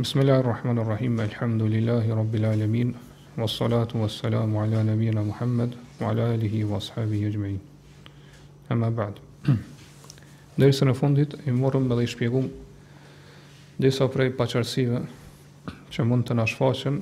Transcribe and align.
Bismillahi 0.00 0.42
rrahmani 0.42 0.80
rrahim. 0.84 1.20
Alhamdulillahi 1.20 2.08
rabbil 2.10 2.44
alamin. 2.48 2.94
Wassalatu 3.36 3.98
wassalamu 4.00 4.56
ala 4.64 4.80
nabiyyina 4.82 5.20
Muhammad 5.22 5.76
wa 6.00 6.08
ala 6.08 6.32
alihi 6.32 6.64
washabihi 6.64 7.26
ajma'in. 7.28 7.60
Amma 8.72 8.90
ba'd. 8.90 9.20
Dersën 10.58 10.88
e 10.88 10.94
fundit 10.96 11.36
i 11.44 11.52
morëm 11.52 11.84
edhe 11.84 11.98
dhe 12.00 12.04
i 12.08 12.08
shpjegum 12.14 12.48
disa 13.78 14.08
prej 14.08 14.32
paqërsive 14.40 15.02
që 15.92 16.08
mund 16.08 16.24
të 16.32 16.48
shfaqen 16.54 16.96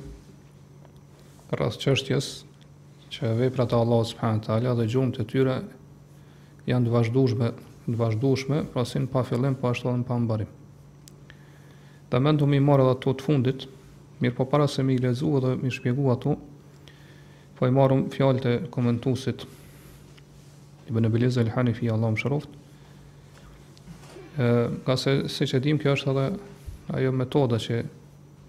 rreth 1.55 1.79
qështjes 1.87 2.33
që 3.15 3.31
vepra 3.45 3.69
të 3.71 3.79
Allah 3.79 4.03
s.t. 4.11 4.47
dhe 4.49 4.91
gjumë 4.91 5.15
të 5.21 5.29
tyre 5.31 5.61
janë 6.67 6.91
dëvashdushme, 6.91 7.55
dëvashdushme, 7.87 8.65
prasin 8.75 9.07
po 9.07 9.21
pa 9.23 9.29
fillim, 9.31 9.55
pa 9.55 9.69
po 9.71 9.75
ashtodhen 9.77 10.03
pa 10.03 10.19
mbarim. 10.19 10.51
Dhe 12.09 12.19
mendu 12.25 12.47
mi 12.49 12.59
marrë 12.65 12.87
dhe 12.89 12.95
ato 12.97 13.13
të 13.19 13.25
fundit 13.27 13.67
Mirë 14.19 14.35
po 14.35 14.45
para 14.51 14.67
se 14.67 14.83
mi 14.83 14.97
lezu 14.99 15.29
dhe 15.45 15.55
mi 15.61 15.71
shpjegu 15.71 16.09
ato 16.15 16.37
Po 17.59 17.67
i 17.69 17.75
marrëm 17.75 18.07
fjallët 18.15 18.47
e 18.51 18.55
komentusit 18.75 19.45
I 20.89 20.95
bënë 20.95 21.11
bëlezë 21.15 21.43
e 21.45 21.51
lëhani 21.51 21.77
Allah 21.93 22.15
më 22.15 22.23
shëroft 22.25 22.57
Ka 24.87 24.97
se 24.97 25.19
se 25.29 25.49
që 25.51 25.61
dim 25.67 25.81
kjo 25.83 25.97
është 25.99 26.13
edhe 26.15 26.27
Ajo 26.97 27.13
metoda 27.13 27.59
që 27.61 27.83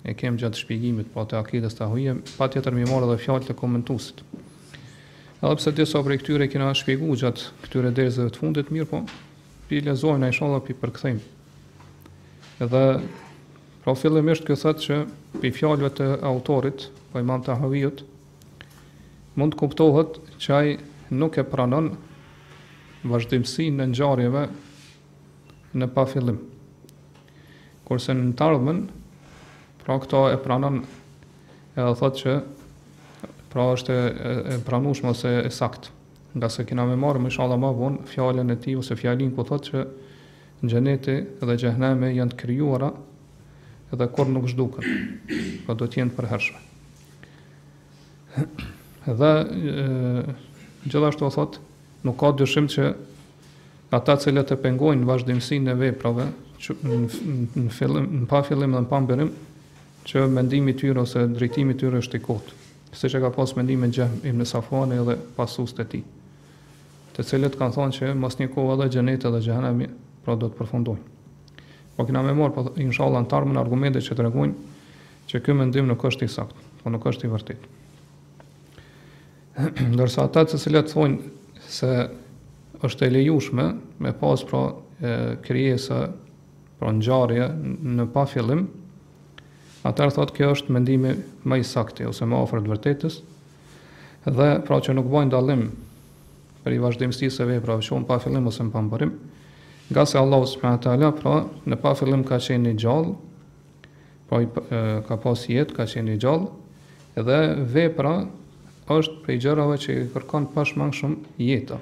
e 0.08 0.14
kem 0.16 0.38
gjatë 0.40 0.62
shpjegimit 0.64 1.12
Po 1.14 1.26
të 1.28 1.42
akides 1.44 1.76
të 1.76 1.88
ahuje 1.90 2.16
Pa 2.38 2.48
tjetër 2.54 2.78
mi 2.80 2.88
marrë 2.88 3.12
dhe 3.12 3.20
fjallët 3.26 3.52
e 3.52 3.58
komentusit 3.62 4.24
Edhe 5.44 5.56
pse 5.60 5.72
disa 5.76 6.02
për 6.04 6.16
këtyre 6.24 6.48
kina 6.52 6.72
shpjegu 6.76 7.12
gjatë 7.24 7.50
Këtyre 7.66 7.92
derzëve 7.98 8.32
të 8.38 8.46
fundit 8.46 8.72
mirë 8.76 8.90
po 8.94 9.04
Pi 9.70 9.84
lezojnë 9.86 10.30
a 10.30 10.32
i 10.32 10.38
shodha 10.40 10.62
pi 10.66 10.78
përkëthejmë 10.78 12.64
Edhe 12.64 12.86
Pra 13.80 13.94
fillimisht 13.96 14.44
kjo 14.44 14.58
thotë 14.60 14.84
që 14.84 14.96
pi 15.40 15.50
fjalëve 15.56 15.90
të 16.02 16.08
autorit, 16.28 16.88
pa 17.14 17.16
po 17.16 17.22
Imam 17.24 17.44
Tahawiut, 17.46 18.02
mund 19.40 19.56
kuptohet 19.56 20.18
që 20.44 20.56
ai 20.58 20.74
nuk 21.22 21.38
e 21.40 21.46
pranon 21.48 21.88
vazhdimsinë 23.08 23.80
në 23.80 23.86
ngjarjeve 23.94 24.44
në 25.80 25.88
pa 25.96 26.04
fillim. 26.12 26.42
Kurse 27.88 28.12
në 28.20 28.34
ardhmen, 28.50 28.84
pra 29.86 29.96
këto 30.04 30.26
e 30.34 30.42
pranon 30.44 30.82
edhe 30.84 31.94
thotë 32.02 32.20
që 32.24 32.36
pra 33.54 33.70
është 33.78 33.96
e, 33.96 34.00
e 34.00 34.56
pranueshme 34.68 35.14
ose 35.16 35.32
e 35.48 35.52
saktë 35.56 35.96
nga 36.38 36.50
se 36.54 36.66
kina 36.70 36.84
me 36.86 36.98
marë, 37.02 37.24
më 37.24 37.32
shala 37.34 37.56
ma 37.58 37.72
vonë, 37.74 38.04
fjallën 38.12 38.54
e 38.54 38.58
ti 38.62 38.76
ose 38.78 38.94
fjallin 39.00 39.32
ku 39.34 39.48
thotë 39.48 39.70
që 39.72 39.86
në 40.60 40.74
gjeneti 40.74 41.16
dhe 41.48 41.56
gjehneme 41.64 42.12
janë 42.14 42.36
të 42.36 42.44
kryuara 42.44 42.92
edhe 43.94 44.08
kur 44.14 44.28
nuk 44.30 44.48
zhduket, 44.50 44.86
ka 44.86 45.66
po 45.66 45.78
do 45.82 45.88
të 45.90 46.02
jenë 46.04 46.14
për 46.18 46.28
hershme. 46.30 46.62
Edhe 49.10 49.32
gjithashtu 50.86 51.26
o 51.28 51.32
thot, 51.34 51.58
nuk 52.06 52.20
ka 52.22 52.32
dyshim 52.40 52.70
që 52.72 52.90
ata 53.98 54.16
cilët 54.22 54.52
të 54.54 54.60
pengojnë 54.64 55.02
në 55.02 55.10
vazhdimësi 55.10 55.62
në 55.66 55.78
veprave, 55.82 56.30
që 56.60 56.76
në, 56.84 57.70
fillim, 57.78 58.08
në 58.24 58.30
pa 58.30 58.44
fillim 58.46 58.76
dhe 58.78 58.84
në 58.86 58.92
pambirim, 58.92 59.34
që 60.10 60.26
mendimi 60.32 60.74
tyre 60.78 61.02
ose 61.04 61.26
drejtimi 61.34 61.76
tyre 61.80 62.02
është 62.04 62.20
i 62.22 62.26
kotë. 62.26 62.56
Se 62.98 63.10
që 63.10 63.20
ka 63.22 63.30
pas 63.36 63.54
mendimi 63.58 63.90
në 63.90 63.98
gjemë, 63.98 64.22
i 64.30 64.34
në 64.34 64.48
safone 64.50 64.98
edhe 65.02 65.18
pasus 65.38 65.74
të 65.78 65.86
ti. 65.92 66.02
Të 67.18 67.26
cilët 67.34 67.58
kanë 67.60 67.76
thonë 67.78 67.98
që 67.98 68.14
mos 68.18 68.38
një 68.40 68.50
kohë 68.54 68.76
edhe 68.78 68.90
gjenet 68.98 69.26
edhe 69.30 69.42
gjenemi, 69.50 69.90
pra 70.26 70.36
do 70.36 70.50
të 70.50 70.58
përfundojnë 70.62 71.18
po 72.00 72.06
kena 72.08 72.22
me 72.24 72.32
morë, 72.32 72.54
po 72.56 72.62
inshallah 72.80 73.26
tarmën 73.28 73.60
argumente 73.60 74.00
që 74.00 74.16
tregojnë 74.16 74.78
që 75.30 75.42
ky 75.44 75.54
mendim 75.54 75.90
nuk 75.92 76.00
është 76.08 76.26
i 76.26 76.32
saktë, 76.32 76.68
po 76.80 76.94
nuk 76.94 77.04
është 77.12 77.28
i 77.28 77.32
vërtetë. 77.34 77.72
Ndërsa 79.98 80.24
ata 80.30 80.46
të 80.48 80.60
cilët 80.64 80.94
thonë 80.94 81.66
se 81.70 81.90
është 82.88 83.06
e 83.06 83.12
lejushme 83.18 83.66
me 84.00 84.14
pas 84.16 84.44
pra 84.48 84.62
krijesa 85.44 86.00
pra 86.80 86.94
ngjarje 86.96 87.50
në 87.52 88.06
pa 88.16 88.24
fillim, 88.32 88.64
ata 89.84 90.08
thotë 90.16 90.38
kjo 90.40 90.54
është 90.56 90.76
mendimi 90.78 91.18
më 91.44 91.60
i 91.60 91.68
saktë 91.68 92.08
ose 92.08 92.24
më 92.32 92.40
afër 92.46 92.64
të 92.64 92.74
vërtetës 92.78 93.20
dhe 94.40 94.48
pra 94.68 94.80
që 94.86 94.96
nuk 94.96 95.12
bojnë 95.12 95.34
dallim 95.36 95.68
për 96.64 96.76
i 96.78 96.80
vazhdimësisë 96.84 97.42
së 97.42 97.50
veprave, 97.56 97.84
shumë 97.84 98.08
pa 98.08 98.22
fillim 98.24 98.48
ose 98.52 98.64
në 98.64 98.72
përim, 98.96 99.14
nga 99.90 100.06
se 100.06 100.18
Allah 100.18 100.46
subhanahu 100.48 101.12
pra 101.20 101.34
në 101.66 101.78
pa 101.82 101.96
fillim 101.98 102.22
ka 102.28 102.38
qenë 102.42 102.74
i 102.76 102.78
gjallë 102.78 103.14
pra 104.30 104.42
i, 104.44 104.46
e, 104.46 104.78
ka 105.08 105.18
pas 105.18 105.46
jetë 105.50 105.74
ka 105.76 105.88
qenë 105.90 106.16
i 106.18 106.22
gjallë 106.22 107.18
edhe 107.18 107.40
vepra 107.74 108.12
është 108.94 109.24
prej 109.26 109.40
gjërave 109.46 109.80
që 109.82 109.96
i 109.96 110.06
kërkon 110.14 110.46
pashmang 110.54 110.94
shumë 110.94 111.34
jeta 111.42 111.80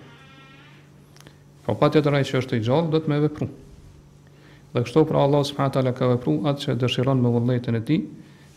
pra 1.66 1.76
pa 1.76 1.90
tjetër 1.92 2.16
ai 2.16 2.24
që 2.30 2.40
është 2.42 2.62
i 2.62 2.66
gjallë 2.70 2.92
do 2.96 3.04
të 3.04 3.12
më 3.12 3.20
vepru 3.28 3.50
dhe 4.72 4.86
kështu 4.88 5.04
pra 5.12 5.26
Allah 5.28 5.44
subhanahu 5.52 5.94
ka 6.00 6.12
vepru 6.14 6.38
atë 6.48 6.64
që 6.64 6.78
dëshiron 6.86 7.22
me 7.24 7.36
vullnetin 7.36 7.80
e 7.80 7.84
tij 7.92 8.08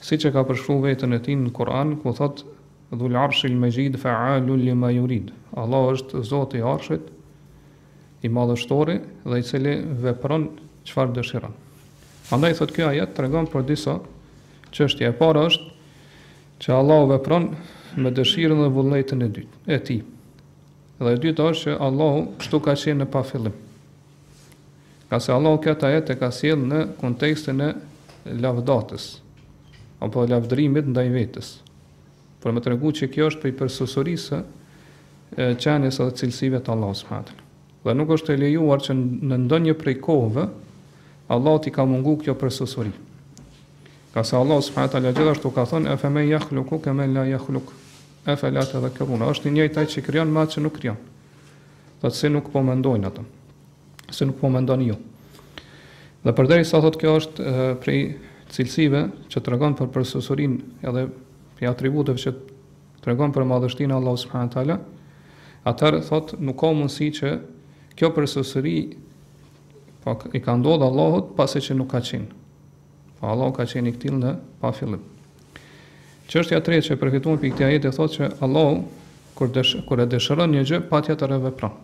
siç 0.06 0.31
e 0.31 0.34
ka 0.34 0.47
përshkruar 0.49 0.87
vetën 0.89 1.19
e 1.19 1.22
tij 1.27 1.34
në 1.43 1.50
Kur'an 1.59 1.97
ku 1.99 2.15
thotë 2.16 2.47
dhul 2.94 3.19
arshil 3.19 3.59
majid 3.59 3.99
fa'alul 3.99 4.62
lima 4.69 4.94
Allah 5.59 5.91
është 5.99 6.22
zoti 6.31 6.62
i 6.62 6.62
arshit 6.62 7.16
i 8.23 8.29
madhështori 8.29 8.99
dhe 9.25 9.39
i 9.41 9.45
cili 9.47 9.73
vepron 10.05 10.49
çfarë 10.85 11.15
dëshiron. 11.17 11.55
Andaj 12.35 12.59
thotë 12.61 12.77
kjo 12.77 12.89
ajet 12.93 13.15
tregon 13.17 13.49
për 13.53 13.65
disa 13.69 13.95
çështje. 14.75 15.09
E 15.11 15.17
para 15.19 15.47
është 15.49 15.71
që 16.63 16.77
Allahu 16.77 17.09
vepron 17.15 17.47
me 18.01 18.13
dëshirën 18.15 18.61
dhe 18.65 18.69
vullnetin 18.77 19.25
e 19.25 19.31
dytë, 19.39 19.65
e 19.75 19.79
tij. 19.89 20.03
Dhe 21.01 21.15
e 21.17 21.21
dytë 21.25 21.47
është 21.53 21.65
që 21.71 21.79
Allahu 21.89 22.27
kështu 22.43 22.61
ka 22.67 22.75
qenë 22.85 23.01
në 23.05 23.09
pafillim. 23.15 23.57
Ka 25.11 25.19
se 25.21 25.33
Allahu 25.35 25.63
këtë 25.65 25.89
ajet 25.91 26.13
e 26.15 26.19
ka 26.21 26.29
sjellë 26.35 26.69
në 26.71 26.83
kontekstin 27.01 27.65
e 27.65 27.73
lavdatës 28.45 29.09
apo 30.05 30.23
lavdrimit 30.31 30.87
ndaj 30.93 31.09
vetës. 31.17 31.49
Por 32.41 32.55
më 32.57 32.63
regu 32.73 32.93
që 32.97 33.09
kjo 33.13 33.29
është 33.33 33.43
për 33.43 33.51
i 33.51 33.57
përsosurisë 33.61 34.39
e 35.41 35.51
qenjes 35.61 35.99
edhe 36.01 36.17
cilësive 36.21 36.61
të 36.65 36.73
Allahu 36.73 36.97
subhanahu 37.01 37.49
dhe 37.85 37.95
nuk 37.97 38.11
është 38.15 38.35
e 38.35 38.41
lejuar 38.41 38.83
që 38.85 38.95
në 38.97 39.39
ndonjë 39.47 39.75
prej 39.81 39.95
kohëve 40.05 40.47
Allah 41.33 41.61
t'i 41.63 41.71
ka 41.73 41.85
mungu 41.89 42.17
kjo 42.25 42.35
për 42.37 42.93
Ka 44.11 44.25
sa 44.27 44.41
Allah 44.43 44.59
subhanahu 44.59 44.91
taala 44.91 45.13
gjithashtu 45.15 45.53
ka 45.55 45.63
thënë 45.71 45.93
e 45.93 45.97
fe 46.03 46.09
me 46.11 46.25
yakhluqu 46.27 46.81
kama 46.83 47.05
la 47.07 47.27
yakhluq. 47.29 47.69
E 48.27 48.35
fe 48.37 48.51
la 48.51 48.65
tadhakkaruna, 48.67 49.29
është 49.31 49.47
i 49.47 49.51
njëjtë 49.55 49.79
ai 49.79 49.87
që 49.87 50.03
krijon 50.03 50.33
më 50.35 50.41
atë 50.43 50.53
që 50.53 50.63
nuk 50.65 50.75
krijon. 50.77 50.97
Po 52.03 52.11
si 52.11 52.27
nuk 52.29 52.49
po 52.51 52.59
mendojnë 52.59 53.07
ata. 53.07 53.23
Se 54.11 54.27
nuk 54.27 54.41
po 54.41 54.51
mendoni 54.51 54.89
ju. 54.91 54.97
Dhe 56.27 56.35
përderi 56.35 56.67
sa 56.67 56.81
thot 56.83 56.99
kjo 56.99 57.13
është 57.21 57.47
e, 57.47 57.69
prej 57.79 58.01
cilësive 58.51 59.05
që 59.31 59.39
të 59.41 59.55
regon 59.55 59.79
për 59.79 59.93
përsosurin 59.95 60.59
edhe 60.83 61.07
për 61.61 61.71
atributëve 61.71 62.19
që 62.25 62.35
të 63.05 63.13
regon 63.13 63.31
për 63.31 63.47
madhështinë 63.47 63.95
Allah 63.95 64.19
subhanahu 64.19 64.55
taala, 64.59 64.81
atëherë 65.71 66.03
thotë 66.11 66.43
nuk 66.51 66.59
ka 66.59 66.75
mundësi 66.75 67.13
që 67.21 67.33
kjo 68.00 68.09
përsosëri 68.16 68.75
pa 70.05 70.15
po, 70.16 70.31
i 70.33 70.41
ka 70.41 70.55
ndodhur 70.56 70.88
Allahut 70.88 71.34
pasi 71.37 71.61
që 71.61 71.75
nuk 71.77 71.91
ka 71.93 72.00
qenë. 72.00 72.31
Po 73.21 73.28
Allahu 73.28 73.53
ka 73.53 73.66
qenë 73.69 73.93
i 73.93 73.93
këtil 73.93 74.16
në 74.16 74.31
pa 74.62 74.71
fillim. 74.72 75.03
Çështja 76.33 76.62
e 76.62 76.65
tretë 76.65 76.87
që 76.89 76.97
përfituam 77.00 77.37
pikë 77.43 77.59
këtij 77.59 77.66
ajeti 77.69 77.93
thotë 77.99 78.16
se 78.16 78.31
Allahu 78.44 78.81
kur 79.37 79.53
dësh, 79.53 79.75
kur 79.89 80.00
e 80.00 80.06
dëshiron 80.09 80.55
një 80.56 80.62
gjë 80.72 80.81
patja 80.89 81.16
të 81.21 81.28
revepron. 81.34 81.77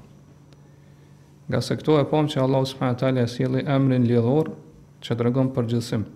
Nga 1.53 1.61
se 1.63 1.77
këto 1.83 1.99
e 2.01 2.07
pomë 2.11 2.33
që 2.33 2.41
Allahu 2.47 2.71
subhanahu 2.73 2.99
talja 3.05 3.27
taala 3.27 3.29
sjelli 3.35 3.67
emrin 3.77 4.09
lidhor 4.09 4.49
që 5.05 5.19
tregon 5.21 5.53
për 5.55 5.69
gjithësim. 5.75 6.07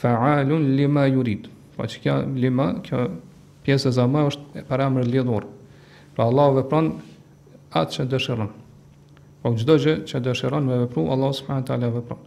Fa'alun 0.00 0.74
lima 0.76 1.06
yurid. 1.08 1.48
Po 1.76 1.86
çka 1.88 2.20
lima, 2.36 2.68
kjo 2.84 3.06
pjesë 3.64 3.88
e 3.88 3.96
zamë 3.96 4.26
është 4.28 4.60
e 4.60 4.64
paramë 4.68 5.06
lidhor. 5.08 5.48
Pra 6.14 6.28
Allah 6.28 6.52
vepron 6.60 6.92
atë 7.72 7.92
që 7.96 8.10
dëshiron. 8.12 8.52
Po 9.42 9.50
çdo 9.58 9.74
gjë 9.82 9.92
që 10.06 10.20
dëshiron 10.22 10.68
me 10.70 10.76
vepru, 10.84 11.02
Allah 11.10 11.32
subhanahu 11.34 11.66
taala 11.66 11.88
vepron. 11.90 12.20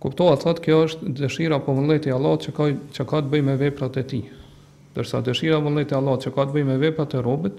Kuptoa 0.00 0.34
thot 0.40 0.58
kjo 0.64 0.80
është 0.88 1.12
dëshira 1.20 1.56
apo 1.60 1.72
vullneti 1.76 2.10
i 2.12 2.12
Allahut 2.12 2.44
që 2.44 2.52
ka 2.56 2.66
që 2.98 3.06
ka 3.08 3.20
të 3.24 3.30
bëjë 3.34 3.46
me 3.48 3.54
veprat 3.60 3.96
e 4.00 4.04
tij. 4.12 4.26
Dërsa 4.96 5.22
dëshira 5.24 5.56
apo 5.56 5.66
vullneti 5.68 5.96
i 5.96 5.96
Allahut 5.98 6.26
që 6.26 6.34
ka 6.36 6.44
të 6.50 6.54
bëjë 6.58 6.68
me 6.70 6.76
veprat 6.82 7.16
e 7.16 7.22
robët, 7.24 7.56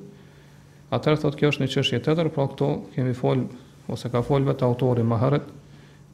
atëherë 0.93 1.21
thot 1.25 1.39
kjo 1.41 1.51
është 1.55 1.63
një 1.63 1.71
çështje 1.75 2.01
tjetër, 2.07 2.29
pra 2.35 2.45
këto 2.53 2.69
kemi 2.93 3.17
fol 3.17 3.43
ose 3.95 4.11
ka 4.13 4.21
fol 4.25 4.45
vetë 4.49 4.65
autori 4.69 5.05
më 5.11 5.19
herët 5.23 5.49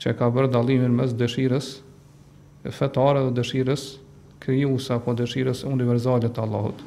që 0.04 0.16
ka 0.20 0.32
bërë 0.36 0.52
dallimin 0.56 0.96
mes 1.00 1.12
dëshirës 1.20 1.70
fetare 2.80 3.26
dhe 3.28 3.36
dëshirës 3.40 3.86
krijuese 4.44 4.96
apo 4.96 5.12
dëshirës 5.20 5.66
universale 5.72 6.32
të 6.32 6.44
Allahut. 6.44 6.86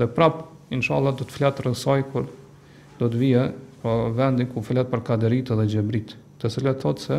Dhe 0.00 0.08
prap 0.16 0.44
inshallah 0.76 1.16
do 1.20 1.28
të 1.28 1.36
flas 1.36 1.64
rreth 1.64 2.12
kur 2.12 2.28
do 2.98 3.08
të 3.12 3.20
vijë 3.26 3.46
po 3.88 4.10
vendin 4.12 4.50
ku 4.52 4.60
flet 4.62 4.90
për 4.90 5.00
kaderit 5.06 5.48
dhe 5.56 5.64
xhebrit, 5.72 6.10
të 6.42 6.48
cilët 6.52 6.82
thotë 6.84 7.04
se 7.08 7.18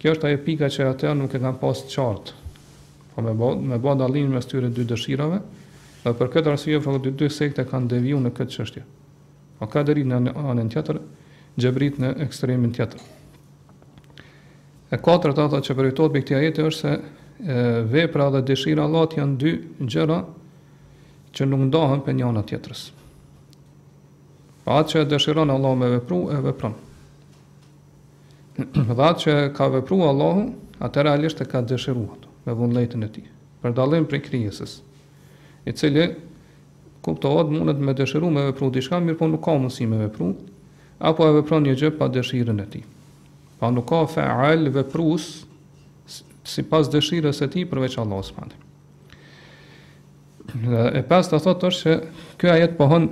kjo 0.00 0.14
është 0.16 0.28
ajo 0.28 0.40
pika 0.44 0.68
që 0.72 0.86
ata 0.90 1.12
nuk 1.16 1.34
e 1.34 1.40
kanë 1.42 1.60
pas 1.60 1.78
qartë. 1.92 2.32
Po 3.14 3.22
me 3.24 3.34
bo, 3.38 3.52
me 3.54 3.78
bë 3.80 3.92
dallimin 4.00 4.34
mes 4.34 4.48
tyre 4.50 4.68
dy 4.74 4.82
dëshirave, 4.90 5.38
dhe 6.02 6.14
për 6.18 6.32
këtë 6.34 6.52
arsye 6.52 6.80
fjalë 6.82 7.02
dy, 7.06 7.12
dy 7.22 7.28
sekte 7.32 7.64
kanë 7.70 7.88
deviju 7.92 8.18
në 8.24 8.32
këtë 8.36 8.56
çështje. 8.56 8.82
Po 9.60 9.68
kaderit 9.72 10.10
në 10.10 10.34
anën 10.34 10.72
tjetër, 10.74 10.98
xhebrit 11.60 12.02
në 12.02 12.10
ekstremin 12.26 12.74
tjetër. 12.76 13.06
E 14.90 14.98
të 14.98 15.30
ato 15.30 15.62
që 15.68 15.78
përfitohet 15.78 16.18
me 16.18 16.24
këtë 16.26 16.40
ajet 16.42 16.60
është 16.66 16.82
se 16.82 16.92
e, 16.98 17.56
vepra 17.94 18.26
dhe 18.34 18.44
dëshira 18.50 18.84
Allahut 18.88 19.16
janë 19.20 19.38
dy 19.44 19.54
gjëra 19.86 20.20
që 21.36 21.50
nuk 21.52 21.66
ndahen 21.70 22.04
për 22.06 22.18
njëna 22.20 22.44
tjetrës. 22.50 22.88
Pa 24.66 24.80
atë 24.82 24.90
që 24.90 25.04
dëshiron 25.14 25.52
Allah 25.54 25.76
me 25.78 25.88
vepru, 25.92 26.16
e 26.34 26.40
vepron. 26.42 26.72
dhe 28.96 28.96
atë 28.96 29.20
që 29.22 29.34
ka 29.54 29.68
vepru 29.76 30.00
Allahu, 30.10 30.42
atë 30.82 31.04
realisht 31.06 31.38
e 31.40 31.46
ka 31.46 31.60
dëshiru 31.70 32.02
ato, 32.10 32.32
me 32.48 32.68
lejtën 32.74 33.06
e 33.06 33.08
ti, 33.14 33.22
për 33.62 33.76
dalim 33.78 34.08
për 34.10 34.24
krijesës, 34.26 34.72
i 35.70 35.74
cili, 35.76 36.08
kuptohet, 37.06 37.52
mundet 37.54 37.78
me 37.78 37.94
dëshiru 37.94 38.30
me 38.34 38.48
vepru 38.48 38.72
dishka, 38.74 38.98
mirë 39.06 39.18
po 39.20 39.28
nuk 39.30 39.44
ka 39.46 39.54
mësi 39.62 39.86
me 39.86 40.00
vepru, 40.02 40.32
apo 40.98 41.26
e 41.28 41.36
vepron 41.38 41.62
një 41.68 41.76
gjë 41.84 41.92
pa 42.00 42.10
dëshirën 42.16 42.62
e 42.64 42.66
ti. 42.74 42.82
Pa 43.62 43.70
nuk 43.72 43.86
ka 43.92 44.02
faal 44.16 44.66
veprus, 44.74 45.44
si 46.10 46.66
pas 46.66 46.90
dëshirës 46.92 47.44
e 47.46 47.48
ti, 47.54 47.62
përveç 47.70 48.00
Allah 48.02 48.24
së 48.26 48.34
pandi. 48.34 48.58
E 50.98 51.06
pas 51.08 51.28
të 51.30 51.38
thotë 51.46 51.70
është 51.70 51.82
që 51.86 51.96
kjo 52.40 52.52
ajet 52.56 52.76
pohon 52.80 53.08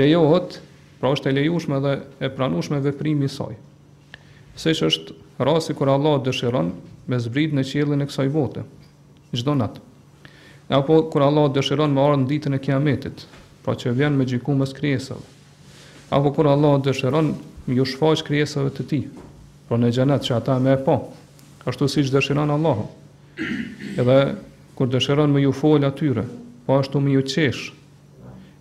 lejohet, 0.00 0.56
pra 1.02 1.10
është 1.12 1.28
e 1.28 1.36
lejushme 1.36 1.80
dhe 1.84 1.92
e 2.24 2.30
pranueshme 2.32 2.80
veprimi 2.86 3.28
i 3.28 3.34
saj. 3.34 3.58
Siç 4.56 4.80
është 4.88 5.18
rasti 5.44 5.76
kur 5.76 5.90
Allah 5.98 6.16
dëshiron 6.24 6.70
me 7.10 7.18
zbrit 7.20 7.52
në 7.58 7.66
qiellin 7.68 8.06
e 8.06 8.08
kësaj 8.08 8.30
bote, 8.34 8.64
çdo 9.36 9.56
natë. 9.58 9.82
Apo 10.72 10.96
kur 11.12 11.26
Allah 11.28 11.50
dëshiron 11.58 11.92
me 11.92 12.00
ardhmën 12.06 12.28
ditën 12.30 12.56
e 12.56 12.62
Kiametit, 12.64 13.26
pra 13.66 13.76
që 13.76 13.92
vjen 13.98 14.16
me 14.16 14.24
gjykumës 14.30 14.72
krijesave. 14.78 15.20
Apo 16.14 16.32
kur 16.38 16.48
Allah 16.54 16.78
dëshiron 16.86 17.34
ju 17.74 17.84
shfaq 17.90 18.22
krijesave 18.30 18.72
të 18.78 18.88
tij, 18.90 19.04
Por 19.74 19.80
në 19.82 19.88
gjenet 19.90 20.22
që 20.22 20.32
ata 20.36 20.54
me 20.62 20.76
e 20.76 20.78
po 20.86 20.92
Ashtu 21.66 21.88
si 21.90 22.04
që 22.06 22.12
dëshiran 22.14 22.50
Allah 22.54 22.82
Edhe 23.98 24.18
kur 24.78 24.86
dëshiran 24.92 25.32
me 25.34 25.40
ju 25.42 25.50
fol 25.50 25.82
atyre 25.82 26.22
Po 26.62 26.76
ashtu 26.78 27.00
me 27.02 27.10
ju 27.16 27.22
qesh 27.26 27.72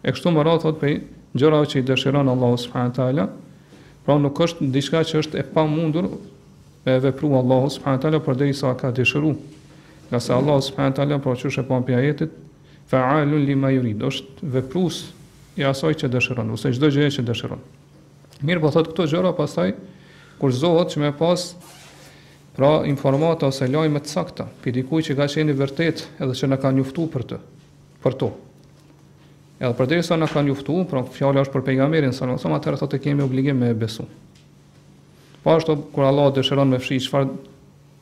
E 0.01 0.10
kështu 0.15 0.31
më 0.33 0.45
radh 0.48 0.63
thot 0.63 0.80
pëj 0.81 0.95
gjëra 1.38 1.60
që 1.69 1.83
i 1.83 1.86
dëshiran 1.92 2.31
Allah 2.33 3.30
Pra 4.04 4.18
nuk 4.19 4.42
është 4.48 4.71
diçka 4.74 5.04
që 5.13 5.21
është 5.21 5.42
e 5.44 5.45
pa 5.54 5.68
mundur 5.69 6.10
e 6.89 6.98
vepru 7.06 7.30
Allah 7.44 7.69
Për 8.25 8.42
dhe 8.42 8.50
i 8.50 8.57
sa 8.63 8.74
ka 8.81 8.89
dëshiru 8.98 9.36
Nga 10.10 10.19
se 10.25 10.33
Allah 10.33 11.13
Pra 11.21 11.36
që 11.38 11.48
është 11.54 11.62
e 11.62 11.69
pa 11.69 11.77
për 11.92 12.06
jetit 12.10 12.31
Faalun 12.89 13.45
li 13.45 13.54
yurid. 13.77 14.01
është 14.01 14.33
veprus 14.57 15.04
i 15.57 15.63
asaj 15.69 15.94
që 16.01 16.10
dëshiron 16.18 16.50
Ose 16.57 16.74
çdo 16.74 16.89
gjë 16.89 17.12
që 17.21 17.27
dëshiron 17.30 17.62
Mirë 18.44 18.60
po 18.65 18.74
thot 18.75 18.88
këto 18.89 19.06
gjëra 19.13 19.31
pasaj, 19.38 19.69
kurzohet 20.43 20.91
që 20.91 20.99
me 21.03 21.13
pas 21.15 21.45
pra 22.53 22.73
informata 22.85 23.47
ose 23.49 23.67
lajme 23.71 24.01
të 24.03 24.11
sakta, 24.11 24.47
për 24.63 24.75
dikuj 24.79 25.05
që 25.07 25.15
ka 25.17 25.27
qeni 25.31 25.55
vërtet 25.57 26.03
edhe 26.21 26.35
që 26.39 26.49
në 26.51 26.57
ka 26.61 26.73
njuftu 26.75 27.07
për 27.13 27.25
të, 27.31 27.39
për 28.03 28.17
to. 28.21 28.31
Edhe 29.63 29.73
për 29.77 29.87
dirësa 29.93 30.17
në 30.19 30.27
ka 30.33 30.41
njuftu, 30.45 30.75
pra 30.91 31.05
fjallë 31.15 31.45
është 31.45 31.55
për 31.55 31.63
pejgamerin, 31.69 32.13
sa 32.17 32.27
në 32.27 32.35
nësëm, 32.37 32.57
atërë 32.57 32.81
të 32.91 32.99
kemi 33.05 33.23
obligim 33.25 33.57
me 33.63 33.69
besu. 33.77 34.03
Pa 35.43 35.49
po 35.49 35.55
është 35.59 35.75
të 35.79 35.87
kur 35.95 36.07
Allah 36.09 36.29
dëshëron 36.35 36.73
me 36.73 36.79
fshi, 36.83 36.97
qëfar, 37.05 37.29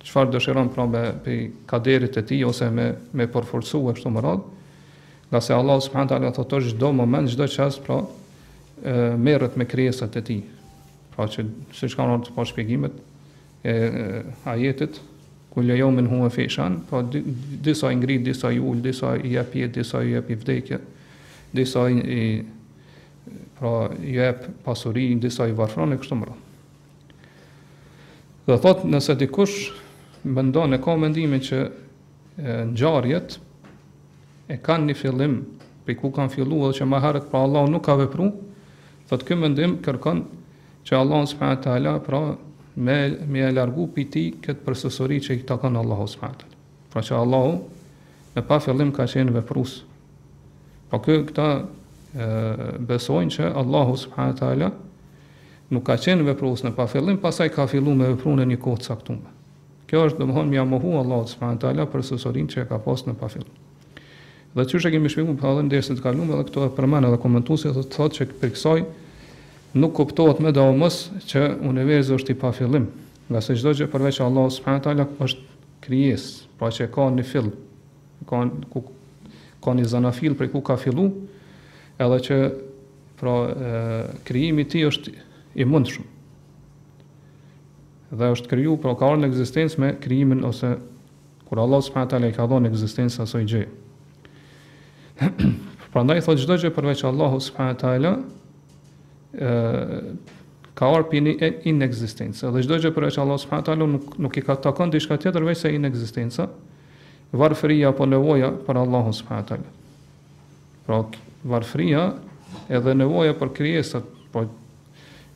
qëfar 0.02 0.32
dëshëron 0.36 0.72
pra 0.74 0.88
me 0.90 1.04
pe 1.26 1.36
kaderit 1.70 2.18
e 2.18 2.24
ti, 2.30 2.42
ose 2.48 2.70
me, 2.74 2.90
me 3.18 3.28
përforcu 3.34 3.84
e 3.92 3.96
shtu 4.00 4.12
më 4.16 4.26
radhë, 4.26 4.58
nga 5.32 5.42
se 5.42 5.56
Allah 5.56 5.80
së 5.86 5.94
përhandë 5.94 6.18
alë 6.18 6.34
të 6.40 6.48
të 6.50 6.62
gjdo 6.72 6.90
moment, 6.98 7.30
gjdo 7.32 7.48
qasë 7.56 7.86
pra, 7.86 8.02
merët 9.30 9.56
me 9.62 9.66
kriesat 9.70 10.18
e 10.18 10.26
ti, 10.28 10.40
pra 11.16 11.28
që 11.28 11.46
së 11.76 11.90
shka 11.92 12.06
në 12.08 12.20
të 12.26 12.36
përshpjegimet 12.36 12.94
e, 12.96 13.72
e 13.72 13.76
ajetit 14.50 15.00
ku 15.52 15.64
lejomin 15.66 16.08
hu 16.08 16.22
e 16.28 16.32
feshan 16.32 16.80
pra 16.90 17.02
disa 17.06 17.92
i 17.92 17.98
ngrit, 18.00 18.24
disa 18.26 18.52
i 18.56 18.60
ull 18.60 18.80
disa 18.84 19.16
i 19.20 19.34
jep 19.36 19.54
jet, 19.60 19.74
disa 19.76 20.02
i 20.08 20.14
jep 20.16 20.30
i 20.32 20.38
vdekje 20.40 20.80
disa 21.58 21.88
i, 21.92 21.98
i 22.00 23.42
pra 23.60 23.90
i 24.04 24.16
jep 24.16 24.48
pasuri 24.66 25.10
disa 25.20 25.48
i 25.52 25.56
varfron 25.58 25.94
e 25.94 26.00
kështu 26.02 26.20
mëra 26.22 26.38
dhe 28.48 28.60
thot 28.64 28.86
nëse 28.90 29.16
dikush 29.22 29.70
mëndon 30.28 30.78
e 30.78 30.84
ka 30.84 30.96
më 31.00 31.14
që 31.44 31.62
në 32.40 32.76
gjarjet 32.80 33.36
e 34.52 34.56
kanë 34.64 34.88
një 34.92 34.96
fillim 35.00 35.36
pe 35.86 35.94
ku 35.98 36.10
kanë 36.16 36.32
fillu 36.34 36.62
edhe 36.68 36.80
që 36.80 36.86
maherët 36.88 37.26
pra 37.32 37.42
Allah 37.44 37.68
nuk 37.68 37.84
ka 37.90 38.00
vepru 38.00 38.32
Thot, 39.12 39.26
këmë 39.28 39.42
mëndim 39.44 39.72
kërkon 39.84 40.22
që 40.86 40.96
Allah 40.98 41.26
subhanahu 41.30 42.00
pra 42.06 42.22
me 42.76 43.18
me 43.28 43.40
e 43.40 43.52
largu 43.52 43.88
piti 43.94 44.12
ti 44.12 44.38
kët 44.42 44.62
përsosori 44.66 45.20
që 45.20 45.36
i 45.40 45.44
takon 45.46 45.76
Allahu 45.78 46.08
subhanahu 46.08 46.60
Pra 46.92 47.02
që 47.02 47.16
Allahu 47.18 47.52
në 48.36 48.44
pa 48.48 48.58
fillim 48.60 48.90
ka 48.96 49.04
qenë 49.08 49.32
veprues. 49.32 49.78
Po 50.92 51.00
kë 51.00 51.16
këta 51.30 51.46
e, 51.60 51.66
besojnë 52.88 53.32
që 53.38 53.50
Allahu 53.62 53.96
subhanahu 53.98 54.72
nuk 55.72 55.84
ka 55.88 55.96
qenë 55.96 56.26
veprues 56.28 56.64
në 56.68 56.72
pa 56.76 56.84
fillim, 56.92 57.16
pasaj 57.24 57.50
ka 57.56 57.64
filluar 57.72 57.96
me 57.96 58.08
veprun 58.12 58.40
në 58.42 58.46
një 58.52 58.58
kohë 58.60 58.84
saktume. 58.88 59.20
caktuar. 59.20 59.34
Kjo 59.88 60.06
është 60.08 60.20
domthonë 60.20 60.56
më 60.56 60.66
mohu 60.68 60.98
Allahu 61.00 61.28
subhanahu 61.32 61.56
wa 61.56 61.62
taala 61.62 61.86
për 61.86 62.68
ka 62.70 62.78
pasë 62.88 63.08
në 63.10 63.14
pa 63.22 63.28
fillim. 63.28 63.56
Dhe 64.56 64.66
çështë 64.68 64.92
kemi 64.92 65.10
shpjeguar 65.10 65.38
për 65.40 65.48
hallën 65.48 65.70
derisën 65.72 65.96
të 65.96 66.04
kaluar, 66.04 66.36
edhe 66.36 66.44
këto 66.52 66.66
e 66.68 66.72
përmend 66.76 67.08
edhe 67.08 67.18
komentuesi 67.24 67.72
thotë 67.76 68.16
që 68.16 68.24
për 68.42 68.50
kësaj 68.52 68.80
nuk 69.74 69.94
kuptohet 69.96 70.40
më 70.44 70.52
domos 70.56 71.08
që 71.30 71.46
universi 71.64 72.14
është 72.16 72.34
i 72.34 72.38
pa 72.42 72.52
fillim, 72.56 72.90
nga 73.32 73.42
se 73.44 73.56
çdo 73.56 73.72
gjë 73.80 73.88
përveç 73.94 74.22
Allah 74.26 74.50
subhanahu 74.52 74.84
taala 74.84 75.06
është 75.24 75.48
krijes, 75.82 76.26
pra 76.60 76.72
që 76.72 76.90
ka 76.94 77.06
një 77.16 77.26
fill, 77.28 77.52
ka 78.28 78.42
ku 78.72 78.84
ka 79.62 79.76
një 79.78 79.86
zanafil 79.88 80.34
prej 80.36 80.50
ku 80.52 80.62
ka 80.66 80.74
fillu, 80.80 81.06
edhe 82.02 82.18
që 82.28 82.38
pra 83.20 83.36
krijimi 84.28 84.66
i 84.66 84.68
ti 84.68 84.80
tij 84.80 84.88
është 84.90 85.12
i 85.62 85.68
mundshëm. 85.70 86.06
Dhe 88.12 88.30
është 88.36 88.50
kriju, 88.52 88.74
pra 88.82 88.96
ka 89.00 89.08
orë 89.12 89.22
në 89.30 89.70
me 89.80 89.92
krijimin 90.04 90.44
ose 90.44 90.76
kur 91.48 91.62
Allah 91.64 91.80
subhanahu 91.84 92.10
taala 92.12 92.28
i 92.28 92.36
ka 92.36 92.44
dhënë 92.50 92.68
ekzistencë 92.72 93.22
asaj 93.24 93.46
gjë. 93.54 93.64
Prandaj 95.92 96.24
thotë 96.26 96.42
çdo 96.44 96.58
gjë 96.64 96.74
përveç 96.76 97.06
Allahu 97.12 97.40
subhanahu 97.40 97.78
taala 97.80 98.18
ka 99.38 100.86
orë 100.92 101.08
për 101.12 101.22
një 101.26 101.52
inexistencë. 101.72 102.50
Dhe 102.52 102.64
gjdo 102.66 102.80
që 102.84 102.92
përre 102.96 103.12
që 103.16 103.22
Allah 103.24 103.40
subhanët 103.40 103.70
nuk, 103.80 104.16
nuk 104.20 104.38
i 104.38 104.44
ka 104.44 104.58
të 104.60 104.74
kënd 104.80 104.98
tjetër 105.24 105.44
vej 105.48 105.58
se 105.62 105.72
inexistencë, 105.76 106.48
varfëria 107.40 107.92
apo 107.94 108.06
nevoja 108.12 108.50
për 108.68 108.82
Allah 108.82 109.12
subhanët 109.16 109.54
alu. 109.56 109.72
Pra, 110.88 111.00
varfëria 111.48 112.08
edhe 112.70 112.96
nevoja 112.98 113.36
për 113.40 113.54
kryesat, 113.56 114.08
po 114.34 114.44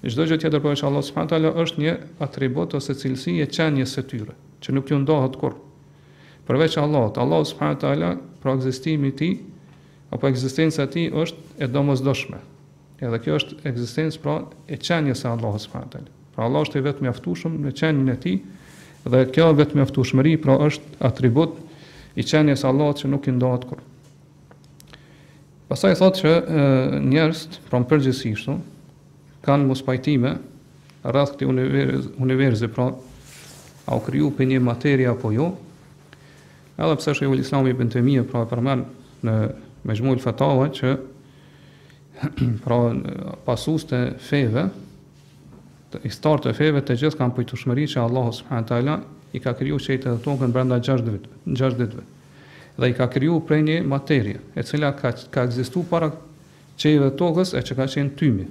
gjdo 0.04 0.26
gjë 0.28 0.42
tjetër 0.44 0.62
po 0.62 0.74
inshallah 0.76 1.04
subhanallahu 1.08 1.64
është 1.64 1.82
një 1.82 1.94
atribut 2.22 2.76
ose 2.78 2.96
cilësi 3.00 3.38
e 3.42 3.48
çanjes 3.48 3.96
së 3.96 4.04
tyre, 4.12 4.36
që 4.62 4.76
nuk 4.76 4.92
ju 4.92 5.00
ndohet 5.04 5.38
kur. 5.40 5.56
Përveç 6.46 6.76
Allahut, 6.78 7.16
Allahu 7.18 7.48
subhanallahu 7.52 7.82
teala, 7.82 8.10
pra 8.44 8.54
ekzistimi 8.54 9.10
i 9.10 9.16
tij 9.18 9.36
apo 10.14 10.28
ekzistenca 10.30 10.84
e 10.86 10.92
tij 10.92 11.08
është 11.24 11.64
e 11.66 11.70
domosdoshme. 11.72 12.42
Edhe 13.06 13.20
kjo 13.22 13.36
është 13.40 13.56
ekzistencë 13.70 14.22
pra 14.24 14.34
e 14.72 14.78
çënjes 14.82 15.22
së 15.22 15.30
Allahut 15.36 15.62
subhanahu 15.62 15.92
teala. 15.94 16.14
Pra 16.36 16.48
Allah 16.48 16.64
është 16.66 16.82
i 16.82 16.86
vetëm 16.88 17.06
i 17.08 17.12
aftushëm 17.12 17.58
në 17.66 17.74
çënjen 17.82 18.10
e 18.14 18.16
tij 18.24 18.40
dhe 19.06 19.22
kjo 19.36 19.50
vetëm 19.60 19.82
i 19.82 19.86
aftushmëri 19.86 20.36
pra 20.44 20.56
është 20.66 21.00
atribut 21.10 21.58
i 22.20 22.26
çënjes 22.26 22.64
së 22.64 22.70
Allahut 22.72 23.02
që 23.04 23.12
nuk 23.14 23.30
i 23.30 23.36
ndohet 23.36 23.68
kur. 23.70 23.84
Pastaj 25.70 25.98
thotë 26.02 26.22
që 26.22 26.34
njerëz 27.12 27.46
pra 27.70 27.82
në 27.84 27.88
përgjithësi 27.92 28.58
kanë 29.46 29.68
mos 29.70 29.84
pajtime 29.86 30.34
rreth 31.06 31.36
këtij 31.36 31.50
universi 31.50 32.14
universi 32.26 32.72
pra 32.74 32.90
au 33.94 34.00
kriju 34.02 34.32
për 34.34 34.50
një 34.56 34.62
materja 34.66 35.12
apo 35.14 35.30
jo. 35.36 35.52
Edhe 36.76 36.98
pse 37.02 37.14
shoqëllisë 37.20 37.48
Islami 37.52 37.74
bën 37.78 37.92
të 37.94 38.02
mirë 38.06 38.26
pra 38.32 38.42
përmend 38.50 39.26
në 39.28 39.36
mëjmul 39.86 40.18
fatava 40.24 40.66
që 40.74 40.96
pra 42.64 42.78
pasus 43.48 43.86
të 43.90 44.00
feve, 44.24 44.66
të 45.94 46.02
istar 46.08 46.42
të 46.44 46.54
feve 46.58 46.82
të 46.86 46.98
gjithë 47.02 47.20
kanë 47.20 47.36
pëjtu 47.38 47.60
shmëri 47.64 47.88
që 47.94 48.04
Allah 48.04 48.30
subhanët 48.40 48.74
ala 48.78 48.98
i 49.36 49.42
ka 49.44 49.54
kryu 49.58 49.80
që 49.82 49.98
i 49.98 50.02
të 50.06 50.16
tokën 50.26 50.54
brenda 50.56 50.80
gjasht 50.80 51.06
ditëve. 51.06 52.06
Dhe 52.76 52.90
i 52.92 52.96
ka 52.98 53.06
kryu 53.12 53.38
prej 53.48 53.62
një 53.64 53.78
materje, 53.88 54.40
e 54.60 54.64
cila 54.68 54.90
ka, 54.98 55.14
ka 55.32 55.46
egzistu 55.48 55.86
para 55.90 56.10
të 56.80 57.12
tokës 57.20 57.54
e 57.56 57.64
që 57.64 57.78
ka 57.80 57.86
qenë 57.92 58.16
tymi. 58.20 58.48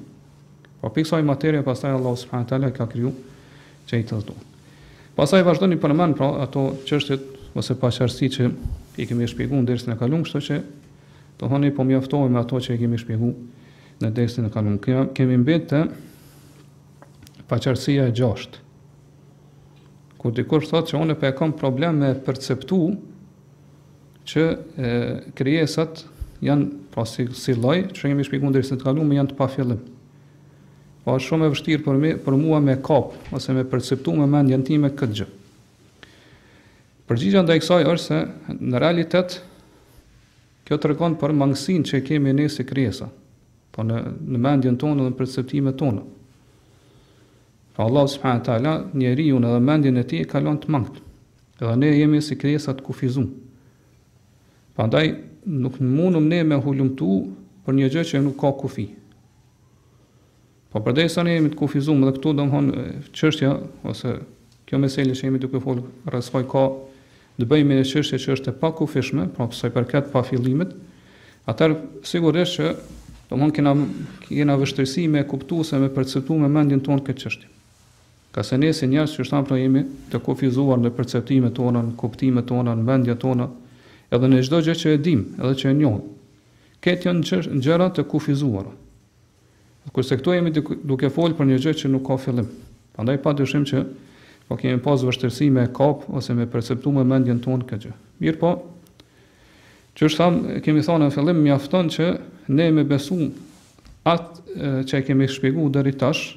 Po 0.80 0.90
piksoj 0.92 1.23
materje, 1.25 1.62
pastaj 1.64 1.94
Allahu 1.97 2.21
subhanët 2.21 2.52
ala 2.56 2.68
i 2.68 2.75
ka 2.76 2.87
kryu 2.88 3.12
që 3.88 4.00
i 4.00 4.04
të 4.09 4.21
tokën. 4.28 4.50
Pasaj 5.14 5.44
vazhdo 5.47 5.68
një 5.71 5.78
përmen, 5.78 6.14
pra 6.18 6.30
ato 6.42 6.66
qështet 6.88 7.54
ose 7.61 7.76
pasharësi 7.78 8.28
që 8.37 8.47
i 8.99 9.04
kemi 9.06 9.28
shpjegun 9.30 9.66
dërës 9.68 9.85
në 9.92 9.97
kalungë, 10.00 10.26
shto 10.26 10.40
që 10.49 10.56
Do 11.38 11.49
thoni 11.49 11.73
po 11.75 11.85
mjaftohemi 11.85 12.35
me 12.35 12.41
ato 12.41 12.61
që 12.62 12.76
e 12.76 12.81
kemi 12.83 12.99
shpjeguar 13.00 14.03
në 14.03 14.11
tekstin 14.14 14.47
e 14.47 14.53
kaluar. 14.55 15.09
Kemi 15.17 15.37
mbetë 15.43 15.83
të 17.35 17.47
paqartësia 17.50 18.07
e 18.09 18.14
gjashtë. 18.14 18.61
Ku 20.21 20.31
dikush 20.35 20.69
thotë 20.71 20.93
se 20.95 21.00
unë 21.03 21.17
po 21.21 21.26
e 21.29 21.35
kam 21.37 21.53
problem 21.57 21.99
me 22.03 22.12
perceptu 22.25 22.79
që 24.31 24.45
krijesat 25.37 26.05
janë 26.45 26.69
pra 26.95 27.05
si 27.09 27.26
si 27.37 27.55
lloj, 27.57 27.81
që 27.97 28.09
kemi 28.09 28.25
shpjeguar 28.26 28.53
në 28.53 28.61
tekstin 28.61 28.79
e 28.79 28.85
kaluar, 28.85 29.11
janë 29.19 29.33
të 29.35 29.38
pafillim. 29.38 29.81
Po 31.05 31.17
është 31.19 31.26
shumë 31.33 31.49
e 31.50 31.55
vështirë 31.55 31.85
për 31.85 31.99
me, 32.00 32.12
për 32.29 32.37
mua 32.41 32.61
me 32.64 32.79
kap 32.83 33.17
ose 33.37 33.53
me 33.57 33.67
perceptu 33.69 34.14
me 34.17 34.31
mendjen 34.33 34.62
time 34.64 34.88
këtë 34.97 35.19
gjë. 35.19 35.26
Përgjigja 37.05 37.43
ndaj 37.45 37.59
kësaj 37.61 37.85
është 37.91 38.05
se 38.07 38.67
në 38.71 38.81
realitet 38.81 39.37
Kjo 40.64 40.76
të 40.80 40.90
rëkon 40.94 41.14
për 41.21 41.35
mangësin 41.37 41.85
që 41.85 42.00
kemi 42.09 42.33
ne 42.33 42.47
si 42.49 42.64
kresa, 42.64 43.11
po 43.75 43.85
në, 43.85 43.99
në 44.25 44.40
mendjen 44.40 44.78
tonë 44.80 45.02
dhe 45.04 45.11
në 45.11 45.18
perceptime 45.18 45.73
tonë. 45.76 46.02
Pa 47.76 47.85
Allah 47.88 48.06
subhanahu 48.09 48.40
njeri 48.40 48.64
taala 48.64 48.75
njeriu 49.02 49.40
dhe 49.42 49.59
mendjen 49.61 50.00
e 50.02 50.06
tij 50.09 50.23
e 50.25 50.28
kalon 50.30 50.61
të 50.62 50.71
mangët. 50.73 51.00
Edhe 51.61 51.76
ne 51.78 51.90
jemi 51.99 52.21
si 52.23 52.37
kresa 52.38 52.73
të 52.75 52.85
kufizuar. 52.87 53.26
Prandaj 54.75 55.11
nuk 55.64 55.76
mundum 55.80 56.26
ne 56.28 56.40
me 56.44 56.56
hulumtu 56.64 57.11
për 57.64 57.76
një 57.78 57.90
gjë 57.94 58.06
që 58.11 58.23
nuk 58.26 58.38
ka 58.40 58.50
kufi. 58.59 58.88
Po 60.73 60.80
përdej 60.83 61.11
sa 61.14 61.23
ne 61.23 61.37
jemi 61.37 61.52
të 61.52 61.61
kufizum 61.61 62.00
dhe 62.02 62.14
këtu 62.16 62.33
do 62.35 62.47
më 62.49 62.54
honë 62.54 62.87
qështja, 63.14 63.52
ose 63.87 64.16
kjo 64.66 64.80
meselë 64.83 65.14
që 65.14 65.28
jemi 65.28 65.38
duke 65.42 65.61
këfolë, 65.61 65.85
rësfaj 66.11 66.47
ka 66.50 66.64
të 67.38 67.47
bëjmë 67.50 67.79
një 67.81 67.85
çështje 67.91 68.19
që 68.23 68.35
është 68.37 68.53
e 68.53 68.57
pakufishme, 68.61 69.25
pra 69.35 69.49
për 69.50 69.59
sa 69.59 69.69
i 69.71 69.75
përket 69.75 70.12
pa 70.12 70.23
fillimit, 70.23 70.75
atë 71.50 71.71
sigurisht 72.07 72.61
që 72.61 72.69
do 73.31 73.38
mund 73.41 73.55
kena 73.57 73.73
kena 74.29 74.57
vështirësi 74.61 75.09
me 75.11 75.25
se 75.64 75.79
me 75.83 75.88
perceptuar 75.95 76.41
me 76.45 76.49
mendjen 76.55 76.81
tonë 76.87 77.03
këtë 77.09 77.21
çështje. 77.26 77.50
Ka 78.35 78.43
se 78.43 78.57
ne 78.59 78.73
si 78.75 78.87
njerëz 78.91 79.11
që 79.14 79.23
është 79.25 79.41
pra 79.47 79.57
jemi 79.59 79.83
të 80.11 80.21
kufizuar 80.26 80.79
në 80.83 80.91
perceptimet 80.97 81.55
tona, 81.55 81.83
në 81.87 81.95
kuptimet 82.00 82.47
tona, 82.50 82.73
në 82.75 82.83
mendjet 82.83 83.19
tona, 83.23 83.47
edhe 84.11 84.26
në 84.26 84.41
çdo 84.49 84.59
gjë 84.67 84.75
që 84.81 84.95
e 84.95 84.99
dim, 85.05 85.21
edhe 85.38 85.53
që 85.61 85.71
e 85.71 85.75
njohim. 85.75 86.03
Këto 86.83 87.11
janë 87.11 87.59
gjëra 87.62 87.87
të 87.95 88.03
kufizuara. 88.11 88.73
Kurse 89.95 90.17
këtu 90.19 90.35
jemi 90.35 90.50
duke 90.57 91.11
folur 91.12 91.37
për 91.38 91.47
një 91.50 91.61
gjë 91.62 91.75
që 91.83 91.91
nuk 91.95 92.07
ka 92.09 92.19
fillim. 92.19 92.49
Prandaj 92.95 93.21
patyshim 93.23 93.62
që 93.71 93.85
po 94.54 94.61
kemi 94.62 94.78
pas 94.82 95.02
vështërsi 95.02 95.49
me 95.50 95.64
kap 95.75 96.06
ose 96.14 96.34
me 96.38 96.46
perceptu 96.46 96.92
me 96.94 97.02
mendjen 97.04 97.40
tonë 97.42 97.66
këtë 97.66 97.88
gjë. 97.88 97.94
Mirë 98.23 98.38
po, 98.38 98.52
që 99.99 100.06
është 100.06 100.18
thamë, 100.20 100.58
kemi 100.62 100.82
thonë 100.87 101.06
në 101.08 101.14
fillim, 101.14 101.40
mjafton 101.42 101.90
që 101.96 102.06
ne 102.54 102.66
me 102.75 102.84
besu 102.87 103.18
atë 104.06 104.84
që 104.90 105.00
kemi 105.08 105.26
shpigu 105.30 105.64
dheri 105.75 105.92
tash, 105.99 106.37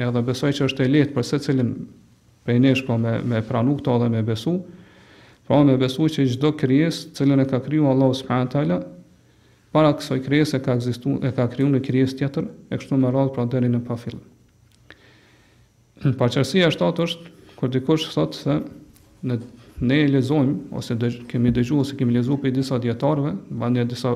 edhe 0.00 0.22
besoj 0.24 0.54
që 0.56 0.68
është 0.70 0.86
e 0.86 0.92
letë 0.94 1.14
për 1.18 1.28
cilin 1.46 1.72
për 2.46 2.54
e 2.56 2.62
nesh 2.64 2.84
po 2.88 2.96
me, 2.96 3.18
me 3.28 3.42
pranu 3.44 3.76
këto 3.76 3.96
dhe 4.04 4.08
me 4.14 4.22
besu, 4.24 4.54
pra 5.46 5.60
me 5.66 5.76
besu 5.80 6.08
që 6.08 6.24
gjdo 6.32 6.54
kërjes 6.60 7.02
cilin 7.18 7.42
e 7.44 7.46
ka 7.50 7.60
kryu 7.64 7.88
Allah 7.90 8.14
s.w.t. 8.16 8.80
para 9.74 9.90
kësoj 9.98 10.22
kërjes 10.24 10.56
e 10.56 10.62
ka, 10.64 10.78
egzistu, 10.78 11.18
e 11.26 11.32
ka 11.36 11.48
kryu 11.52 11.68
në 11.74 11.82
kërjes 11.84 12.16
tjetër, 12.20 12.48
e 12.72 12.80
kështu 12.80 12.96
më 13.02 13.12
radhë 13.12 13.34
pra 13.36 13.44
dheri 13.52 13.68
në 13.74 13.84
pafilë. 13.84 14.24
Parqërsia 16.16 16.70
shtatë 16.72 17.04
është 17.04 17.30
kur 17.60 17.68
dikush 17.68 18.08
thotë 18.14 18.38
se 18.40 18.54
ne 19.28 19.40
ne 19.80 19.96
e 19.96 20.08
lezojmë, 20.12 20.56
ose 20.76 20.92
dhe, 21.00 21.08
kemi 21.24 21.48
dëgju, 21.56 21.78
ose 21.80 21.94
kemi 21.96 22.12
lezu 22.12 22.34
për 22.42 22.50
i 22.50 22.58
disa 22.58 22.76
dietarëve, 22.82 23.30
bandë 23.62 23.86
disa 23.88 24.10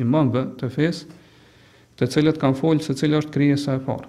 imamve 0.00 0.46
të 0.62 0.70
fesë, 0.72 1.18
të 2.00 2.08
cilët 2.14 2.38
kanë 2.40 2.56
folë 2.56 2.86
se 2.86 2.96
cilë 2.96 3.18
është 3.18 3.34
krijesa 3.34 3.74
e 3.76 3.82
parë. 3.84 4.08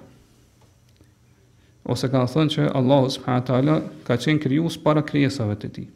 Ose 1.91 2.07
kanë 2.13 2.31
thënë 2.31 2.53
që 2.55 2.69
Allahu 2.79 3.11
subhanahu 3.11 3.43
taala 3.49 3.75
ka 4.07 4.15
qenë 4.23 4.39
krijuës 4.45 4.79
para 4.85 5.03
krijesave 5.11 5.57
të 5.59 5.71
tij. 5.75 5.89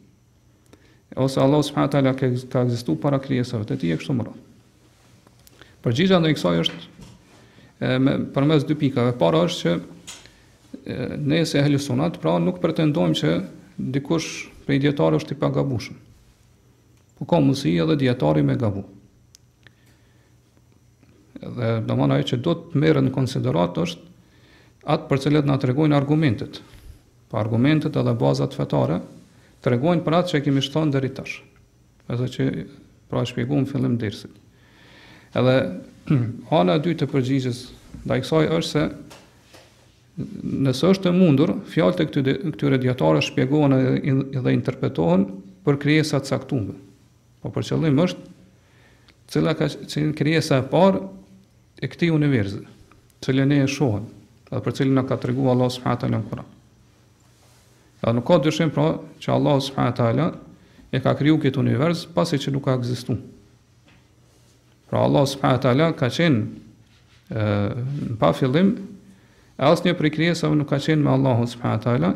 Ose 1.16 1.40
Allahu 1.40 1.64
subhanahu 1.70 1.94
taala 1.96 2.12
ka, 2.12 2.28
ka 2.52 2.64
ekzistuar 2.68 3.00
para 3.06 3.16
krijesave 3.24 3.64
të 3.70 3.80
tij 3.80 3.96
e 3.96 4.00
kështu 4.02 4.18
me 4.20 4.28
radhë. 4.28 5.74
Përgjigja 5.86 6.20
ndaj 6.20 6.36
kësaj 6.36 6.56
është 6.66 6.82
e, 7.88 7.96
me 8.04 8.18
përmes 8.36 8.68
dy 8.68 8.76
pikave. 8.84 9.16
Para 9.16 9.46
është 9.48 9.62
që 9.64 9.76
ne 11.18 11.46
se 11.46 11.58
ehli 11.62 11.78
sunat, 11.82 12.18
pra 12.22 12.36
nuk 12.38 12.60
pretendojmë 12.62 13.16
që 13.18 13.30
dikush 13.96 14.26
prej 14.66 14.80
dietarë 14.86 15.18
është 15.20 15.34
i 15.34 15.38
pagabushëm. 15.40 15.96
Po 17.16 17.26
ka 17.28 17.40
mundësi 17.42 17.72
edhe 17.82 17.96
dietari 17.98 18.44
me 18.46 18.54
gabu. 18.60 18.84
Dhe 21.40 21.72
do 21.86 21.94
ai 22.06 22.22
që 22.22 22.38
do 22.42 22.54
të 22.60 22.78
merret 22.80 23.04
në 23.08 23.12
konsiderat 23.14 23.78
është 23.78 24.14
atë 24.86 25.08
për 25.10 25.22
cilët 25.24 25.48
na 25.50 25.56
tregojnë 25.58 25.96
argumentet. 25.96 26.60
Po 27.30 27.38
argumentet 27.40 27.96
edhe 27.96 28.14
bazat 28.20 28.54
fetare 28.54 29.00
tregojnë 29.66 30.04
për 30.06 30.18
atë 30.20 30.30
që 30.36 30.42
kemi 30.46 30.62
shton 30.62 30.92
deri 30.94 31.10
tash. 31.10 31.40
Edhe 32.12 32.30
që 32.30 32.46
pra 33.10 33.24
shpjeguam 33.26 33.66
fillim 33.66 33.98
dersit. 33.98 34.30
Edhe 35.34 35.56
ana 36.60 36.76
e 36.78 36.82
dytë 36.86 37.04
të 37.04 37.10
përgjigjes 37.14 37.64
ndaj 38.06 38.22
kësaj 38.22 38.50
është 38.58 38.70
se 38.70 38.88
nëse 40.16 40.88
është 40.94 41.10
e 41.10 41.16
mundur, 41.16 41.52
fjalët 41.68 42.00
e 42.00 42.06
këtyre 42.48 42.78
dietarëve 42.80 43.22
shpjegohen 43.26 43.74
dhe 44.44 44.54
interpretohen 44.56 45.26
për 45.66 45.78
krijesa 45.82 46.22
të 46.24 46.32
caktuara. 46.34 46.76
Po 47.42 47.52
për 47.52 47.66
qëllim 47.70 48.00
është 48.06 48.32
cila 49.34 49.52
ka 49.58 49.68
qenë 49.82 50.14
krijesa 50.18 50.62
e 50.62 50.66
parë 50.72 51.02
e 51.84 51.90
këtij 51.92 52.14
universi, 52.14 52.62
cila 53.24 53.44
ne 53.46 53.60
e 53.64 53.68
shohim, 53.68 54.06
dhe 54.48 54.60
për 54.64 54.76
cilën 54.80 54.96
na 54.96 55.04
ka 55.04 55.18
treguar 55.20 55.52
Allah 55.56 55.70
subhanahu 55.74 56.00
taala 56.00 56.20
në 56.22 56.30
Kur'an. 56.30 56.48
Ja 58.00 58.12
nuk 58.16 58.26
ka 58.28 58.40
dyshim 58.44 58.70
pra 58.72 58.86
që 59.20 59.32
Allah 59.36 59.60
subhanahu 59.66 59.98
teala 60.00 60.30
e 60.94 61.00
ka 61.04 61.12
kriju 61.18 61.38
këtë 61.44 61.60
univers 61.60 62.06
pasi 62.14 62.40
që 62.40 62.54
nuk 62.54 62.64
ka 62.70 62.78
ekzistuar. 62.78 63.18
Pra 64.88 65.04
Allah 65.04 65.26
subhanahu 65.28 65.62
teala 65.66 65.90
ka 65.98 66.08
qenë 66.08 66.42
ë 67.28 67.48
në 68.14 68.18
pa 68.22 68.32
fillim 68.38 68.72
e 69.56 69.64
asë 69.64 69.86
një 69.88 69.94
për 69.96 70.10
krijesave 70.14 70.56
nuk 70.60 70.68
ka 70.68 70.78
qenë 70.84 71.02
me 71.06 71.12
Allahu 71.14 71.46
subhanahu 71.48 71.84
taala 71.84 72.10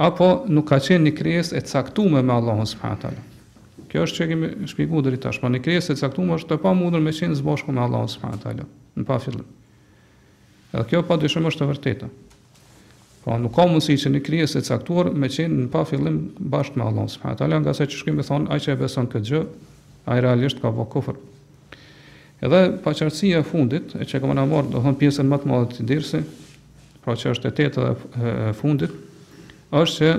apo 0.00 0.28
nuk 0.48 0.68
ka 0.70 0.78
qenë 0.80 1.10
një 1.10 1.14
krijesë 1.18 1.58
e 1.60 1.64
caktuar 1.68 2.22
me 2.24 2.32
Allahu 2.34 2.64
subhanahu 2.70 3.02
taala 3.04 3.88
kjo 3.90 4.04
është 4.06 4.16
që 4.18 4.28
kemi 4.30 4.48
shpjeguar 4.72 5.04
deri 5.04 5.20
tash 5.20 5.38
po 5.42 5.50
një 5.52 5.60
krijesë 5.64 5.94
e 5.94 6.00
caktuar 6.00 6.38
është 6.40 6.56
e 6.56 6.62
pamundur 6.64 7.04
me 7.04 7.12
qenë 7.16 7.36
zbashku 7.42 7.76
me 7.76 7.84
Allahu 7.84 8.08
subhanahu 8.12 8.40
taala 8.46 8.66
në 8.96 9.04
pafillim 9.08 9.44
edhe 10.76 10.86
kjo 10.94 11.02
padyshim 11.12 11.52
është 11.52 11.64
e 11.68 11.72
vërtetë 11.74 12.12
Po 13.26 13.34
nuk 13.42 13.56
ka 13.56 13.64
mundësi 13.66 13.96
që 13.98 14.10
një 14.14 14.18
krijesë 14.22 14.60
e 14.60 14.66
caktuar 14.68 15.08
me 15.18 15.26
qenë 15.26 15.56
në 15.64 15.70
pa 15.72 15.80
fillim 15.84 16.18
bashkë 16.38 16.78
me 16.78 16.84
Allahun 16.86 17.08
subhanahu 17.10 17.40
teala, 17.40 17.56
nga 17.58 17.72
sa 17.74 17.82
që 17.82 17.96
shkrimi 17.98 18.22
thon, 18.22 18.44
ai 18.54 18.60
që 18.62 18.76
e 18.76 18.78
beson 18.78 19.08
këtë 19.10 19.30
gjë, 19.30 19.40
ai 20.06 20.20
realisht 20.22 20.60
ka 20.62 20.70
vënë 20.70 20.86
kufër. 20.92 21.16
Edhe 22.46 22.60
e 22.76 23.42
fundit, 23.48 23.96
e 23.98 24.06
që 24.06 24.20
kemë 24.22 24.36
na 24.38 24.44
marrë, 24.46 24.70
do 24.70 24.78
të 24.78 24.84
thon 24.84 24.94
pjesën 25.00 25.26
më 25.32 25.40
të 25.42 25.50
madhe 25.50 25.72
të 25.72 25.86
dersës, 25.90 26.38
pra 27.06 27.14
që 27.14 27.30
është 27.36 27.46
e 27.46 27.50
tetë 27.54 27.82
dhe 27.84 27.92
fundit, 28.58 28.90
është 29.70 29.98
që 30.02 30.10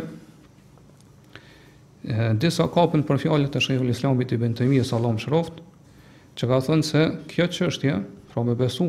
disa 2.39 2.63
kapën 2.71 3.01
për 3.03 3.19
fjallet 3.27 3.51
e 3.51 3.59
shëjhull 3.59 3.91
islamit 3.91 4.31
i 4.31 4.37
bëntëmi 4.39 4.79
e 4.79 4.85
salam 4.87 5.17
shroft, 5.19 5.57
që 6.39 6.47
ka 6.47 6.61
thënë 6.63 6.85
se 6.87 7.01
kjo 7.33 7.45
qështje, 7.57 7.93
pra 8.31 8.41
me 8.47 8.55
besu 8.55 8.87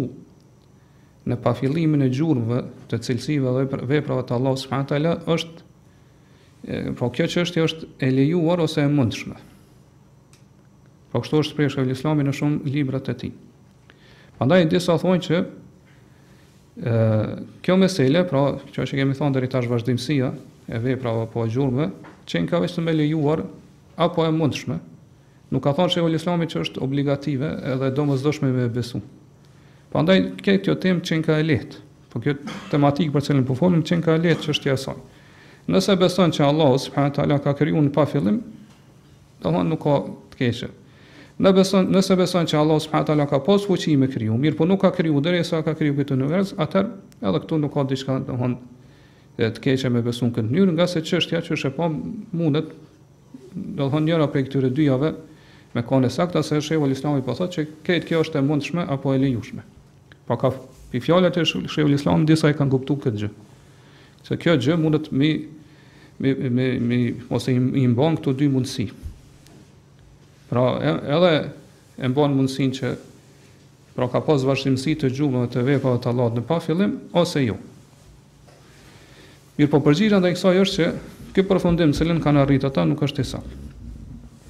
në 1.29 1.37
pafilimin 1.43 2.01
e 2.07 2.11
gjurëve 2.15 2.59
të 2.93 3.01
cilësive 3.03 3.51
dhe 3.57 3.63
veprave 3.91 4.23
të 4.29 4.33
Allah 4.37 4.55
s.w.t. 4.55 4.93
është, 5.35 5.59
pra 6.99 7.07
kjo 7.15 7.27
qështje 7.35 7.61
është 7.67 7.83
e 7.99 8.07
lejuar 8.15 8.63
ose 8.63 8.79
e 8.79 8.87
mundshme. 8.93 9.35
Pra 11.11 11.19
kështu 11.25 11.37
është 11.43 11.55
prej 11.59 11.71
shëjhull 11.75 11.95
islamit 11.97 12.25
në 12.29 12.33
shumë 12.39 12.59
libra 12.71 12.99
të 13.03 13.13
ti. 13.25 13.31
Pandaj, 14.39 14.63
disa 14.71 14.95
thonë 15.03 15.21
që 15.27 15.37
ë 16.79 17.41
kjo 17.65 17.75
mesele, 17.81 18.23
pra, 18.29 18.41
që 18.75 18.87
kemi 18.99 19.15
thonë 19.19 19.37
deri 19.39 19.51
tash 19.51 19.67
vazhdimësia, 19.71 20.31
e 20.69 20.79
veprave 20.83 21.25
apo 21.27 21.43
gjurmëve, 21.51 21.89
gjurme, 21.89 22.15
qenë 22.29 22.51
ka 22.51 22.61
veç 22.63 22.77
të 22.77 22.85
me 22.87 22.95
lejuar, 22.95 23.43
apo 24.05 24.25
e 24.27 24.33
mundshme. 24.35 24.79
Nuk 25.53 25.65
ka 25.65 25.73
thonë 25.79 25.95
që 25.95 26.05
e 26.05 26.13
islami 26.19 26.47
që 26.51 26.63
është 26.67 26.83
obligative 26.85 27.55
edhe 27.73 27.89
do 27.97 28.05
me 28.11 28.69
besu. 28.69 29.01
Prandaj 29.93 30.19
këtë 30.45 30.75
temë 30.77 30.79
tem 30.81 30.99
qenë 31.09 31.25
ka 31.27 31.39
e 31.41 31.45
lehtë, 31.49 31.79
po 32.13 32.21
kjo 32.21 32.35
tematikë 32.69 33.13
për 33.15 33.23
cilën 33.27 33.47
po 33.49 33.55
folim 33.57 33.81
qenë 33.81 34.05
ka 34.05 34.19
e 34.19 34.21
lehtë 34.27 34.45
që 34.45 34.51
është 34.55 34.77
saj. 34.83 34.99
Nëse 35.69 35.97
beson 36.01 36.31
që 36.33 36.45
Allah 36.45 36.77
subhanahu 36.81 37.09
wa 37.11 37.17
taala 37.17 37.39
ka 37.45 37.55
krijuar 37.57 37.87
në 37.87 37.95
pa 37.97 38.05
fillim, 38.09 38.37
do 39.41 39.49
thonë 39.57 39.71
nuk 39.73 39.81
ka 39.89 39.99
të 40.35 40.41
keqe. 40.43 40.69
Në 41.39 41.53
beson, 41.55 41.87
nëse 41.95 42.17
beson 42.19 42.49
që 42.51 42.57
Allah 42.59 42.81
subhanahu 42.83 43.07
taala 43.13 43.25
ka 43.31 43.39
pas 43.47 43.63
fuqi 43.63 43.93
me 43.99 44.09
kriju, 44.11 44.35
mirë 44.43 44.57
por 44.59 44.67
nuk 44.67 44.81
ka 44.83 44.91
kriju 44.95 45.21
derisa 45.23 45.61
ka 45.63 45.75
kriju 45.79 45.95
këtë 46.01 46.17
univers, 46.17 46.51
atë 46.65 46.81
edhe 47.23 47.41
këtu 47.45 47.59
nuk 47.63 47.75
ka 47.77 47.85
diçka 47.93 48.17
të 48.27 48.55
të 49.55 49.63
keqe 49.63 49.91
me 49.95 50.01
besun 50.03 50.33
këtë 50.35 50.51
njërë, 50.51 50.73
nga 50.75 50.87
se 50.91 50.99
qështja 51.07 51.39
që 51.47 51.55
është 51.55 51.69
e 51.71 51.75
pa 51.77 51.87
mundet, 52.35 52.73
do 53.55 53.87
thonë 53.93 54.07
njëra 54.09 54.27
prej 54.35 54.49
këtyre 54.49 54.73
dyjave 54.75 55.13
me 55.79 55.85
kanë 55.87 56.11
e 56.11 56.11
sakta 56.11 56.43
se 56.43 56.59
Shehu 56.59 56.91
Islami 56.91 57.23
po 57.23 57.37
thotë 57.39 57.53
që 57.61 57.67
këtë 57.87 58.09
kjo 58.09 58.25
është 58.27 58.43
e 58.43 58.43
mundshme 58.49 58.89
apo 58.91 59.15
e 59.15 59.21
lejushme. 59.23 59.63
Pa 60.27 60.35
po 60.35 60.41
ka 60.43 60.51
pi 60.91 60.99
fjalët 61.07 61.39
e 61.39 61.47
Shehu 61.47 61.87
Islami 61.95 62.27
disa 62.27 62.51
e 62.51 62.57
kanë 62.59 62.75
kuptuar 62.75 63.05
këtë 63.07 63.21
gjë. 63.23 63.31
Se 64.27 64.35
kjo 64.43 64.59
gjë 64.59 64.81
mundet 64.83 65.13
mi 65.15 65.31
mi 66.19 66.35
mi, 66.51 66.69
mi 66.83 66.99
ose 67.31 67.55
i 67.55 67.87
këto 67.95 68.35
dy 68.35 68.51
mundësi. 68.51 68.89
Pra, 70.49 70.65
edhe 71.13 71.51
e 72.01 72.09
mbon 72.09 72.33
mundësin 72.37 72.71
që 72.73 72.93
pra 73.97 74.07
ka 74.09 74.21
pas 74.25 74.45
vazhdimësi 74.49 74.95
të 75.03 75.11
gjumë 75.19 75.43
të 75.53 75.65
vepa 75.67 75.93
të 76.01 76.09
Allahut 76.13 76.37
në 76.39 76.45
pa 76.49 76.61
fillim, 76.65 76.93
ose 77.19 77.43
jo. 77.43 77.57
Mirë 79.59 79.69
po 79.73 79.79
ndaj 79.83 80.21
dhe 80.25 80.31
i 80.33 80.37
kësaj 80.37 80.63
është 80.63 80.85
që 80.85 81.37
kjo 81.37 81.45
përfundim 81.51 81.93
cilin 81.95 82.23
kanë 82.25 82.45
arritë 82.47 82.69
ata 82.71 82.87
nuk 82.89 83.03
është 83.09 83.25
i 83.25 83.29
sakë. 83.33 83.55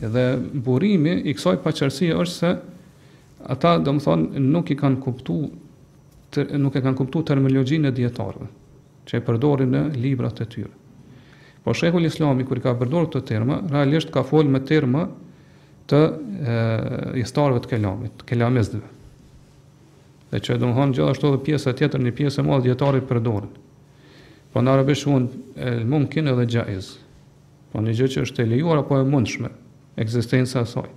Edhe 0.06 0.24
burimi 0.68 1.16
i 1.24 1.34
kësaj 1.34 1.58
paqërsie 1.66 2.12
është 2.14 2.34
se 2.36 2.52
ata 3.54 3.72
do 3.82 3.96
thonë 4.04 4.38
nuk 4.44 4.70
i 4.70 4.78
kanë 4.78 5.00
kuptuar 5.02 5.50
nuk 6.62 6.74
e 6.76 6.80
kanë 6.84 6.94
kuptuar 7.00 7.24
terminologjinë 7.32 7.88
e 7.90 7.96
dietarëve 7.98 8.46
që 9.08 9.16
e 9.18 9.24
përdorin 9.26 9.72
në 9.74 9.82
librat 9.96 10.42
e 10.44 10.46
tyre. 10.52 10.70
Po 11.64 11.72
shehu 11.74 11.98
i 11.98 12.06
Islamit 12.10 12.46
kur 12.48 12.60
ka 12.64 12.74
përdorur 12.76 13.08
këtë 13.16 13.24
term, 13.32 13.54
realisht 13.72 14.12
ka 14.14 14.22
folë 14.28 14.52
me 14.54 14.60
terma 14.68 15.08
të 15.88 15.98
historëve 17.16 17.62
të 17.64 17.70
kelamit, 17.72 18.14
të 18.20 18.26
kelamizdëve. 18.32 18.90
Dhe 20.28 20.42
që 20.44 20.58
do 20.60 20.68
të 20.68 20.76
thonë 20.76 20.96
gjithashtu 20.98 21.28
edhe 21.30 21.42
pjesa 21.46 21.72
tjetër, 21.72 22.02
një 22.04 22.14
pjesë 22.18 22.44
e 22.44 22.58
djetarit 22.66 23.04
për 23.08 23.20
përdoren. 23.22 23.48
Po 24.52 24.60
në 24.62 24.74
arabisht 24.74 25.06
quhen 25.08 25.28
el 25.56 25.86
mumkin 25.88 26.28
edhe 26.28 26.44
jaiz. 26.52 26.90
Po 27.72 27.80
një 27.84 27.94
gjë 27.98 28.08
që 28.14 28.24
është 28.26 28.44
e 28.44 28.50
lejuar 28.52 28.82
apo 28.82 28.98
e 29.00 29.06
mundshme 29.08 29.48
ekzistenca 30.00 30.62
e 30.62 30.66
saj. 30.68 30.90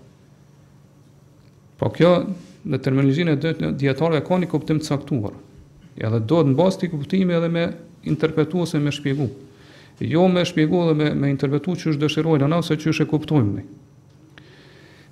Po 1.80 1.90
kjo 1.96 2.12
në 2.72 2.80
terminologjinë 2.86 3.36
e 3.36 3.72
dietarëve 3.82 4.24
ka 4.28 4.38
një 4.44 4.50
kuptim 4.52 4.82
të 4.84 4.90
caktuar. 4.92 5.34
Edhe 6.00 6.20
duhet 6.24 6.52
në 6.52 6.58
basti 6.60 6.92
të 6.92 7.22
edhe 7.26 7.50
me 7.52 7.66
interpretu 8.08 8.60
ose 8.64 8.80
me 8.82 8.92
shpjegu. 8.92 9.30
Jo 10.02 10.28
me 10.28 10.44
shpjegu 10.46 10.80
dhe 10.90 10.94
me, 10.98 11.10
me 11.16 11.30
interpretu 11.32 11.76
që 11.78 11.92
është 11.94 12.02
dëshirojnë, 12.04 12.48
anë 12.50 12.64
që 12.82 12.90
është 12.92 13.06
e 13.08 13.10
kuptojmë 13.12 13.66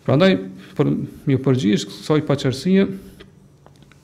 Prandaj 0.07 0.35
për 0.77 0.91
një 1.29 1.37
përgjigje 1.43 1.81
kësaj 1.89 2.21
paqërsie, 2.29 2.85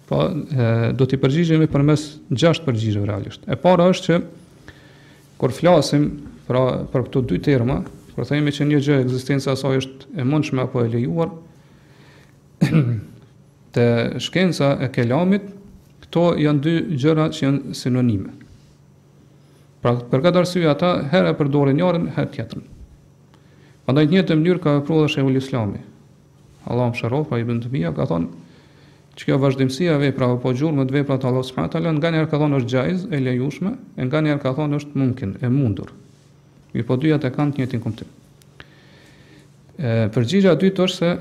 pa 0.06 0.10
po, 0.10 0.20
e, 0.28 0.68
do 0.98 1.08
t'i 1.10 1.18
përgjigjemi 1.18 1.66
përmes 1.72 2.04
gjashtë 2.30 2.68
përgjigjeve 2.68 3.08
realisht. 3.10 3.46
E 3.50 3.56
para 3.58 3.88
është 3.90 4.04
që 4.12 4.20
kur 5.42 5.54
flasim 5.56 6.04
pra 6.50 6.62
për 6.92 7.08
këto 7.08 7.24
dy 7.32 7.40
terma, 7.48 7.80
kur 8.14 8.28
themi 8.30 8.54
që 8.54 8.68
një 8.70 8.82
gjë 8.86 9.00
ekzistenca 9.06 9.56
e 9.56 9.60
saj 9.60 9.82
është 9.82 10.12
e 10.22 10.28
mundshme 10.30 10.62
apo 10.66 10.84
e 10.84 10.92
lejuar, 10.94 11.32
te 13.74 13.88
shkenca 14.28 14.76
e 14.86 14.92
kelamit, 14.94 15.48
këto 16.06 16.28
janë 16.44 16.64
dy 16.68 16.76
gjëra 17.02 17.32
që 17.34 17.44
janë 17.48 17.78
sinonime. 17.82 18.36
Pra 19.82 19.96
për 20.06 20.22
këtë 20.28 20.44
arsye 20.44 20.70
ata 20.70 20.94
herë 21.12 21.34
e 21.34 21.40
përdorin 21.42 21.78
njërin, 21.82 22.06
herë 22.14 22.32
tjetrën. 22.38 22.70
Prandaj 23.86 24.06
në 24.10 24.14
një 24.20 24.24
të 24.30 24.38
mënyrë 24.38 24.62
ka 24.64 24.78
vepruar 24.80 25.02
edhe 25.06 25.14
shehu 25.18 25.34
i 25.34 25.36
Islamit, 25.42 25.94
Allah 26.70 26.90
më 26.92 26.98
shërof, 26.98 27.28
pra 27.30 27.40
i 27.40 27.46
bëndë 27.46 27.68
të 27.68 27.72
bia, 27.74 27.92
ka 27.94 28.06
thonë, 28.10 28.58
që 29.16 29.28
kjo 29.30 29.38
vazhdimësia 29.42 29.96
vepra 30.02 30.32
apo 30.34 30.52
gjurmë 30.58 30.86
të 30.90 30.96
vepra 30.98 31.18
të 31.22 31.30
Allah 31.30 31.46
subhanahu 31.46 31.94
nga 32.02 32.12
njerë 32.14 32.30
ka 32.32 32.40
thonë 32.42 32.58
është 32.62 32.72
gjajz 32.74 33.06
e 33.16 33.20
lejushme, 33.24 33.72
e 34.02 34.08
nga 34.10 34.22
njerë 34.26 34.42
ka 34.44 34.54
thonë 34.58 34.80
është 34.82 35.00
mumkin, 35.00 35.36
e 35.46 35.52
mundur. 35.54 35.94
Mi 36.76 36.84
po 36.84 36.98
dyja 37.00 37.20
të 37.24 37.32
kanë 37.36 37.54
të 37.56 37.62
njëjtin 37.62 37.84
kuptim. 37.86 38.10
Ë 39.80 40.10
përgjigja 40.16 40.56
dytë 40.60 40.88
është 40.90 40.98
se 40.98 41.14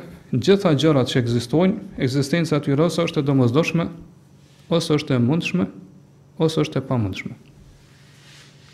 gjitha 0.43 0.73
gjërat 0.81 1.13
që 1.13 1.23
ekzistojnë, 1.23 1.81
ekzistenca 2.03 2.59
e 2.59 2.65
tyre 2.67 2.89
është 2.89 3.23
e 3.23 3.27
domosdoshme, 3.29 3.87
ose 4.75 4.97
është 4.97 5.19
e 5.19 5.23
mundshme, 5.23 5.69
ose 6.43 6.65
është 6.65 6.81
e 6.81 6.87
pamundshme. 6.89 7.37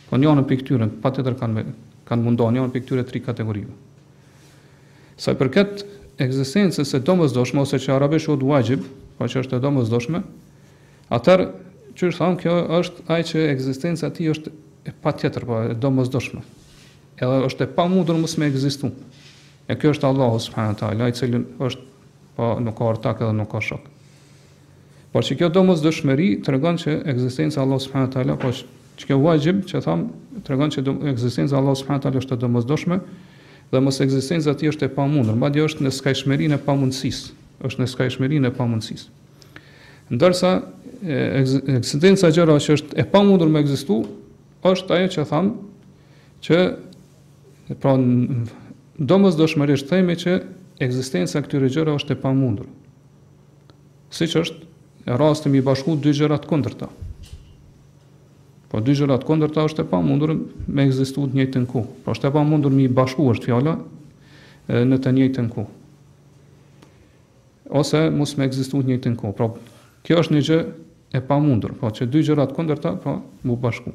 Po 0.08 0.16
njëon 0.16 0.40
në 0.40 0.46
pikturën, 0.50 0.96
patjetër 1.04 1.36
kanë 1.38 1.66
kanë 2.10 2.24
mundon 2.26 2.56
në 2.56 2.64
pikturë 2.74 3.04
tri 3.06 3.20
kategorive. 3.22 3.70
Sa 5.20 5.30
i 5.36 5.38
përket 5.38 5.84
ekzistencës 6.20 6.88
së 6.92 6.98
domosdoshme 7.04 7.62
ose 7.64 7.78
që 7.80 7.94
arabesh 7.96 8.28
u 8.30 8.36
duajib, 8.38 8.84
pra 9.16 9.26
po 9.26 9.30
që 9.32 9.42
është 9.44 9.58
e 9.58 9.64
domosdoshme, 9.64 10.20
atëherë 11.16 11.46
që 11.98 12.08
është 12.10 12.20
thonë 12.20 12.40
kjo 12.42 12.56
është 12.78 13.04
ai 13.14 13.20
që 13.30 13.44
ekzistenca 13.54 14.08
e 14.10 14.14
tij 14.16 14.30
është 14.34 14.52
e 14.90 14.94
patjetër, 15.04 15.46
pa 15.48 15.52
po 15.52 15.60
e 15.72 15.76
domosdoshme. 15.80 16.42
Edhe 17.20 17.40
është 17.48 17.66
e 17.66 17.70
pamundur 17.76 18.20
mos 18.20 18.36
me 18.40 18.48
ekzistuar. 18.50 18.92
E 19.70 19.76
kjo 19.78 19.92
është 19.94 20.08
Allahu 20.08 20.38
subhanahu 20.42 20.74
wa 20.76 20.82
taala, 20.82 21.08
i 21.12 21.16
cili 21.16 21.40
është 21.60 21.88
pa 22.34 22.34
po, 22.36 22.52
nuk 22.64 22.76
ka 22.78 22.88
ortak 22.92 23.24
edhe 23.24 23.32
nuk 23.36 23.50
ka 23.52 23.60
shok. 23.64 23.88
Por 25.14 25.26
që 25.26 25.36
kjo 25.40 25.48
domosdoshmëri 25.56 26.30
tregon 26.46 26.78
që 26.80 26.98
ekzistenca 27.14 27.60
e 27.60 27.64
Allahu 27.64 27.82
subhanahu 27.84 28.08
wa 28.08 28.14
taala, 28.18 28.38
po 28.40 28.52
që 29.00 29.08
kjo 29.08 29.16
u 29.16 29.60
që 29.72 29.82
thonë 29.88 30.40
tregon 30.48 30.72
që 30.76 30.86
ekzistenca 31.14 31.56
e 31.56 31.58
Allahu 31.60 31.80
subhanahu 31.80 32.00
wa 32.00 32.06
taala 32.08 32.24
është 32.24 32.38
e 32.38 32.42
domosdoshme 32.46 33.00
dhe 33.70 33.78
mos 33.80 34.00
ekzistenca 34.02 34.52
e 34.60 34.68
është 34.70 34.88
e 34.88 34.92
pamundur, 34.94 35.36
madje 35.38 35.62
është 35.68 35.84
në 35.86 35.90
skajshmërinë 35.94 36.56
e 36.58 36.62
pamundësisë, 36.66 37.32
është 37.66 37.82
në 37.84 37.88
skajshmërinë 37.94 38.50
e 38.50 38.54
pamundësisë. 38.58 39.10
Ndërsa 40.10 40.50
ekzistenca 41.78 42.28
e 42.30 42.34
gjërave 42.36 42.62
që 42.64 42.74
është 42.78 42.98
e 42.98 43.04
pamundur 43.14 43.50
të 43.54 43.60
ekzistojë 43.62 44.16
është 44.72 44.96
ajo 44.96 45.10
që 45.14 45.26
thamë 45.30 45.52
që 46.46 46.58
pra 47.82 47.94
do 49.10 49.20
mësë 49.22 49.78
që 50.24 50.36
ekzistenca 50.80 51.36
e 51.38 51.44
këtyre 51.44 51.68
gjëra 51.70 51.94
është 52.00 52.14
e 52.16 52.18
pamundur. 52.22 52.64
Si 54.10 54.24
që 54.32 54.42
është 54.46 55.14
rastëm 55.20 55.54
i 55.60 55.62
bashku 55.64 55.92
dy 56.00 56.10
gjërat 56.16 56.46
kundërta. 56.48 56.88
Po 58.70 58.78
dy 58.80 58.94
gjërat 58.94 59.24
kundërta 59.26 59.64
është 59.66 59.82
e 59.82 59.88
pamundur 59.90 60.30
me 60.70 60.84
ekzistuar 60.86 61.26
në 61.26 61.32
të 61.34 61.38
njëjtën 61.40 61.64
kohë. 61.72 61.88
Po 62.04 62.12
është 62.14 62.28
e 62.28 62.32
pamundur 62.36 62.70
mi 62.70 62.84
bashkuar 62.94 63.38
të 63.42 63.48
fjala 63.48 63.72
në 64.86 64.98
të 65.02 65.12
njëjtën 65.16 65.48
kohë. 65.50 65.72
Ose 67.80 68.04
mos 68.14 68.36
me 68.38 68.46
ekzistuar 68.46 68.84
në 68.84 68.86
të 68.86 68.92
njëjtën 68.94 69.16
kohë. 69.18 69.34
Po 69.40 69.48
pra, 69.54 69.82
kjo 70.06 70.20
është 70.22 70.36
një 70.36 70.42
gjë 70.48 70.60
e 71.18 71.22
pamundur, 71.26 71.74
po 71.80 71.90
që 71.98 72.06
dy 72.14 72.22
gjërat 72.28 72.54
kundërta 72.54 72.92
po 73.02 73.16
mu 73.46 73.56
bashku. 73.58 73.90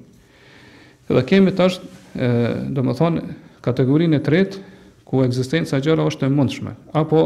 Dhe 1.07 1.23
kemi 1.29 1.53
tash 1.55 1.79
ë 2.19 2.75
domethën 2.75 3.21
kategorinë 3.65 4.19
e 4.19 4.23
tretë 4.27 4.59
ku 5.07 5.23
ekzistenca 5.23 5.79
e 5.79 5.85
gjëra 5.87 6.03
është 6.11 6.27
e 6.27 6.33
mundshme 6.35 6.73
apo 6.97 7.21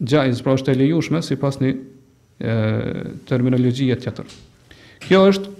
gjajz, 0.00 0.40
pra 0.44 0.56
është 0.56 0.72
e 0.72 0.80
lejushme 0.80 1.20
si 1.24 1.36
pas 1.40 1.56
një 1.60 1.74
e, 1.74 1.76
terminologjie 3.28 3.96
tjetër. 4.00 4.24
Kjo 5.04 5.22
është 5.28 5.55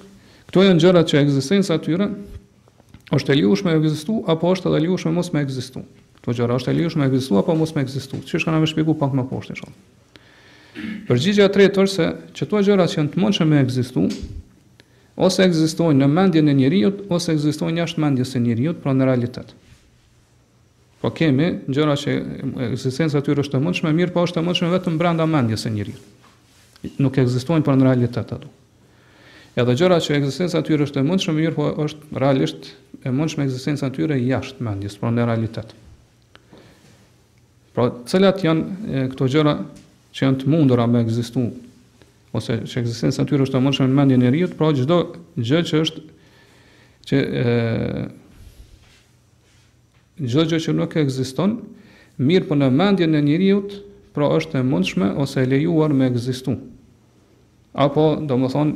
Kto 0.51 0.63
janë 0.63 0.83
gjërat 0.83 1.11
që 1.11 1.21
ekzistenca 1.25 1.77
e 1.77 1.83
tyre 1.83 2.07
është 3.17 3.35
e 3.35 3.39
lëshuar 3.43 3.75
të 3.75 3.81
ekzistojë 3.81 4.25
apo 4.31 4.51
është 4.55 4.75
e 4.79 4.83
lëshuar 4.87 5.15
mos 5.15 5.31
me 5.35 5.43
ekzistojë. 5.47 5.87
Kto 6.21 6.35
gjëra 6.39 6.57
është 6.61 6.73
e 6.73 6.77
lëshuar 6.81 7.05
të 7.05 7.11
ekzistojë 7.11 7.41
apo 7.43 7.55
mos 7.61 7.75
me 7.75 7.85
ekzistojë. 7.87 8.25
Çish 8.31 8.47
kanë 8.47 8.63
më 8.63 8.71
shpjeguar 8.71 8.99
pak 9.03 9.15
më 9.19 9.25
poshtë 9.31 9.57
shoh. 9.59 9.77
Përgjigjja 11.07 11.47
e 11.49 11.53
tretë 11.55 11.85
është 11.85 11.95
se 11.95 12.09
që 12.39 12.49
to 12.51 12.63
gjëra 12.69 12.87
që 12.91 12.99
janë 13.01 13.15
të 13.15 13.21
mundshme 13.23 13.63
të 13.63 13.63
ekzistojnë 13.67 14.27
ose 15.27 15.47
ekzistojnë 15.49 16.03
në 16.03 16.11
mendjen 16.13 16.51
e 16.53 16.55
njeriu 16.59 16.91
ose 17.17 17.33
ekzistojnë 17.33 17.81
jashtë 17.81 18.03
mendjes 18.05 18.35
së 18.37 18.43
njeriu, 18.45 18.75
pra 18.77 18.93
në 18.93 19.07
realitet. 19.09 19.55
Po 21.01 21.09
kemi 21.15 21.47
gjëra 21.73 21.95
që 21.97 22.17
ekzistenca 22.71 23.19
e 23.19 23.25
tyre 23.25 23.43
është 23.47 23.57
e 23.59 23.65
mundshme, 23.65 23.93
mirë 23.97 24.13
po 24.13 24.27
është 24.29 24.43
e 24.43 24.45
mundshme 24.45 24.69
vetëm 24.75 24.99
brenda 25.01 25.25
mendjes 25.31 25.65
së 25.65 25.73
njeriu. 25.73 25.97
Nuk 27.01 27.17
ekzistojnë 27.23 27.65
pra 27.65 27.79
në 27.81 27.87
realitet 27.89 28.35
ato. 28.37 28.53
Edhe 29.57 29.73
gjërat 29.73 30.05
që 30.05 30.19
ekzistenca 30.19 30.61
e 30.61 30.65
tyre 30.69 30.85
është 30.85 31.01
e 31.01 31.05
mundshme 31.07 31.33
mirë, 31.39 31.55
po 31.57 31.67
është 31.87 32.19
realisht 32.21 32.67
e 33.01 33.11
mundshme 33.11 33.47
ekzistenca 33.47 33.89
e 33.89 33.93
tyre 33.97 34.19
jashtë 34.21 34.61
mendjes, 34.67 34.99
por 35.01 35.15
në 35.17 35.25
realitet. 35.31 35.71
Pra, 37.73 37.87
cilat 38.09 38.43
janë 38.45 38.91
e, 38.91 39.05
këto 39.15 39.29
gjëra 39.33 39.55
që 40.17 40.27
janë 40.27 40.41
të 40.43 40.51
mundura 40.53 40.85
me 40.89 41.01
ekzistuar 41.05 41.55
ose 42.37 42.59
që 42.69 42.83
ekzistenca 42.83 43.25
e 43.25 43.29
tyre 43.31 43.47
është 43.47 43.57
e 43.57 43.65
mundshme 43.65 43.87
në 43.89 43.97
mendjen 43.97 44.23
e 44.23 44.27
njeriu, 44.29 44.49
pra 44.59 44.69
çdo 44.77 44.99
gjë 45.41 45.63
që 45.71 45.81
është 45.87 46.03
që 47.09 47.21
ë 47.45 48.03
çdo 50.33 50.45
gjë 50.51 50.61
që 50.67 50.75
nuk 50.77 50.99
ekziston, 51.01 51.55
mirë 52.25 52.49
po 52.51 52.57
në 52.61 52.69
mendjen 52.77 53.17
e 53.17 53.25
njeriu, 53.25 53.65
pra 54.17 54.29
është 54.37 54.61
e 54.61 54.65
mundshme 54.69 55.09
ose 55.25 55.41
e 55.41 55.49
lejuar 55.57 55.97
me 55.97 56.11
ekzistu. 56.13 56.59
apo 57.77 58.03
domethën 58.29 58.71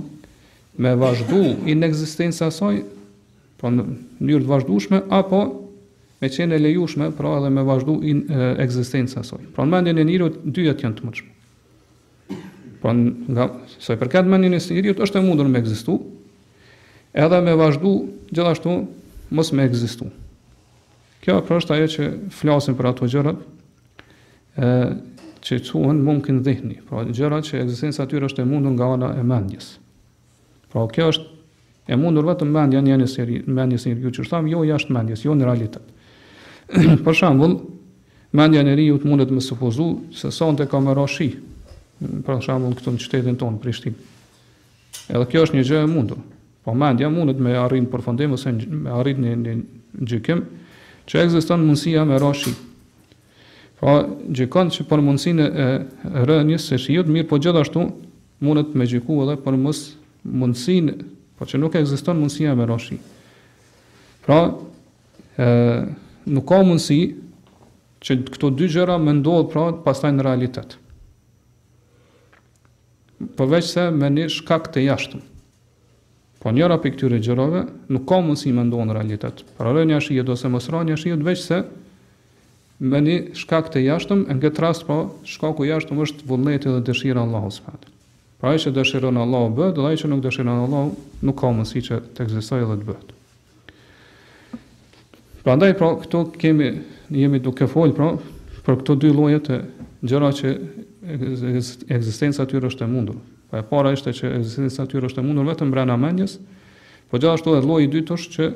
me 0.80 0.94
vazhdu 0.96 1.40
i 1.44 1.54
po 1.54 1.76
në 1.80 1.88
egzistenca 1.90 2.46
asoj, 2.48 2.78
pra 3.60 3.68
në 3.72 3.84
njërë 4.28 4.46
të 4.46 4.50
vazhdushme, 4.50 5.00
apo 5.12 5.40
me 6.20 6.28
qene 6.32 6.56
lejushme, 6.60 7.10
pra 7.16 7.34
edhe 7.36 7.50
me 7.52 7.64
vazhdu 7.68 7.98
i 8.08 8.14
në 8.16 8.46
egzistenca 8.64 9.20
asoj. 9.20 9.42
Pra 9.52 9.66
në 9.66 9.74
mendin 9.74 10.00
e 10.00 10.06
njërët, 10.08 10.38
dyja 10.56 10.72
të 10.78 10.86
janë 10.86 10.96
të 11.00 11.08
mëqme. 11.08 12.38
Pra 12.80 12.94
nga, 12.96 13.46
soj 13.76 13.98
përket 14.00 14.30
mendin 14.32 14.56
e 14.56 14.62
njërët, 14.62 15.02
është 15.04 15.20
e 15.20 15.24
mundur 15.26 15.50
me 15.52 15.60
egzistu, 15.60 15.98
edhe 17.26 17.42
me 17.44 17.52
vazhdu 17.60 17.92
gjithashtu 18.32 18.78
mos 19.36 19.52
me 19.54 19.68
egzistu. 19.68 20.08
Kjo 21.20 21.36
pra 21.44 21.58
është 21.60 21.76
aje 21.76 21.90
që 21.96 22.08
flasim 22.32 22.78
për 22.80 22.88
ato 22.94 23.10
gjërët, 23.12 23.44
e, 24.56 24.70
që 25.44 25.60
quen 25.68 26.00
mund 26.06 26.24
këndihni, 26.24 26.80
pra 26.88 27.04
gjërët 27.08 27.48
që 27.52 27.60
egzistenca 27.66 28.06
atyre 28.08 28.28
është 28.32 28.44
e 28.48 28.48
mundur 28.48 28.72
nga 28.72 28.88
ana 28.96 29.12
e 29.20 29.24
mendjesë 29.28 29.76
pra, 30.72 30.86
kjo 30.90 31.08
është 31.12 31.28
e 31.90 31.96
mundur 31.98 32.26
vetëm 32.28 32.50
mendja 32.54 32.80
mendjen 32.80 33.02
e 33.02 33.04
njëri, 33.06 33.38
në 33.48 33.54
mendjen 33.58 33.98
e 34.08 34.12
që 34.14 34.26
thamë, 34.30 34.52
jo 34.54 34.60
jashtë 34.68 34.94
mendjes, 34.94 35.24
jo 35.26 35.34
në 35.34 35.46
realitet. 35.46 35.92
Për 37.04 37.16
shembull, 37.18 37.54
mendja 38.38 38.62
e 38.62 38.68
njeriu 38.68 39.00
të 39.02 39.08
mundet 39.10 39.32
të 39.32 39.42
supozojë 39.46 40.20
se 40.20 40.30
sonte 40.34 40.68
ka 40.70 40.80
marrë 40.80 41.00
rashi, 41.02 41.30
Për 42.00 42.38
shembull 42.44 42.78
këtu 42.78 42.94
në 42.94 43.00
qytetin 43.02 43.36
tonë 43.40 43.58
Prishtinë. 43.60 44.04
Edhe 45.10 45.26
kjo 45.30 45.42
është 45.46 45.58
një 45.58 45.64
gjë 45.68 45.80
e 45.84 45.88
mundur. 45.90 46.22
Po 46.64 46.72
mendja 46.76 47.10
mundet 47.12 47.40
me 47.44 47.52
arrin 47.60 47.88
përfundim 47.92 48.32
ose 48.38 48.52
me 48.54 48.88
arrit 49.00 49.18
në 49.20 49.34
një 49.42 49.52
gjykim 50.08 50.40
që 51.10 51.20
ekziston 51.24 51.64
mundësia 51.66 52.04
me 52.08 52.16
rashi. 52.22 52.52
Po 53.80 53.88
pra, 53.88 53.94
gjykon 54.32 54.70
që 54.76 54.84
për 54.88 55.02
mundsinë 55.06 55.46
e 55.46 55.68
rënjes 56.30 56.68
së 56.72 56.78
shiut 56.86 57.10
mirë 57.12 57.28
po 57.34 57.40
gjithashtu 57.42 57.84
mundet 58.44 58.72
me 58.80 58.86
gjykuar 58.88 59.34
edhe 59.34 59.38
për 59.44 59.58
mos 59.60 59.84
mundësin, 60.24 60.90
po 61.38 61.46
që 61.48 61.60
nuk 61.60 61.74
e 61.76 61.80
egziston 61.82 62.20
mundësia 62.20 62.52
me 62.56 62.66
rashi. 62.68 62.98
Pra, 64.24 64.52
e, 65.40 65.46
nuk 66.26 66.46
ka 66.48 66.58
mundësi 66.66 67.00
që 68.04 68.18
këto 68.36 68.50
dy 68.56 68.68
gjëra 68.74 68.98
më 69.00 69.14
ndohet 69.20 69.50
pra 69.52 69.70
pastaj 69.84 70.12
në 70.16 70.26
realitet. 70.26 70.76
Përveç 73.36 73.68
se 73.74 73.90
me 73.92 74.08
një 74.12 74.28
shkak 74.32 74.70
të 74.72 74.84
jashtëm. 74.86 75.26
Po 76.40 76.48
njëra 76.56 76.78
për 76.80 76.94
këtyre 76.94 77.18
gjërove, 77.20 77.66
nuk 77.92 78.06
ka 78.08 78.20
mundësi 78.24 78.52
me 78.56 78.62
ndohet 78.68 78.88
në 78.88 78.94
realitet. 78.96 79.42
Pra 79.58 79.68
rrë 79.72 79.82
një 79.90 79.98
ashtë 80.00 80.14
i 80.16 80.22
e 80.22 80.26
do 80.26 80.36
se 80.40 80.48
sëra 80.48 80.84
një 80.88 80.96
ashtë 80.96 81.32
i 81.34 81.36
se 81.36 81.58
me 82.80 82.96
një 83.04 83.16
shkak 83.36 83.68
të 83.74 83.82
jashtëm, 83.84 84.22
në 84.24 84.38
këtë 84.40 84.62
rast, 84.64 84.86
pra, 84.88 85.02
shkaku 85.28 85.66
jashtëm 85.68 85.98
është 86.00 86.24
vëlletit 86.30 86.72
dhe 86.78 86.80
dëshira 86.88 87.26
Allahus. 87.28 87.58
Për 87.60 87.76
Pra 88.40 88.50
ai 88.54 88.58
që 88.60 88.70
dëshiron 88.72 89.18
Allahu 89.20 89.50
bëhet, 89.56 89.74
dhe 89.76 89.82
ai 89.84 89.98
që 90.00 90.08
nuk 90.08 90.22
dëshiron 90.24 90.62
Allahu 90.64 90.94
nuk 91.28 91.36
ka 91.36 91.50
mundësi 91.52 91.82
që 91.90 91.98
të 92.16 92.22
ekzistojë 92.24 92.68
dhe 92.70 92.76
të 92.80 92.86
bëhet. 92.88 93.10
Prandaj 95.44 95.74
pra 95.76 95.90
këtu 96.00 96.22
kemi 96.40 96.70
jemi 97.12 97.40
duke 97.44 97.68
fol 97.68 97.92
pra 97.96 98.14
për 98.64 98.78
këto 98.80 98.96
dy 99.02 99.10
lloje 99.12 99.42
të 99.44 99.58
gjëra 100.08 100.32
që 100.40 100.54
ekzistenca 102.00 102.46
e 102.48 102.52
tyre 102.52 102.70
është 102.72 102.88
e 102.88 102.88
mundur. 102.94 103.20
Pra 103.52 103.60
e 103.60 103.66
para 103.68 103.92
është 103.92 104.14
që 104.22 104.32
ekzistenca 104.40 104.86
e 104.88 104.92
tyre 104.94 105.10
është 105.10 105.20
e 105.20 105.26
mundur 105.28 105.48
vetëm 105.50 105.72
brenda 105.74 106.00
mendjes, 106.00 106.38
por 107.12 107.20
gjithashtu 107.20 107.58
edhe 107.58 107.68
lloji 107.68 107.88
i 107.90 107.92
dytë 107.98 108.16
është 108.16 108.36
që 108.38 108.50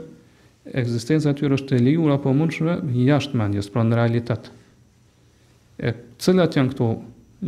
ekzistenca 0.80 1.32
e 1.32 1.38
tyre 1.42 1.58
është 1.58 1.76
e 1.76 1.84
lejuar 1.90 2.16
apo 2.16 2.32
mundshme 2.36 2.78
jashtë 3.04 3.36
mendjes, 3.40 3.68
pra 3.72 3.84
në 3.84 4.00
realitet. 4.00 4.48
E 5.76 5.92
cilat 6.22 6.56
janë 6.56 6.72
këto 6.72 6.92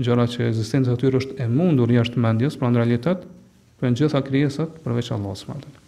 gjëra 0.05 0.27
që 0.31 0.47
ekzistenca 0.51 0.95
aty 0.95 1.11
është 1.19 1.37
e 1.43 1.47
mundur 1.51 1.91
jashtë 1.93 2.21
mendjes, 2.21 2.57
pra 2.61 2.69
në 2.71 2.81
realitet, 2.83 3.23
për 3.81 3.91
në 3.91 4.01
gjitha 4.01 4.21
krijesat 4.25 4.79
përveç 4.85 5.13
Allahut 5.17 5.41
subhanahu 5.43 5.73
wa 5.73 5.85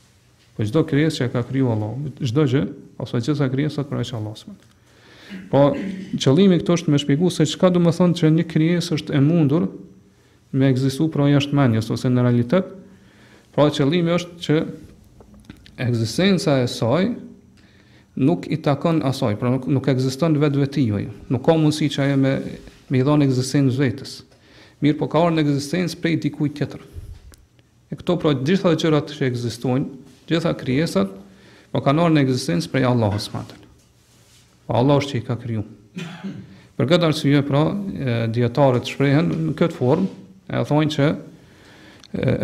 Po 0.58 0.64
çdo 0.66 0.80
krijesë 0.82 1.18
që 1.20 1.28
ka 1.32 1.44
krijuar 1.46 1.76
Allahu, 1.76 2.10
çdo 2.26 2.44
gjë 2.50 2.62
ose 3.02 3.20
çdo 3.22 3.32
gjitha 3.32 3.48
krijesat 3.52 3.88
përveç 3.92 4.10
Allahut 4.16 4.40
subhanahu 4.40 5.46
Po 5.52 5.60
qëllimi 6.18 6.56
këto 6.62 6.76
është 6.78 6.92
me 6.94 6.98
shpjegu 6.98 7.30
se 7.30 7.46
çka 7.46 7.70
do 7.74 7.80
të 7.84 7.92
thonë 7.98 8.18
që 8.20 8.30
një 8.38 8.44
krijesë 8.52 8.96
është 8.98 9.14
e 9.18 9.22
mundur 9.24 9.68
me 10.58 10.68
ekzistuar 10.72 11.10
pra 11.14 11.28
jashtë 11.28 11.54
mendjes 11.54 11.90
ose 11.92 12.08
në 12.08 12.24
realitet. 12.24 12.68
Pra 13.52 13.66
qëllimi 13.76 14.14
është 14.16 14.44
që 14.44 14.56
ekzistenca 15.84 16.56
e 16.62 16.66
saj 16.68 17.04
nuk 18.18 18.48
i 18.48 18.56
takon 18.64 19.02
asaj, 19.04 19.36
pra 19.36 19.52
nuk, 19.52 19.66
nuk 19.68 19.88
ekziston 19.92 20.36
vetvetijoj. 20.40 21.04
Nuk 21.28 21.44
ka 21.44 21.54
mundësi 21.60 21.90
që 21.92 22.06
ajo 22.06 22.16
me 22.24 22.32
me 22.88 22.98
i 23.00 23.04
dhonë 23.06 23.26
egzistencë 23.26 23.78
vetës. 23.78 24.12
Mirë 24.84 24.98
po 25.00 25.08
ka 25.10 25.20
orë 25.24 25.36
në 25.36 25.42
egzistencë 25.44 25.98
prej 26.02 26.16
dikuj 26.24 26.52
tjetër. 26.58 26.84
E 27.90 27.96
këto 27.98 28.16
pra 28.20 28.34
gjitha 28.36 28.72
dhe 28.72 28.78
qërat 28.82 29.14
që 29.16 29.26
egzistojnë, 29.28 29.88
gjitha 30.28 30.52
kryesat, 30.60 31.14
po 31.72 31.82
ka 31.84 31.92
orë 31.94 32.14
në 32.14 32.22
egzistencë 32.26 32.72
prej 32.72 32.86
Allahës 32.90 33.28
matën. 33.34 33.64
Po 34.68 34.76
Allah 34.80 35.02
është 35.02 35.14
që 35.14 35.18
i 35.22 35.26
ka 35.26 35.36
kryu. 35.40 35.64
Për 36.78 36.88
këtë 36.92 37.08
arsye, 37.08 37.40
pra, 37.42 37.62
djetarët 38.32 38.86
shprehen 38.92 39.32
në 39.48 39.56
këtë 39.58 39.74
formë, 39.80 40.10
e 40.52 40.62
thonë 40.68 40.92
që 40.94 41.08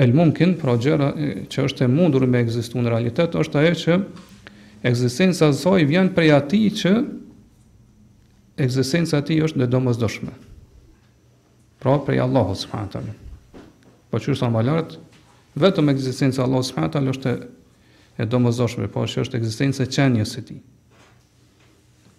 el 0.04 0.14
mumkin, 0.16 0.56
pra 0.60 0.74
gjëra 0.76 1.12
që 1.52 1.68
është 1.70 1.86
e 1.86 1.92
mundur 1.92 2.26
me 2.28 2.40
egzistu 2.44 2.82
në 2.82 2.90
realitet, 2.92 3.36
është 3.38 3.60
aje 3.62 3.74
që 3.84 3.98
egzistencë 4.90 5.52
zoi 5.56 5.86
vjen 5.88 6.10
prej 6.16 6.34
ati 6.36 6.64
që 6.82 6.96
egzistenca 8.60 9.20
ti 9.24 9.38
është 9.42 9.60
në 9.62 9.68
domës 9.72 9.98
dëshme. 10.00 10.32
Pra, 11.82 11.96
prej 12.04 12.20
Allahu 12.24 12.54
subhanahu 12.56 12.92
taala. 12.92 13.14
Po 14.10 14.18
çu 14.22 14.34
sa 14.38 14.48
malart, 14.50 14.96
vetëm 15.58 15.90
egzistenca 15.92 16.42
e 16.42 16.44
Allahut 16.44 16.64
subhanahu 16.66 16.92
taala 16.92 17.12
është 17.14 17.34
e 18.18 18.26
domosdoshme, 18.30 18.88
po 18.88 19.02
është 19.04 19.24
është 19.26 19.40
egzistenca 19.40 19.82
e 19.82 19.86
qenjes 19.96 20.36
së 20.36 20.44
tij. 20.48 20.60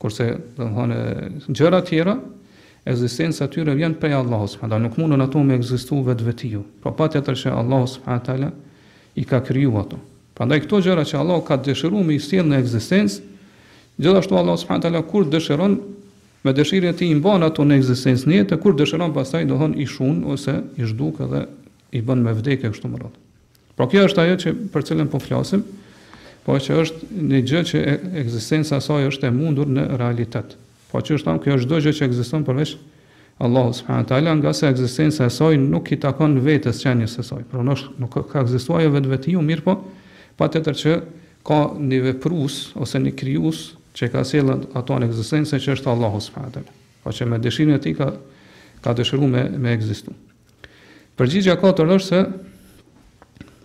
Kurse, 0.02 0.30
domthonë, 0.58 0.98
gjëra 1.56 1.80
të 1.82 1.88
tjera, 1.90 2.18
egzistenca 2.86 3.48
e 3.48 3.54
tyre 3.56 3.76
vjen 3.80 3.96
prej 4.02 4.18
Allahut 4.20 4.52
subhanahu 4.52 4.76
taala, 4.76 4.90
nuk 4.90 5.00
mundon 5.00 5.24
ato 5.24 5.44
me 5.44 5.56
ekzistuar 5.56 6.04
vetvetiu. 6.12 6.66
Pra 6.84 6.92
po 6.92 7.06
patjetër 7.06 7.38
se 7.40 7.50
Allahu 7.62 7.88
subhanahu 7.88 8.26
taala 8.28 8.52
i 9.16 9.24
ka 9.24 9.40
krijuar 9.44 9.86
ato. 9.88 10.00
Prandaj 10.36 10.66
këto 10.66 10.82
gjëra 10.84 11.06
që 11.08 11.18
Allahu 11.22 11.46
ka 11.48 11.56
dëshiruar 11.64 12.04
me 12.04 12.20
i 12.20 12.20
sjellë 12.20 12.52
në 12.52 12.58
ekzistencë, 12.60 13.22
gjithashtu 14.04 14.36
Allahu 14.36 14.58
subhanahu 14.60 14.82
taala 14.84 15.02
kur 15.08 15.24
dëshiron, 15.32 15.80
me 16.46 16.54
dëshirën 16.54 16.92
e 16.94 16.94
tij 16.94 17.10
i 17.10 17.18
bën 17.26 17.44
ato 17.48 17.64
në 17.66 17.80
ekzistencë 17.82 18.28
një 18.30 18.44
të 18.52 18.60
kur 18.62 18.76
dëshiron 18.78 19.14
pastaj 19.16 19.48
do 19.50 19.58
hën 19.58 19.72
i 19.82 19.88
shun 19.90 20.20
ose 20.30 20.54
i 20.78 20.86
zhduk 20.86 21.18
edhe 21.26 21.40
i 21.98 22.02
bën 22.06 22.22
me 22.22 22.34
vdekje 22.38 22.70
kështu 22.70 22.92
më 22.92 23.00
radh. 23.02 23.16
Por 23.74 23.90
kjo 23.90 24.04
është 24.06 24.22
ajo 24.24 24.36
që 24.44 24.52
për 24.76 24.86
cilën 24.92 25.10
po 25.10 25.20
flasim, 25.24 25.64
po 26.46 26.60
që 26.62 26.78
është 26.84 27.10
një 27.34 27.40
gjë 27.50 27.64
që 27.72 27.82
ekzistenca 28.22 28.78
e 28.78 28.86
saj 28.86 29.08
është 29.10 29.26
e 29.26 29.34
mundur 29.34 29.66
në 29.74 29.88
realitet. 29.98 30.54
Po 30.92 31.02
që 31.02 31.18
është 31.18 31.32
thonë 31.32 31.44
kjo 31.48 31.58
çdo 31.64 31.80
gjë 31.82 31.94
që 32.00 32.10
ekziston 32.12 32.46
përveç 32.48 32.76
Allahu 33.46 33.74
subhanahu 33.76 34.06
wa 34.06 34.10
taala 34.12 34.34
nga 34.38 34.54
se 34.56 34.70
ekzistenca 34.70 35.26
e 35.28 35.32
saj 35.36 35.58
nuk 35.60 35.90
i 35.92 35.98
takon 36.00 36.38
vetes 36.46 36.78
që 36.80 36.94
së 37.12 37.26
saj. 37.28 37.42
Pra 37.52 37.64
nuk 37.66 37.90
nuk 38.00 38.22
ka 38.30 38.46
ekzistuar 38.46 38.86
jo 38.86 38.94
vetë 38.94 39.12
vetiu 39.12 39.42
mirë 39.44 39.66
po 39.66 39.80
patjetër 40.40 40.78
që 40.84 40.94
ka 41.46 41.64
një 41.76 42.04
veprues 42.12 42.62
ose 42.80 43.02
një 43.04 43.16
krijues 43.20 43.66
që 43.96 44.10
ka 44.12 44.24
sjellë 44.28 44.56
ato 44.76 44.98
në 45.00 45.08
ekzistencë 45.10 45.60
që 45.64 45.76
është 45.78 45.92
Allahu 45.94 46.20
subhanahu 46.24 46.64
wa 46.64 46.84
Po 47.06 47.14
që 47.14 47.28
me 47.30 47.38
dëshirën 47.40 47.76
e 47.78 47.82
tij 47.82 47.94
ka 48.00 48.08
ka 48.84 48.94
dëshiruar 48.98 49.30
me 49.30 49.44
me 49.62 49.74
ekzistuar. 49.76 50.16
Përgjigjja 51.18 51.54
katër 51.62 51.92
është 51.94 52.08
se 52.08 52.22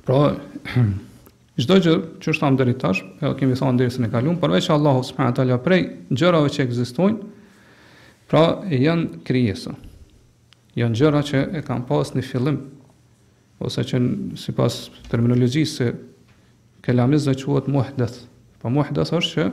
pra 0.05 0.19
çdo 1.61 1.77
gjë 1.85 1.95
që 2.21 2.33
është 2.35 2.51
ndër 2.53 2.69
të 2.71 2.77
tash, 2.83 3.01
e 3.25 3.31
kemi 3.41 3.57
thënë 3.57 3.77
ndërsa 3.79 4.03
ne 4.05 4.11
kaluam, 4.13 4.37
por 4.41 4.51
Allahu 4.75 5.03
subhanahu 5.09 5.49
wa 5.51 5.59
prej 5.59 5.83
gjërave 6.13 6.49
që 6.53 6.65
ekzistojnë, 6.67 7.19
pra 8.31 8.45
janë 8.71 9.23
krijesa. 9.25 9.73
Janë 10.77 10.95
gjëra 11.01 11.25
që 11.27 11.43
e 11.59 11.63
kanë 11.67 11.87
pas 11.89 12.13
në 12.15 12.23
fillim 12.23 12.59
ose 13.61 13.83
që 13.85 13.99
sipas 14.41 14.77
terminologjisë 15.11 15.89
kelamizë 16.87 17.35
quhet 17.41 17.67
muhdath. 17.73 18.21
Po 18.61 18.69
muhdath 18.73 19.13
është 19.17 19.33
që 19.35 19.49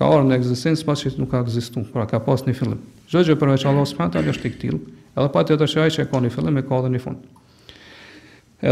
ka 0.00 0.08
orë 0.08 0.24
në 0.30 0.36
egzistencë 0.38 0.86
pas 0.88 1.02
që 1.04 1.10
nuk 1.20 1.28
ka 1.28 1.42
egzistu, 1.44 1.82
pra 1.92 2.06
ka 2.08 2.16
pas 2.24 2.40
një 2.46 2.54
fillim. 2.56 2.78
Gjëtë 3.12 3.28
gjë 3.34 3.36
përveç 3.36 3.66
Allah 3.68 3.84
së 3.90 3.98
përta, 3.98 4.22
është 4.32 4.46
i 4.48 4.52
këtilë, 4.54 4.78
edhe 5.12 5.28
pa 5.34 5.40
të 5.44 5.54
të 5.60 5.66
shëaj 5.74 5.90
që 5.92 6.00
e 6.00 6.06
ka 6.08 6.18
një 6.24 6.30
fillim, 6.32 6.54
e 6.56 6.62
ka 6.64 6.76
dhe 6.86 6.92
një 6.94 7.00
fund. 7.04 7.20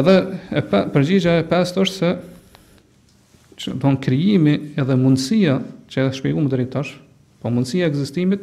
Edhe 0.00 0.14
e 0.56 0.60
pe, 0.72 0.78
përgjigja 0.96 1.32
e 1.42 1.44
pest 1.52 1.74
është 1.84 1.96
se, 1.98 2.10
që 3.60 3.68
do 3.82 3.88
në 3.92 3.98
krijimi 4.08 4.54
edhe 4.80 4.94
mundësia 4.96 5.56
që 5.92 5.96
e 6.06 6.16
shpjegu 6.16 6.40
më 6.46 6.50
dëritash, 6.54 6.92
po 7.44 7.46
mundësia 7.52 7.84
e 7.84 7.88
egzistimit, 7.92 8.40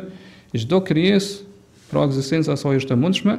çdo 0.55 0.79
krijesë 0.87 1.89
pra 1.91 2.05
ekzistenca 2.07 2.55
e 2.55 2.59
saj 2.59 2.79
është 2.83 2.95
e 2.95 2.99
mundshme 2.99 3.35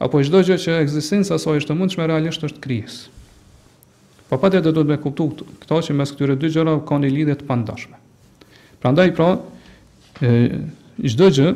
apo 0.00 0.20
çdo 0.24 0.42
gjë 0.44 0.58
që 0.64 0.76
ekzistenca 0.84 1.36
e 1.38 1.42
saj 1.42 1.62
është 1.62 1.74
e 1.74 1.78
mundshme 1.78 2.08
realisht 2.08 2.44
është 2.46 2.62
krijesë. 2.64 3.08
Po 4.30 4.36
pa 4.38 4.44
patjetër 4.44 4.74
do 4.76 4.84
të 4.84 4.92
më 4.94 5.00
kuptu 5.02 5.26
këto 5.64 5.80
që 5.88 5.96
mes 5.98 6.12
këtyre 6.14 6.36
dy 6.38 6.50
gjërave 6.54 6.84
ka 6.86 7.00
një 7.02 7.10
lidhje 7.14 7.38
të 7.40 7.48
pandashme. 7.48 7.96
Prandaj 8.82 9.10
pra 9.16 9.30
çdo 10.20 11.30
gjë 11.34 11.54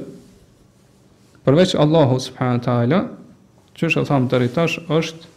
përveç 1.44 1.77
Allahu 1.85 2.18
subhanahu 2.24 2.64
taala 2.64 3.03
që 3.77 3.90
është 3.90 4.07
thamë 4.09 4.31
deri 4.33 4.48
tash 4.55 4.81
është 4.88 5.31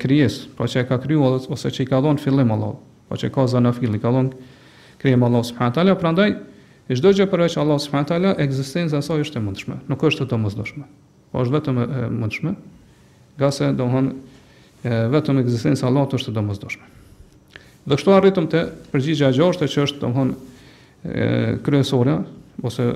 krijesë, 0.00 0.46
pra 0.56 0.64
që 0.64 0.80
e 0.80 0.84
ka 0.88 0.96
kryu, 1.02 1.20
ose 1.52 1.68
që 1.76 1.84
i 1.84 1.88
ka 1.90 1.98
dhënë 2.00 2.22
fillim 2.24 2.52
Allahu, 2.54 2.78
pra 3.10 3.18
që 3.20 3.28
ka 3.34 3.42
zana 3.52 3.68
fillim, 3.76 3.98
i 3.98 4.00
ka 4.00 4.08
dhënë 4.08 4.30
krijim 5.02 5.22
Allahu 5.22 5.44
subhanahu 5.44 5.74
teala, 5.74 5.94
prandaj 5.98 6.34
çdo 6.92 7.10
gjë 7.14 7.24
përveç 7.30 7.54
Allah 7.56 7.66
Allahu 7.72 7.82
subhanahu 7.82 8.08
teala, 8.08 8.32
ekzistenca 8.42 8.98
e 8.98 9.02
saj 9.02 9.22
është 9.24 9.38
e 9.40 9.42
mundshme, 9.42 9.78
nuk 9.90 10.02
është 10.06 10.22
e 10.22 10.28
domosdoshme. 10.30 10.84
Po 11.32 11.40
është 11.42 11.54
vetëm 11.56 11.78
e 11.82 12.02
mundshme, 12.14 12.52
gase 13.40 13.70
domthon 13.78 14.10
vetëm 15.14 15.40
ekzistenca 15.42 15.86
e 15.86 15.88
Allahut 15.88 16.14
është 16.18 16.30
e 16.30 16.36
domosdoshme. 16.36 16.86
Dhe 17.88 17.96
kështu 17.98 18.14
arritëm 18.16 18.46
të 18.52 18.62
përgjigjja 18.92 19.32
e 19.32 19.68
që 19.74 19.86
është 19.88 20.02
domthon 20.04 20.34
e 21.02 21.58
kryesore 21.66 22.16
ose 22.62 22.86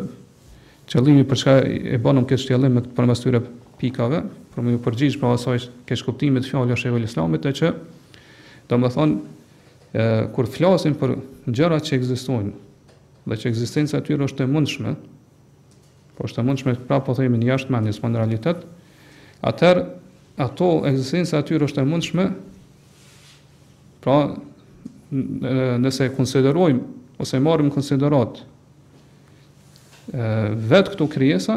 qëllimi 0.93 1.25
për 1.27 1.41
çka 1.43 1.55
e 1.97 2.03
bënum 2.05 2.29
këtë 2.31 2.43
shtjellim 2.45 2.77
me 2.79 2.85
përmes 2.95 3.23
tyre 3.25 3.41
pikave, 3.81 4.21
për 4.55 4.63
më 4.63 4.77
i 4.77 4.83
përgjigj 4.85 5.19
pa 5.21 5.33
asaj 5.35 5.71
keq 5.89 6.05
kuptimit 6.07 6.47
fjalës 6.47 6.85
së 6.87 6.93
Islamit, 7.03 7.47
atë 7.47 7.57
që 7.61 7.73
domthon 8.71 9.19
e, 9.97 10.29
kur 10.35 10.49
flasin 10.53 10.93
për 10.99 11.15
gjërat 11.57 11.87
që 11.89 11.97
ekzistojnë 12.01 12.55
dhe 13.27 13.37
që 13.43 13.49
ekzistenca 13.51 13.99
e 13.99 14.05
tyre 14.07 14.27
është 14.29 14.45
e 14.45 14.49
mundshme, 14.49 14.93
po 16.15 16.27
është 16.29 16.43
e 16.43 16.47
mundshme 16.47 16.75
pra 16.87 17.01
po 17.03 17.15
themin 17.19 17.43
jashtë 17.43 17.73
po 17.75 18.11
në 18.13 18.21
realitet, 18.21 18.61
atëherë 19.51 19.83
ato 20.45 20.69
ekzistenca 20.87 21.41
e 21.41 21.47
tyre 21.49 21.67
është 21.67 21.83
e 21.83 21.89
mundshme. 21.91 22.27
Pra 24.05 24.19
nëse 25.11 26.07
e 26.07 26.13
konsiderojmë 26.15 26.87
ose 27.19 27.39
e 27.39 27.43
marrim 27.43 27.67
në 27.67 27.75
konsiderat 27.75 28.39
vetë 30.71 30.93
këto 30.95 31.09
krijesa, 31.17 31.57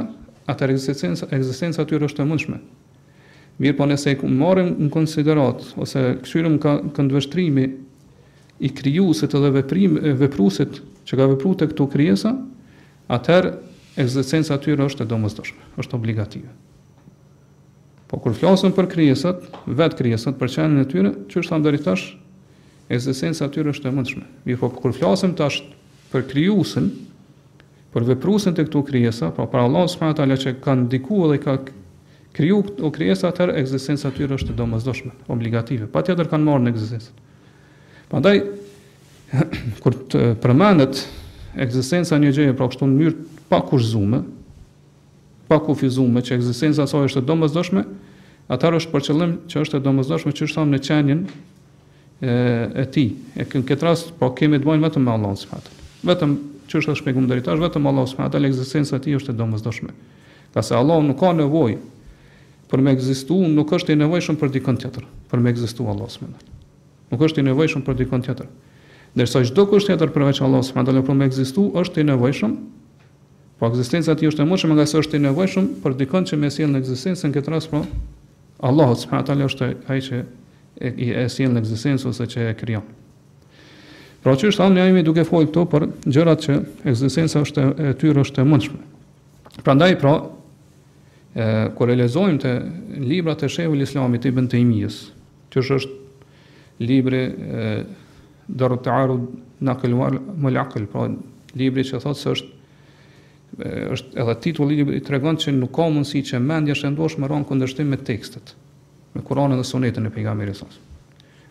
atë 0.49 0.71
ekzistenca 0.73 1.30
ekzistenca 1.38 1.86
e 1.86 1.89
tyre 1.91 2.10
është 2.10 2.25
e 2.25 2.30
mundshme. 2.32 2.58
Mirë 3.62 3.78
po 3.78 3.86
nëse 3.91 4.15
e 4.17 4.34
marrim 4.41 4.73
në 4.88 4.89
konsiderat 4.97 5.69
ose 5.86 6.15
këshirëm 6.25 6.58
këndvështrimi 6.65 7.67
i 8.60 8.72
krijuesit 8.76 9.34
edhe 9.36 9.50
veprim 9.56 9.98
veprusit 10.19 10.80
që 11.08 11.17
ka 11.17 11.28
vepruar 11.34 11.58
tek 11.62 11.72
këto 11.74 11.88
krijesa, 11.91 12.32
atëherë 13.10 13.52
ekzistenca 14.00 14.56
e 14.58 14.62
tyre 14.65 14.86
është 14.89 15.06
e 15.06 15.10
domosdoshme, 15.10 15.67
është 15.82 15.95
obligative. 15.98 16.50
Po 18.10 18.17
kur 18.24 18.34
flasëm 18.38 18.74
për 18.76 18.89
krijesat, 18.91 19.43
vetë 19.78 20.00
krijesat 20.02 20.38
për 20.39 20.52
çënën 20.56 20.82
e 20.84 20.88
tyre, 20.91 21.12
çu 21.32 21.43
është 21.43 21.60
ndër 21.62 21.80
tash, 21.86 22.06
ekzistenca 22.93 23.48
e 23.48 23.54
tyre 23.56 23.74
është 23.74 23.89
e 23.91 23.95
mundshme. 23.95 24.26
Mirë, 24.48 24.60
po 24.63 24.72
kur 24.82 24.93
flasëm 24.98 25.36
tash 25.38 25.62
për 26.13 26.26
krijuesin, 26.32 26.91
për 27.93 28.06
veprusin 28.12 28.54
të 28.58 28.67
këtu 28.67 28.84
krijesa, 28.89 29.32
pra 29.34 29.48
për 29.50 29.63
Allah 29.67 29.88
së 29.89 30.02
përna 30.04 30.38
që 30.39 30.56
ka 30.65 30.76
ndikuar 30.84 31.34
dhe 31.36 31.39
ka 31.45 31.56
kriju 32.38 32.62
këtu 32.67 32.91
krijesa, 32.93 33.32
atër 33.32 33.56
eksistenca 33.62 34.10
atyre 34.12 34.28
tyre 34.28 34.38
është 34.41 34.52
të 34.54 34.58
domëzdoshme, 34.62 35.12
obligative, 35.34 35.88
pa 35.89 36.04
tjetër 36.06 36.28
kanë 36.30 36.45
marrë 36.45 36.67
në 36.67 36.76
Prandaj 38.10 38.41
kur 39.84 39.95
të 40.10 40.24
përmendet 40.41 41.04
ekzistenca 41.62 42.17
një 42.19 42.32
gjëje 42.34 42.56
pra 42.58 42.67
kështu 42.72 42.88
në 42.89 42.95
mënyrë 42.98 43.45
pa 43.50 43.60
kurzume, 43.65 44.24
pa 45.50 45.58
kufizume 45.65 46.22
që 46.26 46.36
ekzistenca 46.39 46.86
saj 46.89 47.10
është 47.10 47.24
e 47.24 47.28
domosdoshme, 47.30 47.84
atar 48.54 48.78
është 48.78 48.91
për 48.93 49.06
qëllim 49.10 49.34
që 49.50 49.63
është 49.63 49.78
e 49.80 49.84
domosdoshme 49.86 50.34
që 50.34 50.48
është 50.50 50.60
thamë 50.62 50.76
në 50.76 50.82
qenjen 50.89 51.24
e 52.22 52.38
e 52.84 52.86
ti. 52.93 53.06
E 53.39 53.45
kë, 53.50 53.62
në 53.63 53.69
këtë 53.69 53.88
rast 53.89 54.12
po 54.19 54.32
kemi 54.38 54.58
të 54.62 54.65
bëjmë 54.67 54.89
vetëm 54.89 55.06
me 55.06 55.13
Allahun 55.13 55.38
subhanahu. 55.38 55.88
Vetëm 56.10 56.36
që 56.69 56.82
është 56.82 56.98
shpjeguar 57.02 57.30
deri 57.30 57.45
tash 57.45 57.62
vetëm 57.62 57.88
Allahu 57.91 58.10
subhanahu 58.12 58.34
taala 58.36 58.50
ekzistenca 58.50 58.98
e 59.00 59.04
tij 59.06 59.19
është 59.22 59.34
e 59.36 59.38
domosdoshme. 59.41 59.89
Ka 60.54 60.63
se 60.65 60.78
Allahu 60.78 61.06
nuk 61.10 61.22
ka 61.22 61.34
nevojë 61.38 61.78
për 62.69 62.86
me 62.86 62.93
ekzistuar, 62.98 63.50
nuk 63.50 63.74
është 63.78 63.93
i 63.98 64.06
nevojshëm 64.06 64.38
për 64.41 64.54
dikën 64.58 64.80
tjetër, 64.84 65.06
për 65.32 65.41
me 65.45 65.54
ekzistuar 65.54 65.93
Allahu 65.95 66.13
subhanahu 66.13 66.58
nuk 67.12 67.22
është 67.28 67.41
i 67.41 67.48
nevojshëm 67.50 67.82
për 67.88 67.98
dikon 68.04 68.24
tjetër. 68.26 68.48
Ndërsa 69.17 69.41
çdo 69.50 69.63
kush 69.69 69.88
tjetër 69.89 70.12
përveç 70.13 70.41
Allahut 70.45 70.65
subhanahu 70.67 70.91
wa 70.91 71.02
taala 71.02 71.06
për 71.06 71.17
me 71.17 71.74
është 71.82 72.02
i 72.04 72.08
nevojshëm, 72.12 72.52
po 73.60 73.67
ekzistenca 73.67 74.13
e 74.13 74.19
tij 74.19 74.30
është 74.32 74.45
më 74.48 74.58
shumë 74.62 74.76
nga 74.78 74.86
sa 74.88 75.02
është 75.02 75.17
i 75.17 75.22
nevojshëm 75.26 75.65
për 75.84 75.95
dikon 76.04 76.28
që 76.30 76.38
mësi 76.43 76.67
në 76.69 76.80
ekzistencën 76.84 77.34
këtë 77.36 77.54
rast, 77.56 77.72
po 77.74 77.82
Allahu 78.69 78.95
subhanahu 78.95 79.24
wa 79.24 79.28
taala 79.28 79.48
është 79.50 79.69
ai 79.91 79.98
që 80.06 80.17
e, 80.78 80.89
e 81.26 81.28
sjell 81.34 81.54
në 81.58 81.63
ekzistencë 81.63 82.08
ose 82.10 82.30
që 82.32 82.45
e 82.52 82.58
krijon. 82.60 82.86
Pra 84.24 84.34
që 84.36 84.52
është 84.52 84.60
thamë 84.62 84.84
jemi 84.86 85.04
duke 85.08 85.24
folë 85.26 85.50
këto 85.50 85.63
për 85.72 85.88
gjërat 86.12 86.43
që 86.45 86.58
ekzistenca 86.91 87.41
është 87.48 87.65
e 87.80 87.91
tyre 88.02 88.24
është 88.24 88.43
e 88.43 88.48
mundshme. 88.52 88.80
Prandaj 89.63 89.95
pra 90.00 90.13
kur 91.78 91.89
e 91.89 91.95
lexojmë 91.95 92.41
te 92.43 92.52
librat 93.00 93.43
e 93.43 93.50
shehull 93.50 93.82
islamit 93.86 94.26
ibn 94.28 94.48
Taymijes, 94.52 95.08
që 95.52 95.63
është 95.63 95.98
libri 96.79 97.29
Dharu 98.49 98.77
të 98.81 98.89
arru 98.93 99.15
në 99.61 99.75
këllumar 99.81 100.15
më 100.39 100.53
lakëll, 100.55 100.85
pra 100.89 101.07
libri 101.59 101.83
që 101.83 101.99
thotë 102.03 102.21
se 102.21 102.33
është 102.37 102.57
është 103.89 104.13
edhe 104.21 104.33
titulli 104.45 104.75
i 104.75 104.79
libri 104.83 104.99
tregon 105.03 105.37
se 105.41 105.49
nuk 105.51 105.71
ka 105.75 105.87
mundësi 105.89 106.19
që 106.29 106.37
mendja 106.39 106.75
shëndosh 106.77 107.17
më 107.19 107.27
ronë 107.31 107.47
kundërshtim 107.49 107.87
me 107.91 107.97
tekstet, 107.97 108.51
me 109.15 109.23
Kur'anin 109.25 109.57
dhe 109.59 109.65
Sunetën 109.65 110.05
e 110.05 110.11
pejgamberit 110.13 110.55
sa. 110.59 110.67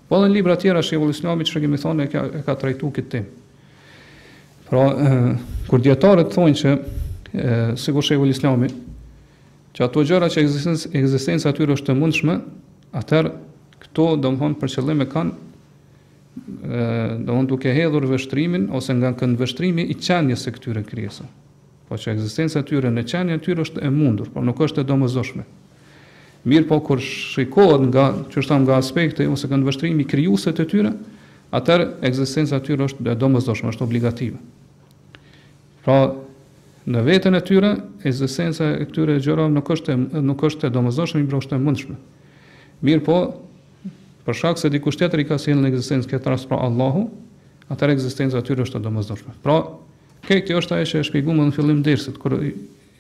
Po 0.09 0.21
edhe 0.23 0.31
libra 0.33 0.55
të 0.57 0.69
tjera 0.69 0.85
shehull 0.87 1.11
Islami 1.13 1.45
që 1.47 1.63
kemi 1.65 1.81
thonë 1.83 2.07
e 2.07 2.13
ka, 2.13 2.23
e 2.39 2.43
ka 2.47 2.55
trajtuar 2.63 2.95
këtë 2.97 3.11
tim. 3.17 3.27
Pra, 4.71 4.85
e, 4.85 5.19
kur 5.69 5.83
djetarët 5.85 6.31
thonë 6.37 6.59
që 6.63 6.75
e, 6.75 7.59
si 7.83 7.93
ku 7.93 8.07
Islami 8.31 8.71
që 9.75 9.85
ato 9.85 10.05
gjëra 10.07 10.31
që 10.33 10.47
ekzistenca 10.95 11.51
e 11.51 11.69
është 11.75 11.91
të 11.91 11.97
mundshme, 11.99 12.39
atëherë 13.03 13.35
më 13.95 13.95
thonë, 13.95 14.61
për 14.61 14.69
qëllim 14.69 15.03
e 15.03 15.07
kanë 15.07 15.33
ë 16.65 17.25
domthon 17.25 17.47
duke 17.51 17.73
hedhur 17.75 18.05
vështrimin, 18.07 18.69
ose 18.71 18.93
nga 18.95 19.11
kënd 19.19 19.39
vështrimi 19.41 19.85
i 19.91 19.95
qenies 19.99 20.45
së 20.47 20.53
këtyre 20.55 20.85
krijesave. 20.87 21.29
Po 21.89 21.97
që 21.97 22.13
ekzistenca 22.15 22.61
e 22.61 22.67
tyre 22.69 22.91
në 22.93 23.05
qenie 23.09 23.35
e 23.35 23.41
tyre 23.43 23.63
është 23.65 23.83
e 23.83 23.91
mundur, 23.91 24.29
por 24.31 24.43
nuk 24.47 24.59
është 24.61 24.83
e 24.83 24.85
domosdoshme. 24.87 25.45
Mirë 26.49 26.69
po 26.69 26.79
kur 26.87 27.01
shikohet 27.03 27.89
nga 27.91 28.05
çështa 28.31 28.59
nga 28.63 28.77
aspekti 28.79 29.27
ose 29.27 29.49
kënd 29.51 29.67
veshtrimi 29.67 30.05
krijuesve 30.07 30.53
e 30.63 30.69
tyre, 30.69 30.93
atër 31.51 31.87
ekzistenca 32.07 32.57
e 32.61 32.65
tyre 32.69 32.87
është 32.87 33.09
e 33.11 33.17
domosdoshme, 33.19 33.73
është 33.73 33.85
obligative. 33.89 34.39
Pra 35.83 36.13
në 36.89 37.03
veten 37.09 37.35
e 37.35 37.43
tyre 37.45 37.73
ekzistenca 38.07 38.77
e 38.79 38.87
këtyre 38.89 39.19
gjërave 39.25 39.51
nuk 39.59 39.69
është 39.75 39.97
nuk 40.23 40.45
është 40.47 40.69
e 40.69 40.73
domosdoshme, 40.77 41.25
i 41.25 41.29
po, 41.33 41.39
është 41.43 41.59
e 41.59 41.61
mundshme. 41.65 41.97
Mirë 42.87 43.05
po, 43.09 43.19
për 44.29 44.37
shkak 44.37 44.59
se 44.61 44.69
diku 44.69 44.93
tjetër 44.93 45.23
i 45.23 45.25
ka 45.25 45.39
sjellën 45.41 45.71
ekzistencën 45.71 46.11
këtë 46.11 46.29
rast 46.35 46.49
pra 46.51 46.59
Allahu, 46.61 47.07
atë 47.73 47.89
ekzistencë 47.95 48.37
aty 48.37 48.59
është 48.65 48.77
e 48.77 48.85
domosdoshme. 48.85 49.33
Pra, 49.41 49.55
kjo 50.29 50.37
kjo 50.45 50.61
është 50.61 50.77
ajo 50.77 50.89
që 50.91 51.01
e 51.01 51.07
shpjegova 51.09 51.47
në 51.49 51.55
fillim 51.57 51.79
dersit 51.87 52.19
kur 52.21 52.35
i, 52.45 52.51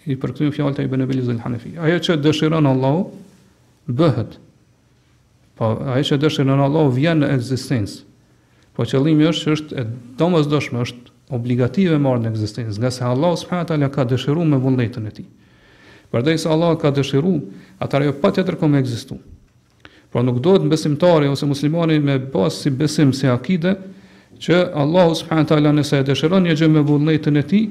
i 0.09 0.17
përkthyen 0.23 0.55
fjalta 0.57 0.83
i 0.83 0.89
Benebelizul 0.89 1.43
Hanefi. 1.45 1.75
Ajo 1.85 1.99
që 2.07 2.17
dëshiron 2.25 2.71
Allahu 2.73 3.03
bëhet. 3.93 4.39
Po 5.61 5.75
ajo 5.99 6.07
që 6.15 6.21
dëshiron 6.25 6.65
Allahu 6.65 6.95
vjen 6.97 7.21
në 7.21 7.29
ekzistencë. 7.37 8.01
Po 8.77 8.89
qëllimi 8.89 9.29
është 9.29 9.45
që 9.45 9.57
është 9.61 9.77
e 9.77 9.85
domosdoshme, 10.21 10.81
është 10.87 11.17
obligative 11.37 11.97
të 12.01 12.05
marrë 12.09 12.25
në 12.25 12.31
ekzistencë, 12.33 12.79
nga 12.81 12.89
se 12.95 13.05
Allahu 13.05 13.37
subhanahu 13.37 13.67
wa 13.69 13.75
taala 13.75 13.89
ka 13.93 14.05
dëshiruar 14.15 14.49
me 14.49 14.61
vullnetin 14.65 15.11
e 15.13 15.19
tij. 15.21 15.27
Përdejse 16.09 16.49
Allahu 16.55 16.81
ka 16.81 16.95
dëshiruar, 16.97 17.43
atëherë 17.85 18.13
jo 18.15 18.21
patjetër 18.23 18.57
komë 18.63 18.81
ekzistojnë. 18.81 19.27
Pra 20.13 20.23
nuk 20.25 20.41
dohet 20.41 20.63
në 20.65 20.71
besimtari 20.73 21.29
ose 21.29 21.47
muslimani 21.49 21.99
me 22.01 22.15
pas 22.33 22.63
si 22.65 22.71
besim, 22.73 23.11
si 23.13 23.29
akide, 23.29 23.75
që 24.41 24.63
Allahu 24.79 25.17
subhanahu 25.19 25.45
wa 25.45 25.51
taala 25.51 25.73
nëse 25.77 25.99
e 26.01 26.07
dëshiron 26.13 26.47
një 26.49 26.55
gjë 26.61 26.69
me 26.73 26.85
vullnetin 26.89 27.37
e 27.41 27.43
tij, 27.51 27.67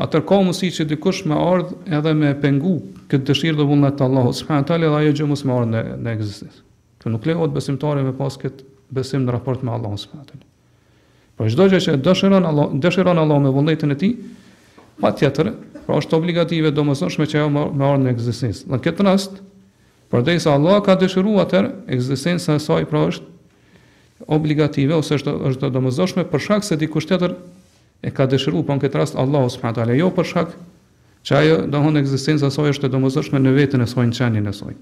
atë 0.00 0.20
ka 0.28 0.38
mundësi 0.44 0.70
që 0.78 0.86
dikush 0.92 1.24
me 1.28 1.36
ardh 1.40 1.74
edhe 1.98 2.12
me 2.14 2.30
pengu 2.40 2.76
këtë 3.10 3.30
dëshirë 3.32 3.58
dhe 3.60 3.66
vullnet 3.72 3.98
të 3.98 4.06
Allahu 4.08 4.32
subhanahu 4.38 4.64
wa 4.64 4.68
taala 4.70 4.92
dhe 4.92 5.00
ajo 5.02 5.16
gjë 5.20 5.28
mos 5.32 5.44
më 5.48 5.56
ardh 5.58 5.72
në 5.74 5.82
në 6.06 6.14
ekzistencë. 6.14 6.62
Po 7.02 7.12
nuk 7.12 7.26
lejohet 7.28 7.54
besimtari 7.58 8.04
me 8.06 8.12
pas 8.22 8.38
këtë 8.40 8.64
besim 8.96 9.26
në 9.26 9.34
raport 9.36 9.62
me 9.66 9.74
Allahu 9.74 9.98
subhanahu 10.00 10.24
wa 10.24 10.32
taala. 10.32 10.48
Po 11.36 11.50
çdo 11.52 11.66
gjë 11.74 11.82
që 11.88 11.98
dëshiron 12.06 12.48
Allah, 12.52 12.72
dëshiron 12.86 13.20
Allahu 13.24 13.44
me 13.48 13.52
vullnetin 13.58 13.92
e 13.92 13.98
tij, 14.00 14.14
patjetër, 15.02 15.52
pra 15.88 16.00
është 16.00 16.16
obligative 16.16 16.70
domosdoshme 16.72 17.26
që 17.28 17.42
ajo 17.42 17.50
më 17.58 17.88
ardh 17.90 18.04
në 18.06 18.14
ekzistencë. 18.14 18.64
Në 18.72 18.80
këtë 18.86 19.08
rast, 19.10 19.36
Por 20.08 20.22
dhe 20.22 20.38
sa 20.38 20.54
Allah 20.54 20.78
ka 20.86 20.94
dëshiruar 20.98 21.46
atë 21.46 21.60
ekzistenca 21.90 22.54
e 22.56 22.62
saj 22.62 22.86
pra 22.86 23.06
është 23.10 24.26
obligative 24.32 24.94
ose 24.96 25.18
është 25.18 25.32
është 25.50 25.66
e 25.68 25.72
domosdoshme 25.74 26.24
për 26.30 26.42
shkak 26.44 26.64
se 26.66 26.78
dikush 26.80 27.08
tjetër 27.10 27.34
e 28.06 28.12
ka 28.14 28.26
dëshiruar, 28.30 28.62
por 28.68 28.78
në 28.78 28.84
këtë 28.86 29.00
rast 29.02 29.18
Allah 29.18 29.46
subhanahu 29.50 29.82
wa 29.90 29.96
jo 29.98 30.10
për 30.18 30.28
shkak 30.30 30.52
që 31.26 31.36
ajo 31.40 31.56
do 31.64 31.72
të 31.74 31.82
hundë 31.86 32.02
ekzistenca 32.04 32.46
e 32.46 32.54
saj 32.54 32.70
është 32.76 32.86
e 32.86 32.92
domosdoshme 32.94 33.40
në 33.42 33.54
veten 33.58 33.82
e 33.84 33.88
saj, 33.90 34.06
në 34.06 34.14
çanin 34.20 34.46
e 34.50 34.54
saj. 34.54 34.76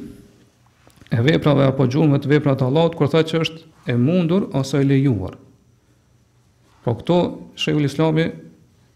e 1.17 1.25
veprave 1.29 1.67
apo 1.71 1.89
gjurmëve 1.93 2.23
të 2.25 2.33
veprave 2.37 2.61
të 2.61 2.69
Allahut 2.69 2.97
kur 3.01 3.09
tha 3.13 3.25
që 3.33 3.41
është 3.45 3.67
e 3.89 3.97
mundur 3.99 4.51
ose 4.61 4.81
e 4.81 4.85
lejuar. 4.91 5.39
Po 6.85 6.95
këto 6.99 7.17
shehull 7.63 7.85
islami, 7.87 8.25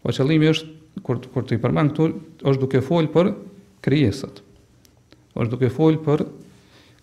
po 0.03 0.11
qëllimi 0.11 0.49
është 0.51 1.01
kur 1.05 1.21
kur 1.31 1.45
të 1.45 1.55
i 1.55 1.61
përmend 1.61 1.91
këtu, 1.93 2.05
është 2.49 2.61
duke 2.63 2.81
fol 2.83 3.05
për 3.13 3.27
krijesat. 3.85 4.41
Është 5.37 5.51
duke 5.53 5.69
fol 5.71 5.99
për 6.03 6.23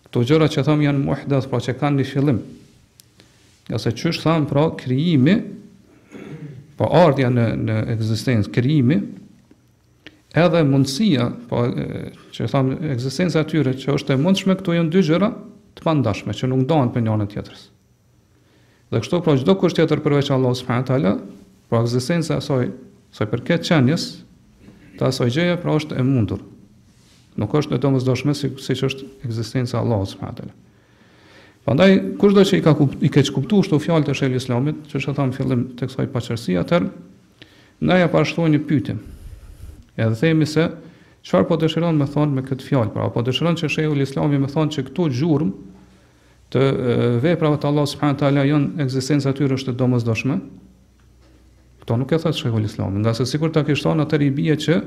këto 0.09 0.23
gjëra 0.29 0.49
që 0.51 0.65
thon 0.67 0.83
janë 0.85 1.01
muhdath, 1.05 1.47
pra 1.49 1.61
që 1.63 1.77
kanë 1.79 2.01
një 2.01 2.07
fillim. 2.11 2.41
Ja 3.71 3.79
se 3.81 3.95
çysh 3.97 4.19
thon 4.21 4.45
pra 4.49 4.67
krijimi, 4.77 5.37
po 6.77 6.91
ardha 6.99 7.31
në 7.33 7.47
në 7.65 7.79
ekzistencë 7.95 8.51
krijimi, 8.57 8.99
edhe 10.37 10.65
mundësia, 10.69 11.29
po 11.49 11.63
që 12.35 12.49
thon 12.51 12.75
ekzistenca 12.93 13.41
e 13.45 13.49
tyre 13.53 13.73
që 13.79 13.95
është 13.95 14.13
e 14.13 14.19
mundshme 14.21 14.59
këto 14.59 14.75
janë 14.75 14.93
dy 14.97 15.05
gjëra 15.07 15.31
të 15.79 15.87
pandashme 15.87 16.35
që 16.35 16.51
nuk 16.51 16.67
ndohen 16.67 16.91
për 16.93 17.07
njëra 17.07 17.25
tjetrës. 17.31 17.69
Dhe 18.95 19.01
kështu 19.03 19.17
pra 19.25 19.33
çdo 19.35 19.53
kusht 19.59 19.75
tjetër 19.75 19.99
përveç 20.05 20.29
Allahut 20.31 20.55
subhanahu 20.55 20.87
wa 20.87 20.87
taala, 20.87 21.09
pra 21.67 21.81
ekzistenca 21.83 22.37
e 22.39 22.43
saj, 22.45 22.69
sa 23.11 23.25
i 23.27 23.27
përket 23.27 23.65
qenies, 23.67 24.05
të 24.95 25.03
asaj 25.09 25.33
gjëje 25.35 25.57
pra 25.59 25.73
është 25.75 25.97
e 25.99 26.05
mundur. 26.07 26.39
Nuk 27.35 27.51
është 27.59 27.75
e 27.75 27.81
domosdoshme 27.83 28.31
si 28.39 28.53
siç 28.63 28.85
është 28.87 29.09
ekzistenca 29.27 29.75
e 29.75 29.81
Allahut 29.83 30.13
subhanahu 30.13 30.39
wa 30.39 30.39
taala. 30.39 30.55
Prandaj 31.67 31.97
kushdo 32.21 32.47
që 32.47 32.61
i 32.61 32.63
ka 32.63 32.73
kupt, 32.79 33.03
i 33.03 33.11
keq 33.11 33.33
kuptuar 33.35 33.67
këto 33.67 33.81
fjalë 33.83 34.07
të 34.07 34.15
shël 34.15 34.39
Islamit, 34.39 34.79
që 34.87 34.97
është 35.01 35.17
thënë 35.19 35.35
fillim 35.41 35.65
tek 35.75 35.91
kësaj 35.91 36.07
paqërsi, 36.15 36.55
atë 36.63 36.79
ndaj 37.83 38.07
apo 38.07 38.23
ashtu 38.23 38.47
një 38.55 38.63
pyetje. 38.69 38.95
Edhe 39.99 40.21
themi 40.23 40.47
se 40.47 40.69
çfarë 41.27 41.49
po 41.51 41.59
dëshiron 41.65 41.99
me 41.99 42.07
thonë 42.15 42.39
me 42.39 42.47
këtë 42.47 42.71
fjalë, 42.71 42.95
pra 42.95 43.11
po 43.11 43.27
dëshiron 43.27 43.59
që 43.59 43.73
shehu 43.75 43.99
i 43.99 44.07
Islamit 44.07 44.39
me 44.39 44.47
thonë 44.55 44.77
që 44.77 44.87
këtu 44.87 45.09
gjurmë 45.19 45.74
të 46.53 46.63
veprave 47.23 47.57
të 47.59 47.69
Allah 47.69 47.87
subhanahu 47.89 48.19
teala 48.19 48.43
jon 48.45 48.67
ekzistenca 48.81 49.31
e 49.33 49.37
tyre 49.37 49.57
është 49.57 49.73
e 49.73 49.77
domosdoshme. 49.79 50.37
Kto 51.83 51.97
nuk 52.01 52.13
e 52.15 52.19
thotë 52.21 52.37
shekull 52.43 52.65
Islam, 52.67 53.01
se 53.13 53.25
sikur 53.29 53.53
ta 53.53 53.63
kishte 53.65 53.87
thonë 53.89 54.05
atë 54.05 54.19
ribie 54.21 54.55
që 54.61 54.79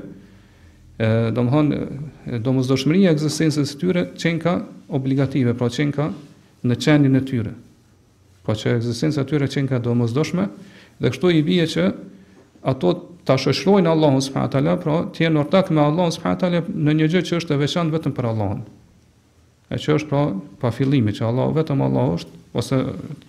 ë 0.99 1.09
domthon 1.31 1.69
domosdoshmëria 2.45 3.11
e 3.11 3.15
ekzistencës 3.15 3.71
së 3.73 3.79
tyre 3.79 4.03
çenka 4.19 4.57
obligative, 4.89 5.53
pra 5.55 5.69
çenka 5.69 6.09
në 6.67 6.75
çendin 6.83 7.15
e 7.15 7.23
tyre. 7.25 7.53
Pra 8.43 8.55
që 8.55 8.77
ekzistenca 8.79 9.21
e 9.23 9.29
tyre 9.31 9.47
çenka 9.51 9.79
domosdoshme 9.83 10.49
dhe 10.99 11.13
kështu 11.13 11.31
i 11.39 11.43
bie 11.47 11.63
që 11.67 11.85
ato 12.71 12.95
ta 13.25 13.37
shoqërojnë 13.39 13.87
Allahun 13.87 14.23
subhanahu 14.25 14.51
teala, 14.51 14.75
pra 14.79 14.99
të 15.13 15.25
jenë 15.27 15.39
ortak 15.43 15.71
me 15.71 15.81
Allahun 15.83 16.11
subhanahu 16.15 16.39
teala 16.39 16.63
në 16.67 16.99
një 16.99 17.09
gjë 17.13 17.23
që 17.31 17.39
është 17.43 17.55
e 17.55 17.63
veçantë 17.63 17.95
vetëm 17.99 18.15
për 18.17 18.27
Allahun. 18.33 18.65
E 19.69 19.77
që 19.77 19.97
është 19.99 20.09
pra 20.09 20.21
pa 20.61 20.71
fillimi 20.73 21.13
që 21.13 21.27
Allah, 21.27 21.51
vetëm 21.53 21.83
Allah 21.85 22.15
është, 22.15 22.37
ose 22.57 22.77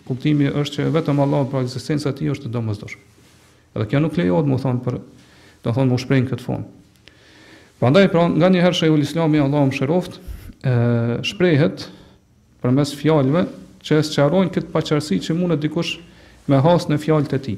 kuptimi 0.08 0.48
është 0.48 0.78
që 0.78 0.86
vetëm 0.94 1.20
Allah 1.20 1.44
pra 1.52 1.60
e 1.64 1.66
ti 1.68 2.30
është 2.34 2.46
të 2.46 2.52
domës 2.54 2.80
Edhe 3.70 3.86
kjo 3.86 4.00
nuk 4.02 4.16
lejohet, 4.18 4.48
më 4.50 4.56
thonë, 4.64 4.80
për, 4.82 4.94
të 5.62 5.72
thonë, 5.76 5.90
më 5.92 5.98
shprejnë 6.02 6.26
këtë 6.32 6.42
fonë. 6.42 6.64
Për 7.78 7.92
ndaj, 7.92 8.08
pra 8.10 8.24
nga 8.34 8.48
një 8.50 8.64
herë 8.64 8.78
shëjhull 8.80 9.04
islami, 9.04 9.38
Allah 9.38 9.68
më 9.68 9.76
shëroft, 9.76 10.16
shprejhet 11.28 11.84
për 12.64 12.74
mes 12.74 12.94
fjallëve 12.98 13.44
që 13.86 14.00
sqarojnë 14.00 14.16
qarojnë 14.24 14.52
këtë 14.56 14.72
paqërsi 14.74 15.20
që 15.28 15.36
mundë 15.38 15.60
dikush 15.68 15.92
me 16.50 16.58
hasë 16.66 16.90
në 16.90 16.98
fjalët 17.04 17.36
e 17.36 17.40
ti. 17.46 17.54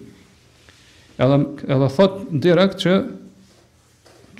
Edhe, 1.23 1.39
edhe 1.73 1.89
thot 1.97 2.21
direkt 2.45 2.85
që 2.85 3.01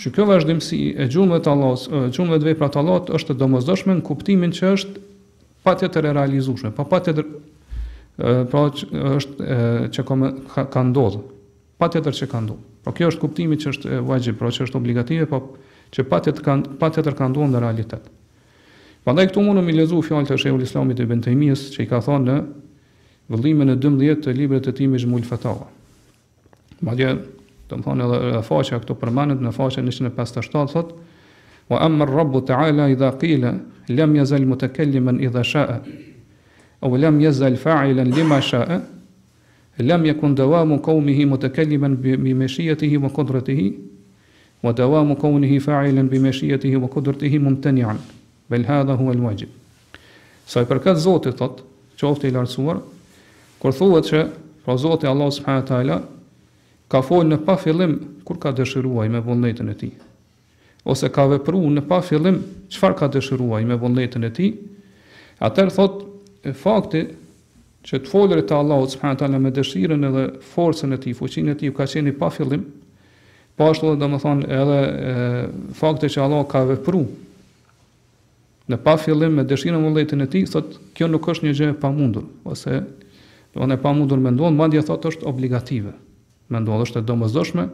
Që 0.03 0.11
kjo 0.17 0.25
vazhdimsi 0.27 0.77
e 0.99 1.05
gjumëve 1.07 1.39
të 1.47 1.51
Allahut, 1.53 1.83
gjumëve 2.17 2.41
të 2.43 2.47
veprat 2.49 2.73
të 2.75 2.81
Allahut 2.81 3.11
është 3.15 3.35
e 3.35 3.39
domosdoshme 3.39 3.95
në 3.95 4.03
kuptimin 4.09 4.51
që 4.57 4.71
është 4.75 5.03
patjetër 5.63 6.09
e 6.11 6.15
realizueshme, 6.17 6.73
pa 6.75 6.83
patjetër 6.91 7.29
pra 8.51 8.65
është 8.67 9.53
që 9.95 10.03
ka 10.09 10.65
ka 10.75 10.83
ndodhur. 10.89 11.23
Patjetër 11.83 12.19
që 12.19 12.27
ka 12.33 12.41
ndodhur. 12.43 12.65
Po 12.83 12.95
kjo 12.99 13.13
është 13.13 13.23
kuptimi 13.23 13.59
që 13.63 13.71
është 13.77 14.01
vajxhi, 14.11 14.35
pra 14.41 14.51
që 14.57 14.67
është 14.67 14.81
obligative, 14.81 15.29
po 15.31 15.39
që 15.95 16.05
patjetër 16.11 16.45
kanë 16.51 16.75
patjetër 16.83 17.17
kanë 17.21 17.35
ndodhur 17.37 17.53
në 17.55 17.61
realitet. 17.63 18.09
Prandaj 19.07 19.29
këtu 19.31 19.45
mundu 19.47 19.63
mi 19.67 19.75
lezu 19.77 20.01
fjallë 20.07 20.33
të 20.33 20.41
shehull 20.43 20.67
Islamit 20.67 20.99
Ibn 21.03 21.23
Taymis, 21.29 21.69
që 21.77 21.87
i 21.87 21.87
ka 21.91 22.03
thënë 22.07 22.27
në 22.31 22.37
vëllimin 23.37 23.71
e 23.71 23.79
12 23.83 24.21
të 24.27 24.35
librit 24.41 24.67
të 24.67 24.75
tij 24.81 24.91
me 24.91 24.99
Zhmul 25.03 25.29
Madje 26.83 27.13
të 27.73 27.81
më 27.81 27.87
thonë 27.87 28.05
edhe 28.17 28.43
faqa 28.45 28.79
këto 28.83 28.95
përmanit 29.01 29.41
në 29.41 29.53
faqa 29.57 29.83
në 29.87 29.93
shënë 29.97 30.11
e 30.11 30.15
pasta 30.17 30.43
shtatë, 30.45 30.73
thot, 30.73 30.95
wa 31.71 31.79
ammar 31.87 32.11
rabbu 32.13 32.41
të 32.45 32.55
ala 32.57 32.87
i 32.93 32.97
dha 32.99 33.09
kile, 33.21 33.55
lem 33.89 34.17
jazal 34.19 34.45
mu 34.47 34.57
të 34.61 34.69
kellimen 34.77 35.21
i 35.25 35.29
dha 35.33 35.43
shaë, 35.43 35.79
au 36.85 36.93
lem 36.99 37.21
jazal 37.23 37.57
fa'ilen 37.57 38.13
lima 38.13 38.41
sha'a 38.43 38.79
lem 39.79 40.05
jekun 40.05 40.35
dëva 40.37 40.63
mu 40.69 40.77
Mutakalliman 40.77 41.13
hi 41.17 41.25
mu 41.27 41.37
të 41.39 41.49
kellimen 41.55 41.95
bi 42.01 42.35
meshijeti 42.35 42.89
hi 42.91 42.99
mu 42.99 43.09
kodrëti 43.09 43.55
hi, 43.57 43.69
wa 44.63 44.71
dëva 44.73 45.03
mu 45.05 45.17
kaumi 45.17 45.59
bi 46.11 46.19
meshijeti 46.19 46.69
hi 46.71 46.77
mu 46.77 46.87
kodrëti 46.89 47.27
hi 47.31 47.39
mu 47.39 47.51
më 47.51 47.61
të 47.61 47.73
njërën, 47.73 48.67
hadha 48.69 48.95
hua 48.97 49.15
lëmajgjib. 49.15 49.49
Sa 50.47 50.61
i 50.61 50.65
përkat 50.67 50.99
zotit, 51.01 51.35
thot, 51.37 51.63
që 51.97 52.05
ofte 52.07 52.29
i 52.29 52.31
lartësuar, 52.33 52.83
kur 53.59 53.73
thuhet 53.73 54.05
që 54.07 54.25
pra 54.65 54.77
zoti 54.77 55.07
Allahu 55.07 55.31
subhanahu 55.33 55.87
wa 55.89 56.03
ka 56.93 57.01
folë 57.01 57.31
në 57.33 57.37
pa 57.49 57.55
fillim 57.61 57.95
kur 58.29 58.37
ka 58.43 58.53
dëshiruaj 58.57 59.09
me 59.15 59.23
vullnetin 59.25 59.73
e 59.73 59.77
ti, 59.81 59.89
ose 60.93 61.09
ka 61.15 61.25
vepru 61.31 61.63
në 61.79 61.87
pa 61.89 62.03
fillim 62.05 62.37
qëfar 62.69 62.97
ka 63.01 63.09
dëshiruaj 63.15 63.65
me 63.69 63.79
vullnetin 63.81 64.29
e 64.29 64.33
ti, 64.37 64.51
atër 65.49 65.73
thot 65.73 66.03
e 66.45 66.53
fakti 66.59 67.03
që 67.89 68.03
të 68.05 68.13
folërit 68.13 68.47
të 68.51 68.59
Allahot 68.59 68.93
së 68.93 69.01
përhanët 69.01 69.41
me 69.43 69.55
dëshiren 69.57 70.05
edhe 70.11 70.27
forcën 70.53 70.93
e 70.95 71.01
ti, 71.03 71.15
fuqin 71.17 71.49
e 71.55 71.57
ti 71.59 71.73
ka 71.75 71.89
qeni 71.91 72.13
pa 72.19 72.29
fillim, 72.35 72.63
pa 73.57 73.63
po 73.65 73.71
ashtu 73.73 73.93
dhe 73.95 73.99
dhe 74.03 74.11
më 74.13 74.21
thonë 74.27 74.53
edhe 74.61 74.77
e, 75.09 75.17
fakti 75.81 76.13
që 76.13 76.23
Allah 76.27 76.45
ka 76.53 76.61
vepru 76.69 77.01
në 78.73 78.77
pa 78.85 78.95
fillim 79.01 79.39
me 79.41 79.47
dëshirën 79.49 79.77
e 79.79 79.81
vullnetin 79.87 80.27
e 80.29 80.31
ti, 80.35 80.45
thot 80.47 80.77
kjo 80.97 81.09
nuk 81.11 81.33
është 81.33 81.49
një 81.49 81.57
gjë 81.59 81.73
e 81.73 81.81
pa 81.83 81.91
mundur, 81.93 82.29
ose 82.53 82.85
do 83.53 83.65
në 83.69 83.81
pamundur 83.83 84.19
mundur 84.19 84.21
me 84.23 84.33
ndonë, 84.37 84.57
madje 84.61 84.85
thot 84.89 85.11
është 85.13 85.27
obligative 85.29 85.91
me 86.53 86.61
ndodhë 86.63 86.87
është 86.87 87.01
e 87.01 87.07
domëzdoshme, 87.09 87.65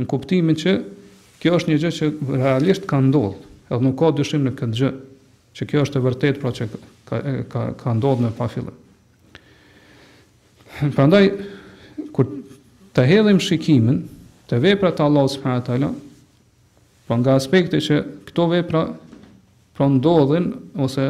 në 0.00 0.08
kuptimin 0.10 0.58
që 0.58 0.74
kjo 1.40 1.54
është 1.56 1.72
një 1.72 1.78
gjë 1.82 1.92
që 2.00 2.08
realisht 2.40 2.86
ka 2.90 2.98
ndodhë, 3.04 3.38
edhe 3.70 3.84
nuk 3.86 3.96
ka 4.00 4.10
dyshim 4.18 4.46
në 4.46 4.54
këtë 4.58 4.78
gjë, 4.80 4.90
që 5.56 5.68
kjo 5.70 5.84
është 5.86 5.98
e 5.98 6.04
vërtet, 6.06 6.40
pra 6.42 6.52
që 6.56 6.68
ka, 7.08 7.22
ka, 7.52 7.62
ka 7.80 7.94
ndodhë 7.96 8.26
me 8.26 8.32
pa 8.36 8.48
fillë. 8.52 8.74
Pra 10.96 11.04
ndaj, 11.10 11.24
kur 12.14 12.28
të 12.96 13.02
hedhim 13.08 13.40
shikimin, 13.42 13.96
të 14.50 14.60
vepra 14.62 14.92
të 14.94 15.02
Allah 15.02 15.26
s.w.t. 15.30 15.78
Pra 17.08 17.16
nga 17.18 17.34
aspekti 17.38 17.80
që 17.82 17.98
këto 18.28 18.46
vepra 18.52 18.84
pra 19.76 19.86
ndodhin, 19.90 20.46
ose 20.80 21.06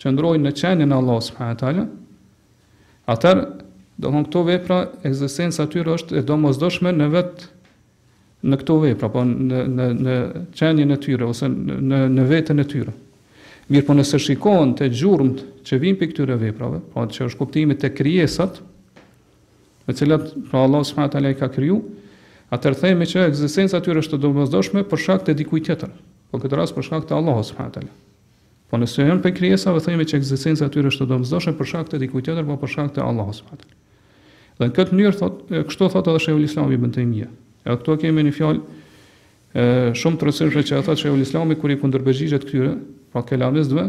qëndrojnë 0.00 0.46
në 0.48 0.52
qenjën 0.56 0.94
Allah 0.96 1.20
s.w.t. 1.22 1.84
Atër, 3.14 3.40
Do 3.96 4.10
thonë 4.12 4.26
këto 4.28 4.40
vepra, 4.44 4.76
ekzistenca 5.08 5.64
e 5.64 5.70
tyre 5.72 5.94
është 5.96 6.18
e 6.20 6.22
domosdoshme 6.28 6.90
në 6.92 7.06
vetë 7.14 7.46
në 8.52 8.56
këto 8.60 8.74
vepra, 8.82 9.08
po 9.14 9.22
në 9.26 9.60
në 9.74 9.86
në 10.06 10.16
çënjen 10.58 10.92
e 10.92 10.98
tyre 11.06 11.24
ose 11.30 11.48
në 11.48 12.00
në 12.12 12.24
veten 12.28 12.60
e 12.60 12.66
tyre. 12.68 12.92
Mirë, 13.72 13.86
po 13.88 13.96
nëse 13.96 14.20
shikohen 14.22 14.74
të 14.78 14.90
gjurmët 14.94 15.40
që 15.66 15.78
vijnë 15.82 16.00
për 16.02 16.10
këtyre 16.12 16.36
veprave, 16.42 16.82
po, 16.92 17.06
që 17.14 17.24
është 17.30 17.40
kuptimi 17.40 17.78
te 17.80 17.90
krijesat, 17.96 18.60
me 19.88 19.94
cilat 19.96 20.28
pra 20.50 20.66
Allahu 20.66 20.86
subhanahu 20.86 21.32
i 21.32 21.40
ka 21.40 21.48
kriju, 21.56 21.80
atëherë 22.52 22.78
themi 22.84 23.08
që 23.10 23.24
egzistenca 23.32 23.80
e 23.80 23.86
tyre 23.88 24.04
është 24.04 24.20
e 24.20 24.24
domosdoshme 24.28 24.84
për 24.92 25.02
shkak 25.06 25.24
të 25.26 25.36
dikujt 25.40 25.66
tjetër. 25.70 25.96
Po 26.30 26.42
këtë 26.44 26.60
rast 26.60 26.76
për 26.76 26.86
shkak 26.90 27.08
të 27.08 27.16
Allah 27.16 27.42
subhanahu 27.48 27.94
Po 28.70 28.78
nëse 28.82 29.02
janë 29.08 29.22
për 29.22 29.32
krijesave, 29.36 29.78
themi 29.80 30.04
që 30.10 30.18
egzistenca 30.20 30.66
e 30.66 30.72
tyre 30.74 30.90
është 30.92 31.06
e 31.08 31.10
domosdoshme 31.14 31.52
për 31.58 31.68
shkak 31.70 31.90
të 31.92 32.00
dikujt 32.04 32.24
tjetër, 32.28 32.46
po 32.48 32.56
për 32.64 32.70
shkak 32.74 32.88
të 32.96 33.02
Allahut 33.04 33.36
subhanahu 33.40 33.74
Dhe 34.58 34.66
në 34.70 34.74
këtë 34.76 34.94
mënyrë 34.96 35.18
thot, 35.18 35.40
kështu 35.68 35.88
thot 35.92 36.06
edhe 36.08 36.20
Shehu 36.24 36.40
Islami 36.40 36.78
Ibn 36.78 36.92
Taymija. 36.96 37.26
Edhe 37.66 37.76
këtu 37.82 37.96
kemi 38.06 38.22
një 38.24 38.32
fjalë 38.38 38.62
ë 39.56 39.64
shumë 40.00 40.20
të 40.20 40.26
rëndësishme 40.28 40.62
që 40.70 40.78
e 40.78 40.84
thot 40.86 41.00
Shehu 41.00 41.18
Islami 41.20 41.58
kur 41.60 41.72
i 41.72 41.76
kundërbëzhihet 41.80 42.46
këtyre, 42.46 42.70
pra 43.12 43.22
kelamistëve, 43.28 43.84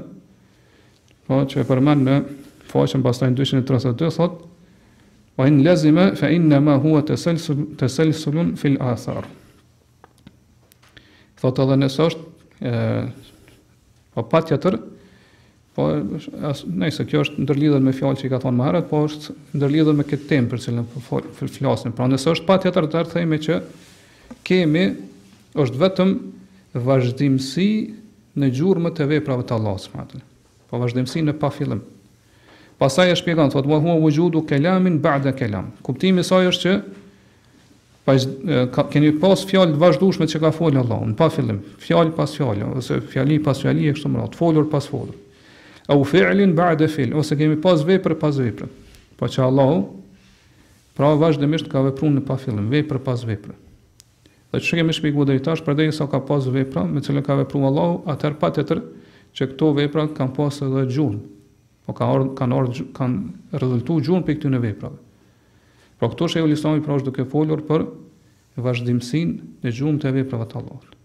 po 1.27 1.39
që 1.51 1.63
e 1.63 1.67
përmend 1.71 2.03
në 2.07 2.17
faqen 2.71 3.03
pastaj 3.05 3.31
232 3.39 4.11
thot 4.19 4.37
Wa 5.37 5.45
in 5.45 5.59
lazima 5.61 6.07
fa 6.17 6.31
inna 6.33 6.57
ma 6.65 6.79
huwa 6.81 7.03
tasalsul 7.05 7.75
tasalsulun 7.77 8.55
fil 8.57 8.79
athar. 8.81 9.27
Thotë 11.37 11.61
edhe 11.63 11.75
nëse 11.77 12.07
është 12.07 12.71
ë 12.71 12.71
po 14.15 14.23
patjetër 14.31 14.79
Po 15.77 15.91
as, 16.49 16.63
nëse 16.65 17.03
kjo 17.05 17.19
është 17.21 17.43
ndërlidhet 17.45 17.83
me 17.85 17.93
fjalë 17.93 18.17
që 18.17 18.25
i 18.25 18.29
ka 18.33 18.39
thonë 18.41 18.57
më 18.57 18.65
herët, 18.65 18.85
po 18.89 19.03
është 19.05 19.33
ndërlidhur 19.61 19.93
me 19.99 20.05
këtë 20.09 20.25
temë 20.31 20.47
për 20.49 20.61
cilën 20.63 20.85
po 20.89 21.19
flasim. 21.37 21.93
Pra 21.93 22.07
nëse 22.09 22.31
është 22.33 22.47
patjetër 22.47 22.87
të 22.89 22.97
ardhë 23.03 23.37
që 23.45 23.57
kemi 24.49 24.85
është 25.61 25.81
vetëm 25.83 26.13
vazhdimsi 26.87 27.67
në 28.41 28.49
gjurmë 28.57 28.91
të 28.97 29.05
veprave 29.11 29.45
të 29.49 29.53
Allahut 29.59 29.83
subhanahu 29.85 30.23
Po 30.71 30.79
vazhdimsi 30.81 31.21
në 31.27 31.35
pa 31.43 31.51
fillim. 31.53 31.83
Pastaj 32.81 33.11
e 33.13 33.19
shpjegon, 33.21 33.53
thotë 33.53 33.69
huwa 33.77 33.95
wujudu 34.01 34.41
kalamin 34.49 34.97
ba'da 35.01 35.35
kalam. 35.37 35.69
Kuptimi 35.85 36.25
i 36.25 36.25
saj 36.27 36.49
është 36.53 36.73
që 38.73 38.73
pa 38.73 38.83
keni 38.93 39.13
pas 39.21 39.45
fjalë 39.49 39.75
të 39.77 39.81
vazhdueshme 39.85 40.25
që 40.29 40.41
ka 40.41 40.51
folur 40.57 40.81
Allahu, 40.81 41.13
në 41.13 41.17
pa 41.19 41.29
fillim, 41.33 41.61
fjalë 41.85 42.17
pas 42.17 42.33
fjalë 42.39 42.73
ose 42.81 42.97
fjali 43.13 43.37
pas 43.45 43.61
fjali 43.61 43.89
e 43.91 43.95
kështu 43.97 44.09
me 44.13 44.23
radhë, 44.25 44.41
folur 44.41 44.69
pas 44.73 44.89
folur 44.95 45.15
au 45.87 46.03
fi'lin 46.03 46.53
ba'de 46.53 46.87
fi'l, 46.87 47.13
ose 47.15 47.35
kemi 47.39 47.55
pas 47.57 47.83
vepër 47.87 48.15
pas 48.19 48.35
vepër. 48.37 48.67
Po 49.17 49.25
që 49.25 49.43
Allahu 49.47 49.81
pra 50.97 51.13
vazhdimisht 51.15 51.69
ka 51.71 51.79
vepruar 51.87 52.11
në 52.17 52.25
pa 52.27 52.35
fillim, 52.41 52.67
vepër 52.71 52.99
pas 53.07 53.23
vepër. 53.25 53.55
Dhe 54.51 54.61
që 54.63 54.81
kemi 54.81 54.95
shpjeguar 54.95 55.27
deri 55.29 55.41
tash, 55.43 55.63
përdej 55.63 55.93
sa 55.95 56.07
ka 56.11 56.19
pas 56.27 56.45
vepra 56.51 56.83
me 56.87 57.01
cilën 57.03 57.23
ka 57.23 57.37
vepruar 57.43 57.71
Allahu, 57.71 57.97
atëherë 58.11 58.39
patjetër 58.41 58.83
që 59.35 59.47
këto 59.53 59.71
vepra 59.79 60.07
kanë 60.17 60.35
pas 60.35 60.59
edhe 60.67 60.83
gjurmë. 60.91 61.23
Po 61.87 61.95
kanë 61.95 62.33
kanë 62.35 62.59
ardhur 62.59 62.91
kanë 62.97 63.61
rezultuar 63.63 64.03
gjurmë 64.03 64.27
pe 64.27 64.35
këtyn 64.39 64.59
veprave. 64.59 64.99
Po 65.97 66.11
këto 66.11 66.27
u 66.35 66.43
ulisoni 66.49 66.83
pra 66.83 66.99
është 66.99 67.11
duke 67.13 67.29
folur 67.31 67.63
për 67.63 67.87
vazhdimsinë 68.59 69.63
në 69.63 69.75
gjurmë 69.79 70.03
të 70.03 70.15
veprave 70.19 70.51
të 70.51 70.59
Allahut. 70.61 70.96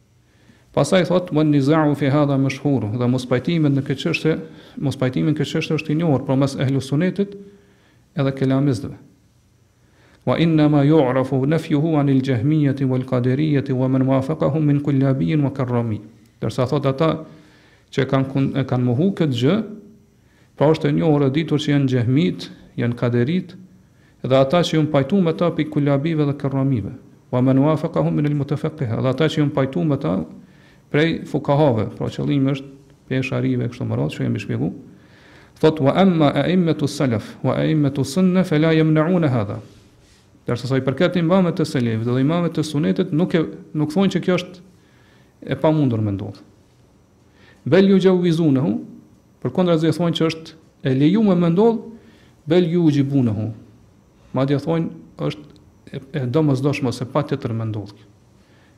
Pasaj 0.72 1.04
thot 1.10 1.30
mund 1.36 1.52
nizau 1.52 1.92
fi 1.94 2.06
hadha 2.08 2.38
mashhur, 2.38 2.84
dhe 2.96 3.08
mos 3.12 3.26
pajtimet 3.28 3.74
në 3.76 3.82
këtë 3.84 4.00
çështje, 4.02 4.36
mos 4.86 4.96
pajtimi 5.00 5.34
në 5.34 5.38
këtë 5.40 5.50
çështje 5.50 5.76
është 5.78 5.92
i 5.92 5.96
njohur 6.00 6.22
për 6.28 6.38
mes 6.40 6.54
ehlus 6.64 6.86
sunetit 6.88 7.34
edhe 8.16 8.32
kelamistëve. 8.38 8.96
Wa 10.24 10.38
inna 10.40 10.70
ma 10.72 10.80
yu'rafu 10.88 11.42
nafyuhu 11.52 11.92
anil 12.02 12.22
jahmiyyati 12.24 12.88
wal 12.88 13.04
qadiriyyati 13.10 13.76
wa 13.82 13.88
man 13.92 14.06
wafaqahum 14.08 14.64
min 14.70 14.80
kullabiyyin 14.80 15.44
wa 15.44 15.52
karrami. 15.60 15.98
Do 16.40 16.48
të 16.48 16.66
thotë 16.72 16.88
ata 16.94 17.10
që 17.92 18.06
kanë 18.12 18.64
kanë 18.72 18.86
mohu 18.88 19.10
këtë 19.20 19.38
gjë, 19.44 19.58
pra 20.56 20.70
është 20.72 20.88
e 20.88 20.94
njohur 21.02 21.26
e 21.26 21.30
ditur 21.36 21.60
se 21.60 21.74
janë 21.74 21.92
jahmit, 21.98 22.48
janë 22.80 22.96
qaderit 23.02 23.52
dhe 24.24 24.40
ata 24.40 24.62
që 24.64 24.78
janë 24.78 24.88
pajtuar 24.96 25.20
me 25.28 25.36
ta 25.42 25.52
pikullabive 25.60 26.24
dhe 26.30 26.34
karramive. 26.42 26.94
Wa 27.32 27.40
man 27.44 27.58
wafaqahum 27.66 28.14
min 28.16 28.30
al 28.30 28.38
mutafaqih. 28.40 28.88
Dhe 29.04 29.12
ata 29.12 29.28
që 29.28 29.42
janë 29.44 29.52
pajtuar 29.60 29.84
me 29.92 29.98
ta 30.06 30.16
prej 30.92 31.20
fukahave, 31.28 31.88
pra 31.96 32.08
qëllimi 32.12 32.52
është 32.56 32.70
pesha 33.10 33.30
sharive 33.32 33.70
kështu 33.72 33.86
më 33.88 33.98
radh, 33.98 34.12
që 34.14 34.26
jemi 34.26 34.42
shpjegu. 34.42 34.68
Thot 35.62 35.80
wa 35.84 35.94
amma 35.98 36.28
a'immatu 36.42 36.88
salaf 36.88 37.32
wa 37.44 37.54
a'immatu 37.60 38.04
sunna 38.06 38.44
fala 38.44 38.70
yamna'un 38.76 39.26
hadha. 39.30 39.56
Dersa 40.46 40.66
sa 40.68 40.76
i 40.78 40.82
përket 40.84 41.16
imamet 41.20 41.54
të 41.56 41.66
selef, 41.70 42.02
dhe 42.06 42.16
imamet 42.20 42.56
të 42.56 42.64
sunetit, 42.66 43.12
nuk, 43.14 43.34
e, 43.38 43.42
nuk 43.78 43.92
thonë 43.94 44.10
që 44.16 44.22
kjo 44.26 44.38
është 44.40 44.66
e 45.46 45.54
pa 45.62 45.70
mundur 45.70 46.02
me 46.02 46.12
ndodhë. 46.16 46.42
Bel 47.62 47.92
ju 47.92 48.00
gjau 48.02 48.16
vizu 48.24 48.48
në 48.56 48.64
hu, 48.64 48.72
për 49.44 49.52
kondra 49.54 49.76
zi 49.78 49.86
e 49.86 49.94
thonë 49.94 50.18
që 50.18 50.28
është 50.32 50.56
e 50.88 50.94
leju 50.98 51.22
me 51.28 51.36
më 51.38 51.52
ndodh, 51.54 51.78
bel 52.50 52.66
ju 52.74 52.88
gjibu 52.96 53.22
në 53.22 53.36
hu. 53.38 53.46
Ma 54.34 54.44
dhe 54.48 54.58
thonë 54.58 55.22
është 55.30 55.62
e, 55.94 56.02
e 56.24 56.26
do 56.26 56.42
mëzdoshmo 56.50 56.90
se 56.90 57.06
pa 57.14 57.22
tjetër 57.22 57.54
më 57.60 57.70
ndodh. 57.70 57.94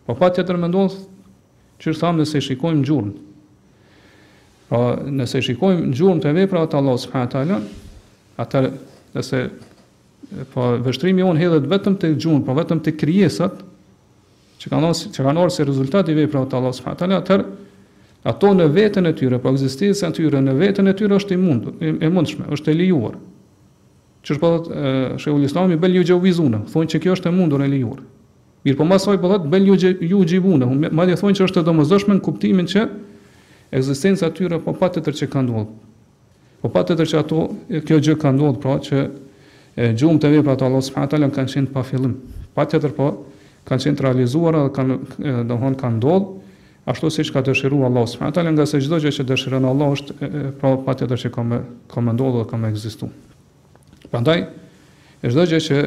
Po 0.04 0.12
pa 0.20 0.28
tjetër 0.36 0.60
më 0.60 0.68
ndodh, 0.68 0.98
që 1.84 1.98
thamë 2.00 2.22
nëse 2.22 2.40
shikojmë 2.48 2.82
gjurën. 2.88 3.12
Pra, 4.70 4.80
nëse 5.12 5.42
shikojmë 5.44 5.90
gjurën 5.98 6.22
të 6.24 6.32
vepra 6.38 6.62
të 6.72 6.78
Allah 6.80 6.98
subhanahu 7.02 7.32
taala, 7.34 7.58
atëherë 8.44 8.70
nëse 9.18 9.42
po 10.54 10.70
vështrimi 10.86 11.24
onë 11.28 11.42
hedhet 11.44 11.68
vetëm 11.70 11.98
te 12.00 12.10
gjurën, 12.16 12.40
po 12.46 12.56
vetëm 12.56 12.80
te 12.86 12.94
krijesat 12.98 13.60
që 14.64 14.72
kanë 14.72 14.94
os, 14.94 15.04
se 15.12 15.58
si 15.58 15.68
rezultati 15.68 16.14
i 16.14 16.18
veprave 16.22 16.48
të 16.48 16.56
Allah 16.58 16.72
subhanahu 16.78 17.02
taala, 17.02 17.20
atëherë 17.20 17.46
ato 18.32 18.54
në 18.56 18.70
veten 18.72 19.04
e 19.04 19.12
tyre, 19.12 19.36
po 19.42 19.52
ekzistenca 19.52 20.08
e 20.08 20.16
tyre 20.16 20.40
në 20.40 20.54
veten 20.56 20.88
e 20.88 20.94
tyre 20.96 21.18
është 21.20 21.36
i 21.36 21.40
mund, 21.40 21.68
e 21.84 22.08
mundshme, 22.08 22.46
është 22.56 22.72
e 22.72 22.78
lejuar. 22.80 23.18
Që 24.24 24.32
është 24.32 24.40
po 24.40 24.50
thotë 24.54 24.84
Sheh 25.20 25.34
Ulislami 25.36 25.76
bel 25.76 25.98
ju 25.98 26.06
thonë 26.32 26.88
që 26.88 27.00
kjo 27.04 27.18
është 27.18 27.28
e 27.28 27.34
mundur 27.36 27.60
e 27.60 27.66
lejuar. 27.68 27.98
Mirë 28.64 28.78
po 28.80 28.84
masoj 28.88 29.18
po 29.20 29.28
thotë 29.28 29.50
bel 29.52 29.66
ju 29.68 29.74
ju 30.00 30.18
jivune, 30.24 30.64
më 30.88 31.04
dhe 31.10 31.16
thonë 31.20 31.36
që 31.36 31.46
është 31.48 31.60
e 31.60 31.64
domosdoshme 31.66 32.14
në 32.16 32.22
kuptimin 32.24 32.68
që 32.70 32.84
ekzistenca 33.76 34.30
e 34.30 34.34
tyre 34.38 34.56
po 34.64 34.72
pa 34.78 34.88
që 34.88 35.28
kanë 35.34 35.48
ndodhur. 35.50 35.68
Po 36.62 36.70
pa 36.72 36.80
që 36.88 37.04
ato 37.20 37.42
kjo 37.84 37.98
gjë 38.06 38.14
kanë 38.22 38.38
ndodhur, 38.38 38.60
pra 38.64 38.78
që 38.80 39.90
gjumë 40.00 40.22
të 40.24 40.30
veprat 40.38 40.64
Allah 40.64 40.80
subhanahu 40.86 41.30
kanë 41.36 41.52
qenë 41.58 41.72
pa 41.74 41.84
fillim. 41.84 42.14
Pa 42.56 42.64
po 42.64 43.10
kanë 43.68 43.84
qenë 43.86 44.00
të 44.00 44.06
realizuara 44.08 44.64
dhe 44.64 44.72
kanë 44.78 44.96
domthon 45.52 45.76
kanë 45.84 45.96
ndodhur 45.98 46.40
ashtu 46.94 47.08
siç 47.18 47.28
ka 47.36 47.44
dëshiru 47.44 47.82
Allah 47.88 48.08
subhanahu 48.14 48.34
taala, 48.36 48.50
nga 48.56 48.64
se 48.68 48.80
çdo 48.80 48.96
gjë 49.04 49.12
që 49.18 49.24
dëshiron 49.28 49.64
Allah 49.68 49.92
është 49.96 50.16
pra 50.60 50.72
pa 50.86 50.96
që 51.04 51.32
ka 51.36 52.00
me 52.00 52.16
ndodhë 52.16 52.40
dhe 52.40 52.48
kanë 52.54 52.72
ekzistuar. 52.72 53.12
Prandaj 54.08 54.40
çdo 55.20 55.46
gjë 55.52 55.62
që 55.68 55.78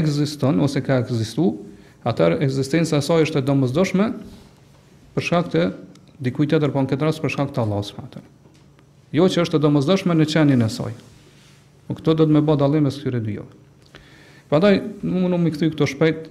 ekziston 0.00 0.60
ose 0.68 0.84
ka 0.84 1.00
ekzistuar 1.00 1.68
atëherë 2.06 2.38
ekzistenca 2.46 2.96
e 2.98 3.04
saj 3.04 3.26
është 3.26 3.42
e 3.42 3.46
domosdoshme 3.46 4.06
për 5.16 5.26
shkak 5.26 5.48
të 5.52 5.64
dikujt 6.24 6.52
tjetër, 6.54 6.72
po 6.72 6.82
në 6.84 6.90
këtë 6.94 7.06
rast 7.06 7.22
për 7.24 7.32
shkak 7.34 7.52
të 7.56 7.62
Allahut 7.64 7.88
subhanahu 7.88 8.38
Jo 9.16 9.26
që 9.28 9.42
është 9.44 9.58
e 9.58 9.62
domosdoshme 9.64 10.14
në 10.14 10.26
qenin 10.32 10.62
e 10.62 10.68
saj. 10.70 10.92
Po 11.88 11.96
këto 11.98 12.14
do 12.14 12.26
të 12.28 12.36
më 12.36 12.42
bë 12.46 12.54
dallim 12.60 12.84
mes 12.86 12.96
këtyre 13.00 13.18
dy 13.24 13.32
javë. 13.40 13.64
Prandaj, 14.50 14.74
nuk 15.02 15.24
mundu 15.24 15.40
mi 15.42 15.50
këto 15.52 15.88
shpejt 15.90 16.28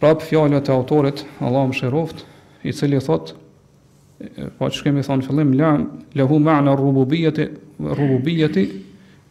prap 0.00 0.24
fjalët 0.24 0.70
e 0.70 0.74
autorit, 0.74 1.20
Allahu 1.44 1.70
mëshiroft, 1.74 2.24
i 2.64 2.72
cili 2.72 3.02
thotë 3.04 4.32
po 4.58 4.70
që 4.72 4.82
kemi 4.86 5.04
thonë 5.04 5.26
fillim 5.26 5.52
la 5.58 5.72
lahu 6.16 6.38
ma'na 6.40 6.72
rububiyyati 6.78 7.48
rububiyyati 7.98 8.64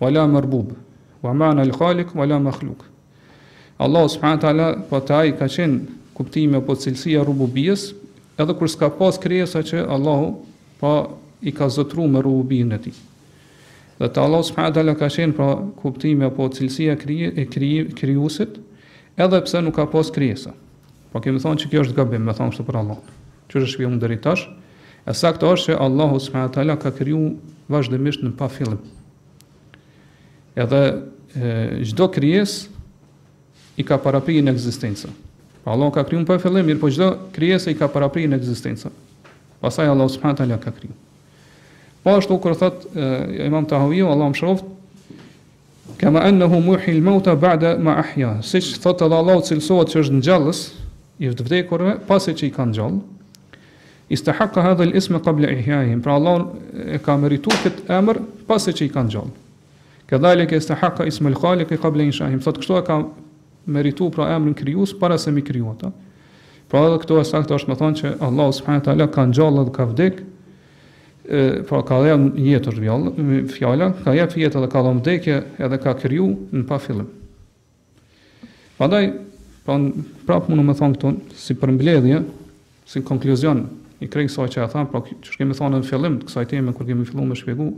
wala 0.03 0.27
marbub 0.27 0.75
wa 1.23 1.31
ma'na 1.33 1.63
al-khaliq 1.65 2.11
wala 2.13 2.37
makhluq 2.39 2.83
Allahu 3.83 4.07
subhanahu 4.07 4.39
taala 4.39 4.67
po 4.87 4.99
taj 5.03 5.33
ka 5.35 5.47
qenë 5.51 6.13
kuptimi 6.15 6.55
apo 6.61 6.71
cilësia 6.79 7.19
e 7.19 7.25
rububies, 7.27 7.89
edhe 8.39 8.55
kur 8.55 8.71
s'ka 8.71 8.87
pas 8.95 9.17
krijesa 9.19 9.59
që 9.67 9.83
Allahu 9.91 10.29
pa 10.79 10.87
po 10.87 11.43
i 11.43 11.51
ka 11.51 11.67
zotruar 11.67 12.07
me 12.07 12.21
rububinë 12.23 12.77
e 12.77 12.79
tij. 12.85 12.99
Dhe 13.99 14.07
te 14.07 14.21
Allahu 14.23 14.45
subhanahu 14.47 14.75
taala 14.77 14.95
ka 14.95 15.09
qenë 15.11 15.35
pra 15.35 15.49
kuptimi 15.83 16.23
apo 16.29 16.47
cilësia 16.55 16.95
e 16.95 17.31
e 17.43 17.47
krijuesit, 17.91 18.55
edhe 19.19 19.41
pse 19.43 19.59
nuk 19.67 19.75
ka 19.75 19.89
pas 19.91 20.11
krijesa. 20.15 20.55
Po 21.11 21.19
kemi 21.19 21.43
thënë 21.43 21.65
se 21.65 21.67
kjo 21.69 21.83
është 21.83 21.97
gabim, 21.99 22.23
me 22.25 22.31
thonë 22.33 22.55
kështu 22.55 22.63
për 22.65 22.79
Allah. 22.79 23.01
Që 23.51 23.59
është 23.59 23.69
shpjegim 23.73 23.99
deri 24.01 24.15
tash. 24.17 24.47
E 25.05 25.11
saktë 25.13 25.43
është 25.51 25.73
se 25.73 25.79
Allahu 25.85 26.23
subhanahu 26.23 26.55
taala 26.55 26.79
ka 26.79 26.89
kriju 26.95 27.19
vazhdimisht 27.69 28.23
në 28.25 28.31
pa 28.39 28.47
fillim. 28.49 28.79
Edhe 30.57 30.81
çdo 31.91 32.07
krijesë 32.13 32.72
i 33.77 33.85
ka 33.85 33.97
parapri 34.01 34.41
në 34.45 34.53
ekzistencë. 34.53 35.09
Pa 35.63 35.73
Allah 35.73 35.89
ka 35.95 36.03
kriju 36.05 36.25
pa 36.27 36.35
fillim, 36.41 36.65
mirë 36.67 36.81
po 36.81 36.89
çdo 36.91 37.11
krijesë 37.33 37.73
i 37.73 37.77
ka 37.79 37.87
parapri 37.91 38.25
në 38.29 38.37
ekzistencë. 38.37 38.91
Pastaj 39.63 39.91
Allah 39.93 40.09
subhanahu 40.11 40.39
taala 40.41 40.57
ka 40.61 40.73
kriju. 40.75 40.93
Po 42.03 42.17
ashtu 42.19 42.35
kur 42.43 42.55
thot 42.59 42.83
e, 42.91 43.45
Imam 43.47 43.65
Tahawiu, 43.65 44.09
Allah 44.11 44.31
më 44.33 44.37
shroft, 44.41 44.65
kama 46.01 46.19
annahu 46.27 46.59
muhi 46.65 46.97
al-mauta 46.97 47.35
ba'da 47.39 47.77
ma 47.79 47.95
ahya. 48.03 48.35
Si 48.43 48.59
thot 48.83 49.01
edhe 49.07 49.15
Allah 49.17 49.39
cilsohet 49.47 49.93
që 49.95 50.03
është 50.03 50.19
ngjallës 50.19 50.59
i 51.23 51.31
vdekurve 51.31 51.95
pasi 52.09 52.35
që 52.35 52.49
i 52.49 52.53
kanë 52.57 52.75
ngjall. 52.75 52.99
Istahaqa 54.13 54.65
hadha 54.67 54.83
al-ism 54.83 55.15
qabla 55.23 55.53
ihyaihim. 55.55 56.01
Pra 56.03 56.17
Allah 56.19 56.43
e 56.99 56.99
ka 57.01 57.15
merituar 57.17 57.55
këtë 57.63 57.87
emër 57.95 58.19
pasi 58.51 58.75
që 58.75 58.89
i 58.89 58.93
kanë 58.93 59.09
ngjall. 59.13 59.31
Këdhali 60.11 60.49
ke 60.51 60.59
istahaqa 60.59 61.07
ismul 61.07 61.39
khaliq 61.39 61.71
qabla 61.79 62.09
insha'ihim. 62.11 62.43
thot 62.43 62.59
kështu 62.59 62.81
e 62.81 62.83
ka 62.83 62.99
meritu 63.65 64.09
pra 64.11 64.33
emrin 64.35 64.53
krijus 64.53 64.93
para 64.99 65.17
se 65.17 65.31
mi 65.31 65.41
kriju 65.41 65.69
ata. 65.71 65.91
Pra 66.67 66.85
edhe 66.85 66.97
këto 67.03 67.19
e 67.21 67.25
sakta 67.27 67.55
është 67.57 67.69
me 67.71 67.75
thonë 67.77 67.99
që 67.99 68.11
Allah 68.23 68.49
subhanët 68.55 68.87
ala 68.91 69.05
ka 69.11 69.25
gjallë 69.29 69.63
dhe 69.67 69.73
ka 69.75 69.85
vdek, 69.91 70.21
e, 71.23 71.61
pra 71.69 71.83
ka 71.83 71.99
dhe 72.03 72.15
jetë 72.49 72.71
është 72.73 73.43
fjalla, 73.53 73.91
ka 74.03 74.15
jep 74.15 74.35
jetë 74.41 74.63
dhe 74.63 74.71
ka 74.71 74.81
dhe 74.81 74.93
vdekje, 74.99 75.37
edhe 75.67 75.77
ka 75.83 75.93
kriju 75.99 76.27
në 76.57 76.65
pa 76.67 76.79
fillim. 76.79 77.07
Pandaj, 78.79 79.11
pra 79.65 79.77
prapë 80.27 80.49
mundu 80.49 80.63
me 80.71 80.75
thonë 80.75 80.97
këto 80.97 81.13
si 81.37 81.55
përmbledhje, 81.55 82.23
si 82.85 83.01
konkluzion 83.05 83.63
i 84.03 84.07
krejë 84.09 84.31
kësaj 84.33 84.49
që 84.55 84.63
e 84.65 84.69
thamë, 84.73 84.89
pra 84.91 85.03
që 85.07 85.35
shkemi 85.37 85.55
thonë 85.55 85.79
në 85.83 85.87
fillim 85.87 86.17
të 86.19 86.27
kësaj 86.27 86.47
teme 86.51 86.73
kër 86.75 86.89
kemi 86.89 87.05
fillu 87.07 87.27
me 87.29 87.37
shpjegu, 87.37 87.69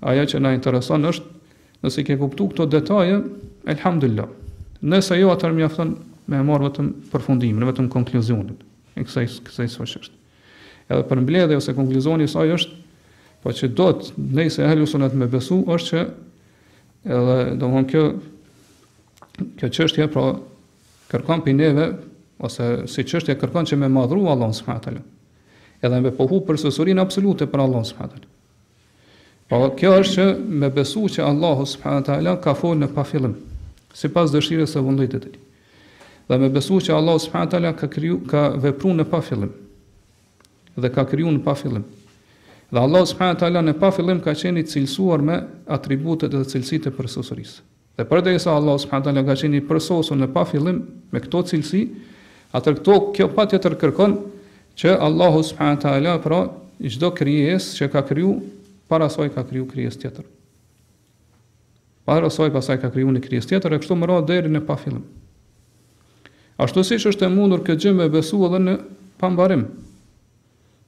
aja 0.00 0.24
që 0.24 0.40
na 0.42 0.56
intereson 0.56 1.04
është, 1.04 1.36
nëse 1.84 2.02
ke 2.08 2.16
kuptu 2.18 2.48
këto 2.50 2.66
detaje, 2.66 3.20
elhamdulillah, 3.68 4.26
Nëse 4.80 5.16
jo 5.18 5.32
më 5.34 5.48
mjafton 5.56 5.94
me 6.30 6.38
marr 6.46 6.62
vetëm 6.68 6.88
përfundimin, 7.10 7.64
vetëm 7.66 7.88
konkluzionin. 7.90 8.56
E 8.94 9.02
kësaj 9.02 9.40
kësaj 9.48 9.68
sosh 9.72 10.10
Edhe 10.88 11.02
për 11.04 11.20
mbledhje 11.20 11.56
ose 11.60 11.72
konkluzioni 11.76 12.24
i 12.24 12.28
saj 12.32 12.52
është, 12.54 12.74
po 13.42 13.52
që 13.52 13.68
do 13.76 13.88
të 14.00 14.22
nëse 14.38 14.62
e 14.64 14.68
helusun 14.70 15.04
me 15.20 15.26
besu 15.28 15.58
është 15.74 15.88
që 15.90 16.04
edhe 17.16 17.34
domthon 17.60 17.84
kjo 17.90 18.04
kjo 19.58 19.68
çështje 19.68 20.06
pra 20.14 20.24
kërkon 21.12 21.42
pi 21.44 21.52
neve 21.58 21.90
ose 22.46 22.70
si 22.88 23.04
çështje 23.04 23.36
kërkon 23.42 23.68
që 23.68 23.76
me 23.82 23.88
madhru 23.92 24.24
Allahun 24.32 24.54
subhanahu 24.56 24.84
teala. 24.86 25.02
Edhe 25.84 26.00
me 26.06 26.10
pohu 26.16 26.40
për 26.48 26.56
sosurin 26.64 26.98
absolute 27.02 27.46
për 27.52 27.66
Allahun 27.66 27.84
subhanahu 27.90 28.16
teala. 28.16 28.30
Po 29.52 29.60
kjo 29.78 29.92
është 30.00 30.14
që 30.14 30.26
me 30.62 30.72
besu 30.80 31.04
që 31.12 31.26
Allahu 31.28 31.66
subhanahu 31.74 32.08
teala 32.08 32.38
ka 32.44 32.56
fol 32.58 32.80
në 32.80 32.90
pa 32.96 33.04
fillim 33.06 33.36
si 33.92 34.08
pas 34.12 34.30
dëshire 34.32 34.66
së 34.68 34.80
vëndojt 34.84 35.14
e 35.16 35.20
të 35.22 35.30
ti. 35.32 35.40
Dhe 36.28 36.38
me 36.42 36.50
besu 36.52 36.80
që 36.84 36.92
Allah 36.96 37.16
s.w.t. 37.20 37.60
Ka, 37.78 37.88
kriju, 37.88 38.20
ka 38.28 38.42
vepru 38.60 38.90
në 38.96 39.06
pa 39.08 39.22
fillim, 39.24 39.52
dhe 40.78 40.90
ka 40.92 41.06
kriju 41.08 41.30
në 41.34 41.42
pa 41.44 41.54
fillim. 41.58 41.86
Dhe 42.68 42.82
Allah 42.84 43.04
s.w.t. 43.08 43.48
në 43.48 43.74
pa 43.80 43.88
fillim 43.96 44.20
ka 44.24 44.34
qeni 44.36 44.64
cilësuar 44.68 45.24
me 45.24 45.38
atributet 45.78 46.32
dhe 46.36 46.42
cilësit 46.52 46.90
e 46.90 46.94
përsosëris. 46.98 47.58
Dhe 47.98 48.04
për 48.06 48.26
dhe 48.26 48.36
jesa 48.36 48.52
Allah 48.58 48.76
s.w.t. 48.80 49.16
ka 49.26 49.40
qeni 49.40 49.62
përsosën 49.70 50.20
në 50.26 50.32
pa 50.36 50.44
fillim 50.48 50.82
me 51.14 51.24
këto 51.24 51.40
cilësi, 51.52 51.84
atër 52.54 52.76
këto 52.82 53.00
kjo 53.16 53.30
pa 53.32 53.48
tjetër 53.48 53.78
kërkon 53.80 54.18
që 54.78 54.98
Allah 55.02 55.40
s.w.t. 55.40 56.16
pra 56.26 56.42
i 56.78 56.90
gjdo 56.94 57.08
kryes 57.16 57.72
që 57.78 57.88
ka 57.94 58.04
kriju, 58.06 58.36
para 58.88 59.08
soj 59.12 59.32
ka 59.34 59.42
kriju 59.44 59.64
kryes 59.68 59.96
tjetër. 60.00 60.28
Para 62.08 62.26
asaj 62.32 62.48
pasaj 62.54 62.78
ka 62.80 62.88
kriju 62.94 63.10
një 63.12 63.20
krijesë 63.20 63.50
tjetër, 63.50 63.74
e 63.76 63.80
kështu 63.84 63.96
më 64.00 64.06
radh 64.08 64.24
deri 64.30 64.48
në 64.48 64.62
pafillim. 64.64 65.02
Ashtu 66.56 66.80
siç 66.88 67.04
është 67.10 67.26
e 67.26 67.34
mundur 67.34 67.60
këtë 67.66 67.82
gjë 67.82 67.92
me 67.98 68.06
besu 68.08 68.38
edhe 68.46 68.60
në 68.64 68.76
pambarim. 69.20 69.66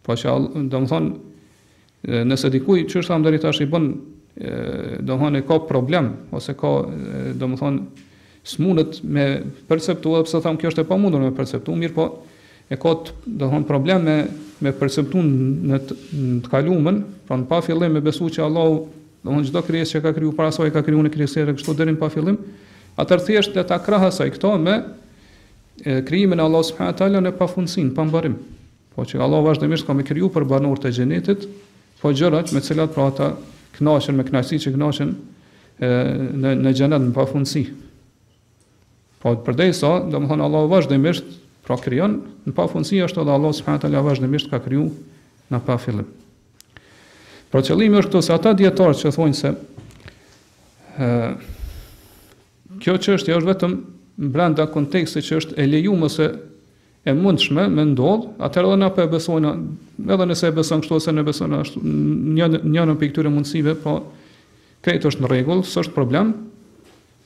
Po 0.00 0.14
që 0.16 0.32
do 0.72 0.78
të 0.78 0.88
thonë 0.88 2.22
nëse 2.24 2.50
dikujt 2.54 2.88
që 2.94 3.02
është 3.02 3.18
ndër 3.20 3.36
tash 3.44 3.60
i 3.60 3.66
bën 3.68 3.88
do 3.92 5.12
të 5.12 5.18
thonë 5.20 5.42
ka 5.44 5.58
problem 5.68 6.08
ose 6.40 6.54
ka 6.56 6.70
do 6.88 7.48
të 7.52 7.58
thonë 7.60 7.84
smunët 8.54 9.02
me 9.04 9.26
perceptu, 9.68 10.14
edhe 10.16 10.24
pse 10.30 10.40
thamë 10.46 10.62
kjo 10.62 10.70
është 10.72 10.86
e 10.86 10.88
pamundur 10.88 11.20
me 11.20 11.34
perceptu, 11.36 11.74
mirë 11.76 11.96
po 11.98 12.08
e 12.72 12.78
ka 12.80 12.94
të 12.96 13.18
do 13.36 13.42
të 13.44 13.50
thonë 13.52 13.68
problem 13.68 14.08
me 14.08 14.72
perceptu 14.80 15.20
në 15.26 15.82
të, 15.84 15.98
në 16.16 16.38
të 16.48 16.48
pra 17.28 17.36
në 17.36 17.46
pa 17.52 17.60
fillim 17.68 17.92
me 17.92 18.00
besu 18.08 18.32
që 18.32 18.46
Allahu 18.48 18.86
Do 19.24 19.30
mund 19.34 19.46
çdo 19.50 19.60
krijesë 19.64 19.98
që 19.98 20.04
ka 20.04 20.12
kriju 20.16 20.30
para 20.36 20.52
saj 20.52 20.70
ka 20.72 20.80
kriju 20.84 21.02
në 21.04 21.10
krijesë 21.12 21.42
edhe 21.42 21.52
kështu 21.58 21.74
deri 21.76 21.92
në 21.94 22.00
pa 22.00 22.08
fillim. 22.12 22.38
Atë 23.00 23.18
thjesht 23.26 23.56
le 23.58 23.64
ta 23.68 23.76
krahë 23.84 24.10
këto 24.36 24.54
me 24.60 24.78
krijimin 25.84 26.40
e 26.40 26.44
Allahut 26.44 26.66
subhanahu 26.70 26.96
teala 26.98 27.20
në 27.24 27.32
pafundsin, 27.40 27.88
pa 27.96 28.04
mbarim. 28.04 28.34
Po 28.96 29.04
që 29.08 29.20
Allah 29.22 29.40
vazhdimisht 29.44 29.86
ka 29.86 29.94
më 29.96 30.04
kriju 30.08 30.28
për 30.34 30.44
banor 30.50 30.76
të 30.82 30.92
xhenetit, 30.92 31.46
po 32.02 32.12
gjërat 32.12 32.52
me 32.52 32.60
të 32.60 32.70
cilat 32.72 32.92
pra 32.94 33.06
ata 33.08 33.30
kënaqen 33.78 34.18
me 34.18 34.26
kënaqësi 34.28 34.58
që 34.66 34.74
kënaqen 34.76 35.14
në 36.40 36.54
në 36.64 36.74
xhenet 36.76 37.06
në 37.06 37.14
pafundsi. 37.16 37.64
Po 39.20 39.34
përdej 39.46 39.72
sa, 39.76 39.98
do 40.04 40.20
më 40.20 40.30
thonë 40.32 40.48
Allah 40.48 40.68
vazhdimisht 40.72 41.28
pra 41.64 41.76
krijon 41.80 42.18
në 42.48 42.56
pafundsi 42.56 43.00
është 43.04 43.24
edhe 43.24 43.36
Allah 43.36 43.52
subhanahu 43.56 43.84
teala 43.84 44.04
vazhdimisht 44.08 44.52
ka 44.52 44.60
kriju 44.64 44.88
në 45.52 45.64
fillim. 45.84 46.08
Por 47.50 47.64
qëllimi 47.66 47.98
është 47.98 48.10
këto 48.12 48.20
se 48.22 48.34
ata 48.34 48.52
dietarë 48.54 48.96
që 49.00 49.10
thonë 49.14 49.36
se 49.38 49.50
ë 51.02 51.08
kjo 52.80 52.94
çështje 53.02 53.34
është 53.40 53.50
vetëm 53.50 53.72
brenda 54.30 54.66
kontekstit 54.70 55.24
që 55.26 55.38
është 55.40 55.56
e 55.60 55.66
lejuar 55.66 56.06
ose 56.06 56.28
e 57.08 57.14
mundshme 57.16 57.64
me 57.72 57.84
ndodh, 57.90 58.28
atëherë 58.44 58.70
edhe 58.70 58.78
na 58.82 58.90
po 58.94 59.02
e 59.02 59.08
besojnë, 59.10 59.50
edhe 60.14 60.26
nëse 60.30 60.48
e 60.50 60.54
beson 60.56 60.82
kështu 60.84 60.96
ose 60.98 61.12
ne 61.16 61.24
beson 61.26 61.54
ashtu, 61.58 61.82
një 61.82 62.48
një 62.62 62.84
në 62.90 62.96
pikturë 63.00 63.32
mundësive, 63.32 63.74
po 63.82 63.96
krejt 64.86 65.08
është 65.10 65.24
në 65.24 65.30
rregull, 65.32 65.64
s'është 65.66 65.94
problem. 65.96 66.32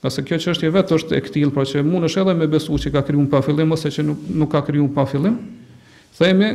Qase 0.05 0.22
kjo 0.25 0.39
çështje 0.47 0.70
vetë 0.75 0.99
është 0.99 1.18
e 1.18 1.22
ktill, 1.29 1.53
pra 1.55 1.66
që 1.68 1.83
mundesh 1.87 2.16
edhe 2.22 2.35
me 2.39 2.49
besu 2.51 2.79
që 2.81 2.95
ka 2.97 3.03
krijuar 3.09 3.31
pa 3.35 3.43
fillim 3.45 3.75
ose 3.77 3.91
që 3.93 4.07
nuk, 4.07 4.25
nuk 4.45 4.53
ka 4.55 4.62
krijuar 4.66 4.91
pa 4.97 5.07
fillim, 5.11 5.37
themi 6.18 6.53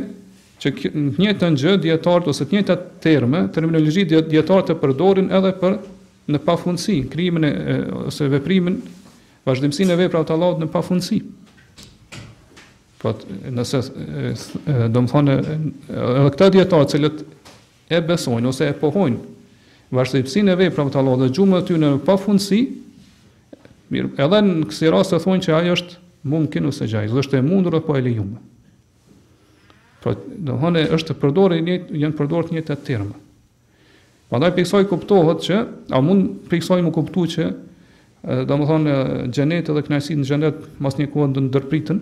që 0.60 0.72
në 0.72 0.84
të 0.84 1.18
njëjtën 1.24 1.56
gjë 1.60 1.74
dietarët 1.86 2.26
ose 2.28 2.44
të 2.46 2.58
njëjtat 2.58 2.82
terme, 3.04 3.44
terminologji 3.54 4.04
dietare 4.10 4.64
të 4.68 4.76
përdorin 4.82 5.30
edhe 5.36 5.54
për 5.60 5.76
në 6.30 6.40
pafundsi, 6.46 6.98
krijimin 7.10 7.46
e, 7.48 7.52
ose 8.10 8.28
veprimin 8.30 8.76
vazhdimsinë 9.48 9.94
e 9.94 9.98
veprave 10.02 10.28
të 10.28 10.34
Allahut 10.36 10.60
në 10.62 10.68
pafundsi. 10.74 11.20
Po 13.00 13.14
nëse 13.56 13.80
do 14.92 15.00
të 15.00 15.04
thonë 15.14 15.38
edhe 15.38 16.28
këta 16.36 16.50
dietarë 16.52 16.90
që 16.92 17.12
e 17.96 18.02
besojnë 18.12 18.52
ose 18.52 18.68
e 18.68 18.76
pohojnë 18.82 19.96
vazhdimsinë 19.96 20.52
e 20.52 20.60
veprave 20.66 20.92
të 20.92 21.00
Allahut 21.00 21.24
dhe 21.24 21.32
gjumë 21.38 21.58
aty 21.64 21.80
në 21.80 21.94
pafundsi, 22.06 22.60
mirë, 23.90 24.12
edhe 24.28 24.42
në 24.46 24.68
kësaj 24.68 24.92
rast 24.94 25.16
e 25.16 25.22
thonë 25.24 25.46
që 25.48 25.56
ajo 25.62 25.78
është 25.80 26.02
mumkin 26.28 26.68
ose 26.68 26.84
gjajz, 26.86 27.16
është 27.16 27.40
e 27.40 27.46
mundur 27.48 27.78
apo 27.80 27.96
e 27.96 28.04
lejuar. 28.04 28.36
Pra, 30.00 30.14
po, 30.14 30.14
do 30.38 30.54
thonë 30.60 30.82
është 30.96 31.12
të 31.12 31.16
përdorë 31.22 31.58
një 31.64 31.74
janë 32.02 32.16
përdorur 32.18 32.46
të 32.48 32.54
njëjtat 32.56 32.84
terma. 32.88 33.16
Prandaj 34.30 34.54
pikë 34.56 34.82
kuptohet 34.90 35.42
që 35.46 35.58
a 35.92 36.00
mund 36.00 36.46
pikë 36.48 36.62
kësaj 36.64 36.82
më 36.86 36.92
kuptu 36.96 37.24
që 37.34 37.48
do 38.46 38.54
të 38.54 38.68
thonë 38.70 38.94
xhenet 39.34 39.70
edhe 39.72 39.82
kënaqësi 39.86 40.16
në 40.20 40.26
xhenet 40.28 40.64
mas 40.84 40.96
një 41.00 41.08
kohë 41.12 41.34
do 41.36 41.42
ndërpritën, 41.48 42.00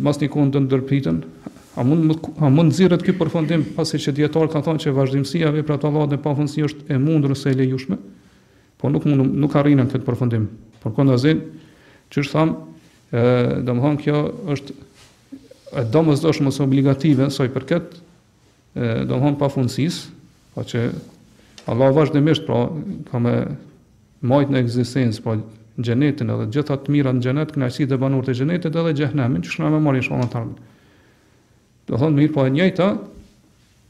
mas 0.07 0.21
një 0.21 0.29
kohë 0.33 0.53
do 0.57 0.63
ndërpritën, 0.65 1.19
a 1.79 1.85
mund 1.87 2.15
a 2.41 2.49
mund 2.51 2.71
nxirret 2.73 3.03
ky 3.07 3.15
përfundim 3.21 3.65
pasi 3.77 3.99
që 4.03 4.15
dietar 4.17 4.49
kanë 4.51 4.67
thonë 4.69 4.83
që 4.85 4.95
vazhdimësia 4.97 5.51
veprat 5.59 5.85
Allahut 5.89 6.13
në 6.15 6.21
pafundsi 6.25 6.65
është 6.67 6.93
e 6.97 7.01
mundur 7.03 7.35
ose 7.37 7.51
e 7.53 7.59
lejushme? 7.61 7.99
po 8.79 8.89
nuk 8.91 9.05
mund 9.09 9.35
nuk 9.43 9.55
arrinën 9.59 9.91
këtë 9.91 10.07
përfundim. 10.07 10.47
Por 10.79 10.95
kënda 10.95 11.17
zin, 11.19 11.41
që 12.13 12.23
është 12.23 12.37
thamë, 12.37 12.59
dhe 13.67 13.75
thonë 13.75 14.03
kjo 14.05 14.21
është, 14.55 14.77
e 15.79 15.85
do 15.95 16.03
më 16.07 16.17
zdo 16.21 16.33
obligative, 16.65 17.31
sa 17.35 17.49
për 17.51 17.67
këtë, 17.73 18.01
ë 18.79 18.91
domthon 19.11 19.33
thonë 19.35 19.41
pa 19.43 19.51
funësis, 19.53 20.05
që 20.59 20.83
Allah 21.71 21.93
vazhdimisht, 21.95 22.47
pra, 22.47 22.63
ka 23.11 23.21
me 23.23 23.35
majtë 24.27 24.55
në 24.55 24.63
ekzistencë, 24.65 25.23
pra, 25.27 25.35
gjenetin 25.79 26.31
edhe 26.35 26.49
gjitha 26.55 26.75
të 26.83 26.91
mira 26.91 27.11
në 27.15 27.23
gjenet, 27.23 27.53
këna 27.55 27.69
qësi 27.71 27.85
dhe 27.87 27.99
banur 28.03 28.25
të 28.27 28.35
gjenetit 28.41 28.75
edhe 28.75 28.95
gjehnemin, 28.99 29.45
që 29.47 29.53
shkëna 29.53 29.69
me 29.77 29.83
marrë 29.85 30.01
i 30.01 30.07
shumë 30.09 30.25
në 30.25 30.31
armën. 30.41 30.57
Dhe 31.91 32.01
thonë, 32.01 32.17
mirë, 32.17 32.33
pa 32.35 32.41
po 32.43 32.47
e 32.51 32.55
njëta, 32.57 32.89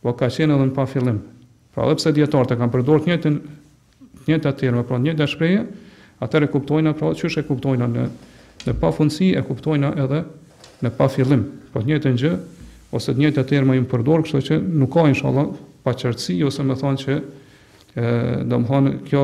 po 0.03 0.13
ka 0.19 0.29
qenë 0.35 0.57
edhe 0.59 0.67
në 0.69 0.75
pa 0.77 0.85
fillim. 0.91 1.23
Pra, 1.73 1.87
dhe 1.89 1.97
pse 2.03 2.13
djetarë 2.19 2.51
të 2.51 2.59
kam 2.61 2.75
përdojt 2.75 3.09
njëtën, 3.09 3.39
të 4.29 4.35
njëjtat 4.35 4.59
terma, 4.61 4.83
pra 4.85 4.99
një 5.01 5.15
dashprehje, 5.17 5.63
ata 6.21 6.39
e 6.45 6.49
kuptojnë 6.53 6.93
pra 6.99 7.15
çu 7.17 7.29
është 7.31 7.41
e 7.41 7.47
kuptojnë 7.49 7.89
në 7.89 8.03
në 8.69 8.75
pafundsi 8.83 9.31
e 9.39 9.41
kuptojnë 9.47 9.93
edhe 10.03 10.21
në 10.85 10.91
pa 10.99 11.07
fillim. 11.09 11.45
Po 11.73 11.81
të 11.81 11.89
njëjtën 11.89 12.17
gjë 12.21 12.33
ose 12.97 13.13
të 13.15 13.23
njëjtat 13.23 13.49
terma 13.49 13.77
i 13.79 13.83
përdor, 13.89 14.25
kështu 14.27 14.41
që 14.49 14.59
nuk 14.83 14.93
ka 14.93 15.07
inshallah 15.09 15.49
paqërtësi 15.87 16.37
ose 16.45 16.63
më 16.67 16.77
thonë 16.81 17.01
që 17.05 17.17
ë 17.97 18.43
do 18.51 18.61
kjo 19.09 19.23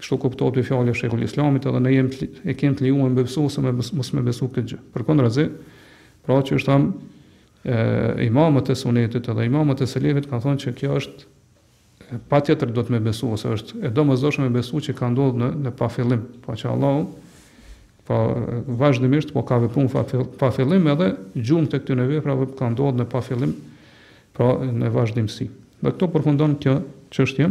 kështu 0.00 0.18
kuptohet 0.22 0.54
dy 0.54 0.62
fjalë 0.68 0.94
shehu 0.94 1.18
i 1.20 1.24
Islamit 1.26 1.66
edhe 1.66 1.80
ne 1.82 1.90
jemi 1.98 2.28
e 2.48 2.54
kemi 2.54 2.76
të 2.78 2.86
lejuar 2.86 3.10
të 3.12 3.18
besojmë 3.18 3.74
ose 3.76 3.94
mos 3.98 4.12
me 4.16 4.22
besu 4.28 4.48
këtë 4.48 4.68
gjë. 4.72 4.78
Përkundrazi, 4.94 5.48
pra 6.24 6.38
që 6.40 6.54
është 6.60 6.70
tam 6.70 6.90
e 7.64 8.28
imamët 8.30 8.70
e 8.72 8.78
sunetit 8.78 9.28
edhe 9.28 9.48
imamët 9.50 9.82
e 9.84 9.90
selevit 9.90 10.30
kanë 10.30 10.44
thënë 10.46 10.62
që 10.64 10.74
kjo 10.78 10.96
është 11.02 11.26
pa 12.28 12.40
tjetër 12.40 12.72
do 12.72 12.82
të 12.84 12.94
me 12.96 13.00
besu, 13.08 13.28
ose 13.34 13.50
është 13.58 13.82
e 13.84 13.90
do 13.92 14.04
më 14.08 14.16
zdoshme 14.20 14.46
me 14.48 14.54
besu 14.58 14.80
që 14.84 14.94
ka 14.96 15.10
ndodhë 15.12 15.38
në, 15.42 15.48
në 15.66 15.72
pa 15.76 15.88
fillim, 15.92 16.22
pa 16.44 16.54
që 16.58 16.70
Allahu, 16.72 17.02
pa 18.08 18.18
vazhdimisht, 18.84 19.34
po 19.36 19.42
ka 19.48 19.58
vepruar 19.64 20.06
pa 20.40 20.48
fillim, 20.54 20.88
edhe 20.94 21.10
gjumë 21.36 21.68
të 21.72 21.82
këtyne 21.82 22.06
veprave 22.08 22.46
ka 22.58 22.70
ndodhë 22.72 23.02
në 23.02 23.08
pa 23.12 23.20
fillim, 23.26 23.52
pra 24.36 24.54
në 24.64 24.92
vazhdimësi. 24.94 25.50
Dhe 25.84 25.92
këto 25.94 26.08
përfundon 26.16 26.56
kjo 26.62 26.78
qështje, 27.12 27.50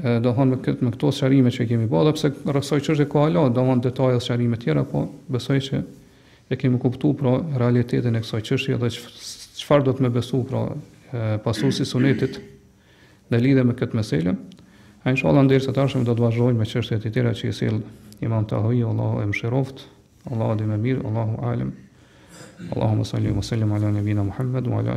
e 0.00 0.14
do 0.22 0.30
hanë 0.32 0.48
me, 0.48 0.56
këtë, 0.64 0.84
me 0.86 0.90
këto 0.94 1.10
sëqarime 1.12 1.50
që 1.52 1.64
kemi 1.68 1.86
bo, 1.90 2.00
sepse 2.08 2.30
pse 2.38 2.52
rësoj 2.54 2.78
qështje 2.86 3.04
ko 3.12 3.26
ala, 3.26 3.42
do 3.52 3.58
thonë 3.60 3.82
detaje 3.84 4.20
sëqarime 4.24 4.56
tjera, 4.62 4.84
po 4.88 5.02
besoj 5.28 5.58
që 5.66 5.80
e 6.50 6.56
kemi 6.58 6.78
kuptu 6.80 7.10
pra 7.20 7.34
realitetin 7.60 8.16
e 8.16 8.22
kësaj 8.24 8.40
çështje 8.48 8.78
dhe 8.80 8.88
çfarë 8.94 9.84
do 9.84 9.92
të 9.94 10.06
më 10.06 10.12
besu 10.14 10.40
pra 10.48 10.62
pasuesi 11.44 11.84
sunetit 11.84 12.40
në 13.30 13.40
lidhje 13.42 13.64
me 13.64 13.74
këtë 13.76 13.96
meselë. 13.98 14.34
Ai 15.04 15.14
inshallah 15.14 15.44
ndërsa 15.46 15.72
të 15.72 15.78
tashëm 15.78 16.04
do 16.04 16.14
të 16.14 16.24
vazhdojmë 16.26 16.58
me 16.60 16.66
çështjet 16.68 17.06
e 17.08 17.12
tjera 17.14 17.32
që 17.34 17.48
i 17.48 17.52
sill 17.56 17.78
Imam 18.24 18.44
Tahawi, 18.50 18.82
Allahu 18.84 19.22
e 19.22 19.28
mëshiroft, 19.30 19.84
Allahu 20.32 20.58
dhe 20.60 20.66
më 20.68 20.76
mirë, 20.84 21.04
Allahu 21.08 21.38
alem. 21.50 21.70
Allahumma 22.74 23.04
salli 23.08 23.32
wa 23.32 23.40
sallim 23.42 23.70
ala 23.72 23.88
nabina 23.94 24.24
Muhammad 24.26 24.66
wa 24.68 24.78
ala 24.82 24.88